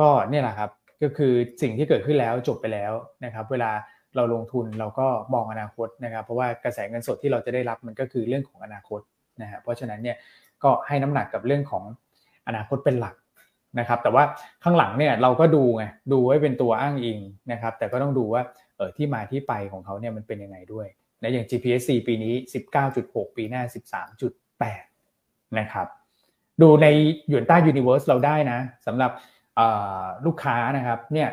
[0.00, 0.70] ก็เนี่ยแหละครับ
[1.02, 1.32] ก็คือ
[1.62, 2.92] สิ่งที่เกิดขึ้นแล้วจบไปแล้ว
[3.24, 3.70] นะครับ เวลา
[4.16, 9.00] เราลงทุนเราก็มองอนาคตนะครับ เพราะว่ากระแสเงินสดที่เราจะได้รับมันก็คือเรื่องของอนาคต
[9.42, 10.16] นะฮะเพราะฉะนั้นเนี่ย
[10.62, 11.84] ก็ให้น้ำหนักกับเรื่องของ
[12.46, 13.14] อนาคตเป็นหลัก
[13.78, 14.24] นะครับ แต่ว่า
[14.64, 17.18] ข้างหลังเนี่ยเราก็ดูไงดูไว้เป็นตัวอ้างอิง
[17.52, 18.42] นะครับ แต่ก็ต้องดูว่า
[18.76, 20.86] เออที่มาที่ไปของเขาเนี่ยมันเป็นยังไงด้วย
[21.22, 22.34] นะอย่าง GPSC ปีนี้
[22.84, 23.62] 19.6 ปีหน้า
[24.60, 25.86] 13.8 นะครับ
[26.62, 26.86] ดูใน
[27.28, 29.10] หยวนต้า Universe เราได้นะสำหรับ
[29.56, 29.66] เอ่
[30.00, 31.28] อลูกค้านะครับเนี่ย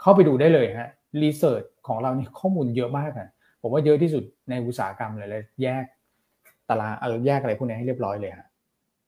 [0.00, 0.90] เข้าไปดูได้เลยฮะ
[1.22, 3.28] รีเสิร์ชของเรานี่ข้อมูลเยอะมากนะ
[3.62, 5.84] ผมว่าเยอะที่สุดในอุตสาหกรรมเลยเลยแยก
[6.68, 8.46] ตารางเออแยกอะไรพวกนี้ให้เรียบร้อยเลยฮะ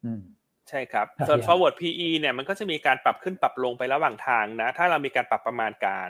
[0.05, 0.21] อืม
[0.69, 6.09] ใช่ครับครับส่วนพี่ forward PE เนี่ยมันก็จะมีการปรับขึ้นปรับลงไประหว่างทางนะ ถ้าเรามีการปรับประมาณการ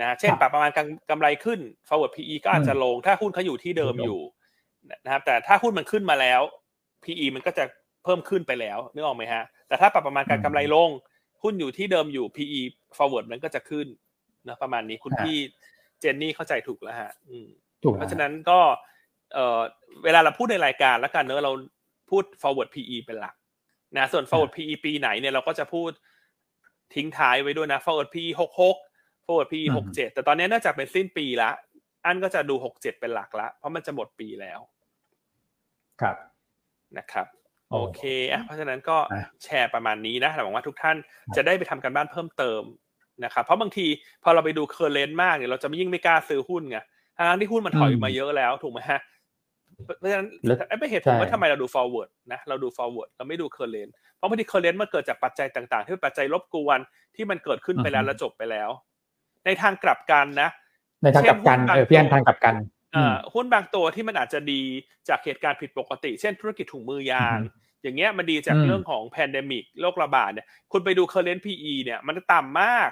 [0.00, 4.20] นะเช่นครับปรับประมาณการกำไรขึ้น forward PE ก็อาจจะลง ถ้าหุ้นเขาอยู่ที่เดิมลงอยู่
[5.04, 6.40] นะครับแต่ถ้าหุ้นมันขึ้นมาแล้ว
[7.04, 7.64] PE มันก็จะ
[8.06, 10.90] เพิ่มขึ้นไปแล้วนึกออกไหมฮะ แต่ถ้าปรับประมาณการกำไรลง
[11.42, 12.60] หุ้นอยู่ที่เดิมอยู่ PE
[12.96, 13.86] forward มันก็จะขึ้น
[14.48, 15.38] นะประมาณนี้คุณฮะพี่
[16.00, 17.48] เจนนี่เข้าใจถูกแล้วฮะอืม
[17.82, 18.58] ถูกเพแล้วราะฉะนั้นก็
[19.34, 19.60] เอ่อ
[20.04, 21.52] เวลาเราพูดในรายการแล้วกันเนอะเรา
[22.10, 23.34] พูด forward PE เป็นหลัก
[23.96, 25.90] นะส่วน forward PE ปีไหนเนี่ยเราก็จะพูด
[26.94, 28.76] ทิ้งท้ายไว้ด้วยนะ forward PE หกหก
[29.26, 31.50] forward PE หกเจ็ดแต่ตอนนี้เนื่องจากเป็นสิ้นปีละ
[32.04, 34.60] อันก็จะดูหกเจ็ดเป็นหลักละเพราะมันจะหมดปีแล้ว
[36.00, 36.16] ครับ
[36.98, 37.26] นะครับ
[37.70, 38.02] โอ้โอเค
[38.32, 40.96] อะเพราะฉะนั้นก็อะแชร์ประมาณนี้นะหวังว่าทุกท่าน
[41.36, 42.62] จะได้ไปทำการบ้านเพิ่มเติม
[43.24, 43.86] นะครับเพราะบางที
[44.22, 46.78] พอเราไปดู current มากเนี่ยเราจะไม่ยิ่งไม่กล้าซื้อหุ้นไง
[47.16, 49.00] ทั้งที่หุ้นมันถอยมาเยอะแล้วถูกไหมฮะ
[49.84, 56.78] เพราะฉะนั้นแล้วไอ้เป็นเหตุผลใช่ว่าทำไมเราดู forward นะเราดู forward เราไม่ดู current เพราะบางที current มันเกิดจากปัจจัยต่าง ๆ ที่เป็นปัจจัยรบกวน
[57.16, 58.70] ที่มันเกิดขึ้นไปแล้วอือฮึแล้วจบไปแล้ว
[59.44, 60.48] ในทางกลับกันนะ
[61.02, 62.62] ในทางกลับกันเช่นหุ้นบางเออพี่อันตัวทางกลับกันเอ่อ
[63.34, 64.62] หุ้นบางตัวที่มันอาจจะดี
[65.08, 72.90] จากเหตุการณ์ผิดปกติ เช่นธุรกิจถุงมือยางอือฮึอย่างเงี้ยมันดีจากอืมเรื่องของ pandemic โรคระบาดเนี่ยคุณไปดู current PE เนี่ยมันต่ำมาก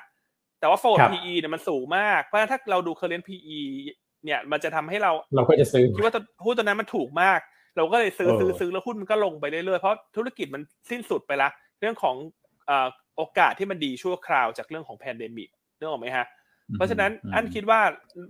[0.60, 3.60] แต่ว่า forward ครับ PE เนี่ยมันสูงมาก เพราะฉะนั้นถ้าเราดู current PE
[4.24, 7.40] เนี่ยมันจะทำให้เราเราก็จะซื้อคิดว่าตัวหุ้นตัวนั้นมันถูกมาก
[7.76, 11.48] เราก็เลยซื้อเออซื้อซื้อแล้วหุ้นมันก็ลงไปเรื่อยๆเพราะธุรกิจมันสิ้นสุดไปละ
[11.80, 12.16] เรื่องของ
[13.16, 16.26] โอกาสที่มันดีชั่วคราวจากเรื่องของ pandemic นึกออกไหมฮะ
[16.72, 17.80] เพราะฉะนั้นอันคิดว่า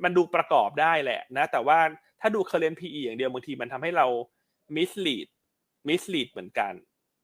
[0.05, 1.79] มันดูประกอบได้แหละนะ แต่ว่า
[2.21, 4.07] ถ้าดู current PE อย่างเดียวบางทีมันทำให้เรา
[4.77, 5.27] mislead
[5.89, 6.73] mislead เหมือนกัน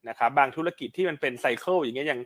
[0.08, 2.20] นะครับบางธุรกิจที่มันเป็น cycle อย่างเงี้ยอย่าง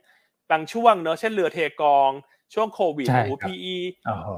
[0.51, 2.11] บางช่วงเนอะเช่นเรือเทกอง
[2.55, 3.76] ช่วงโควิดโอ้ PE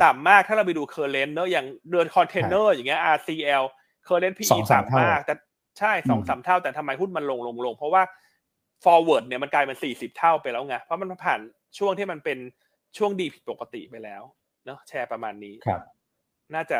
[0.04, 3.64] ต่ำมากถ้าเราไปดู current เนอะอย่างเรือคอนเทนเนอร์อย่างเงี้ย RCL
[4.08, 5.34] current PE ต่ำมาก แต่
[5.78, 8.02] ใช่สองสามเท่า แต่ทำไมหุ้นมันลงลงลงเพราะว่า
[8.84, 11.40] forward เนี่ยมันกลายเป็นสี่สิบเท่าไปแล้วไงเพราะมันผ่าน
[11.78, 12.38] ช่วงที่มันเป็น
[12.98, 14.22] ช่วงดีผิดปกติไปแล้ว
[14.66, 15.80] เนาะแชร์ประมาณนี้ครับ
[16.54, 16.78] น่าจะ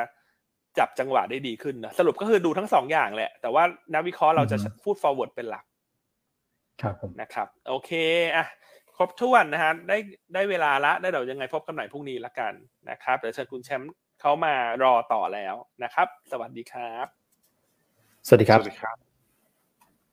[0.78, 3.64] จับจังหวะได้ดีขึ้นนะสรุปก็คือดูทั้งสองอย่างแหละ แต่ว่า
[3.94, 5.64] นักวิเคราะห์เราจะพูด forward เป็นหลัก
[6.82, 7.90] ครับผมนะครับ โอเค
[8.36, 8.46] อะ
[8.96, 9.98] ครบถ้วนนะฮะได้
[10.34, 12.52] ได้เวลาละได้เดี๋ยวยังไงพบกันใหม่พรุ่งนี้ละกัน
[12.90, 17.06] นะครับเดี๋ยวเชิญคุณแชมป์เขามารอต่อแล้วนะครับ สวัสดีครับ
[18.26, 19.05] สวัสดีครับสวัสดีครับ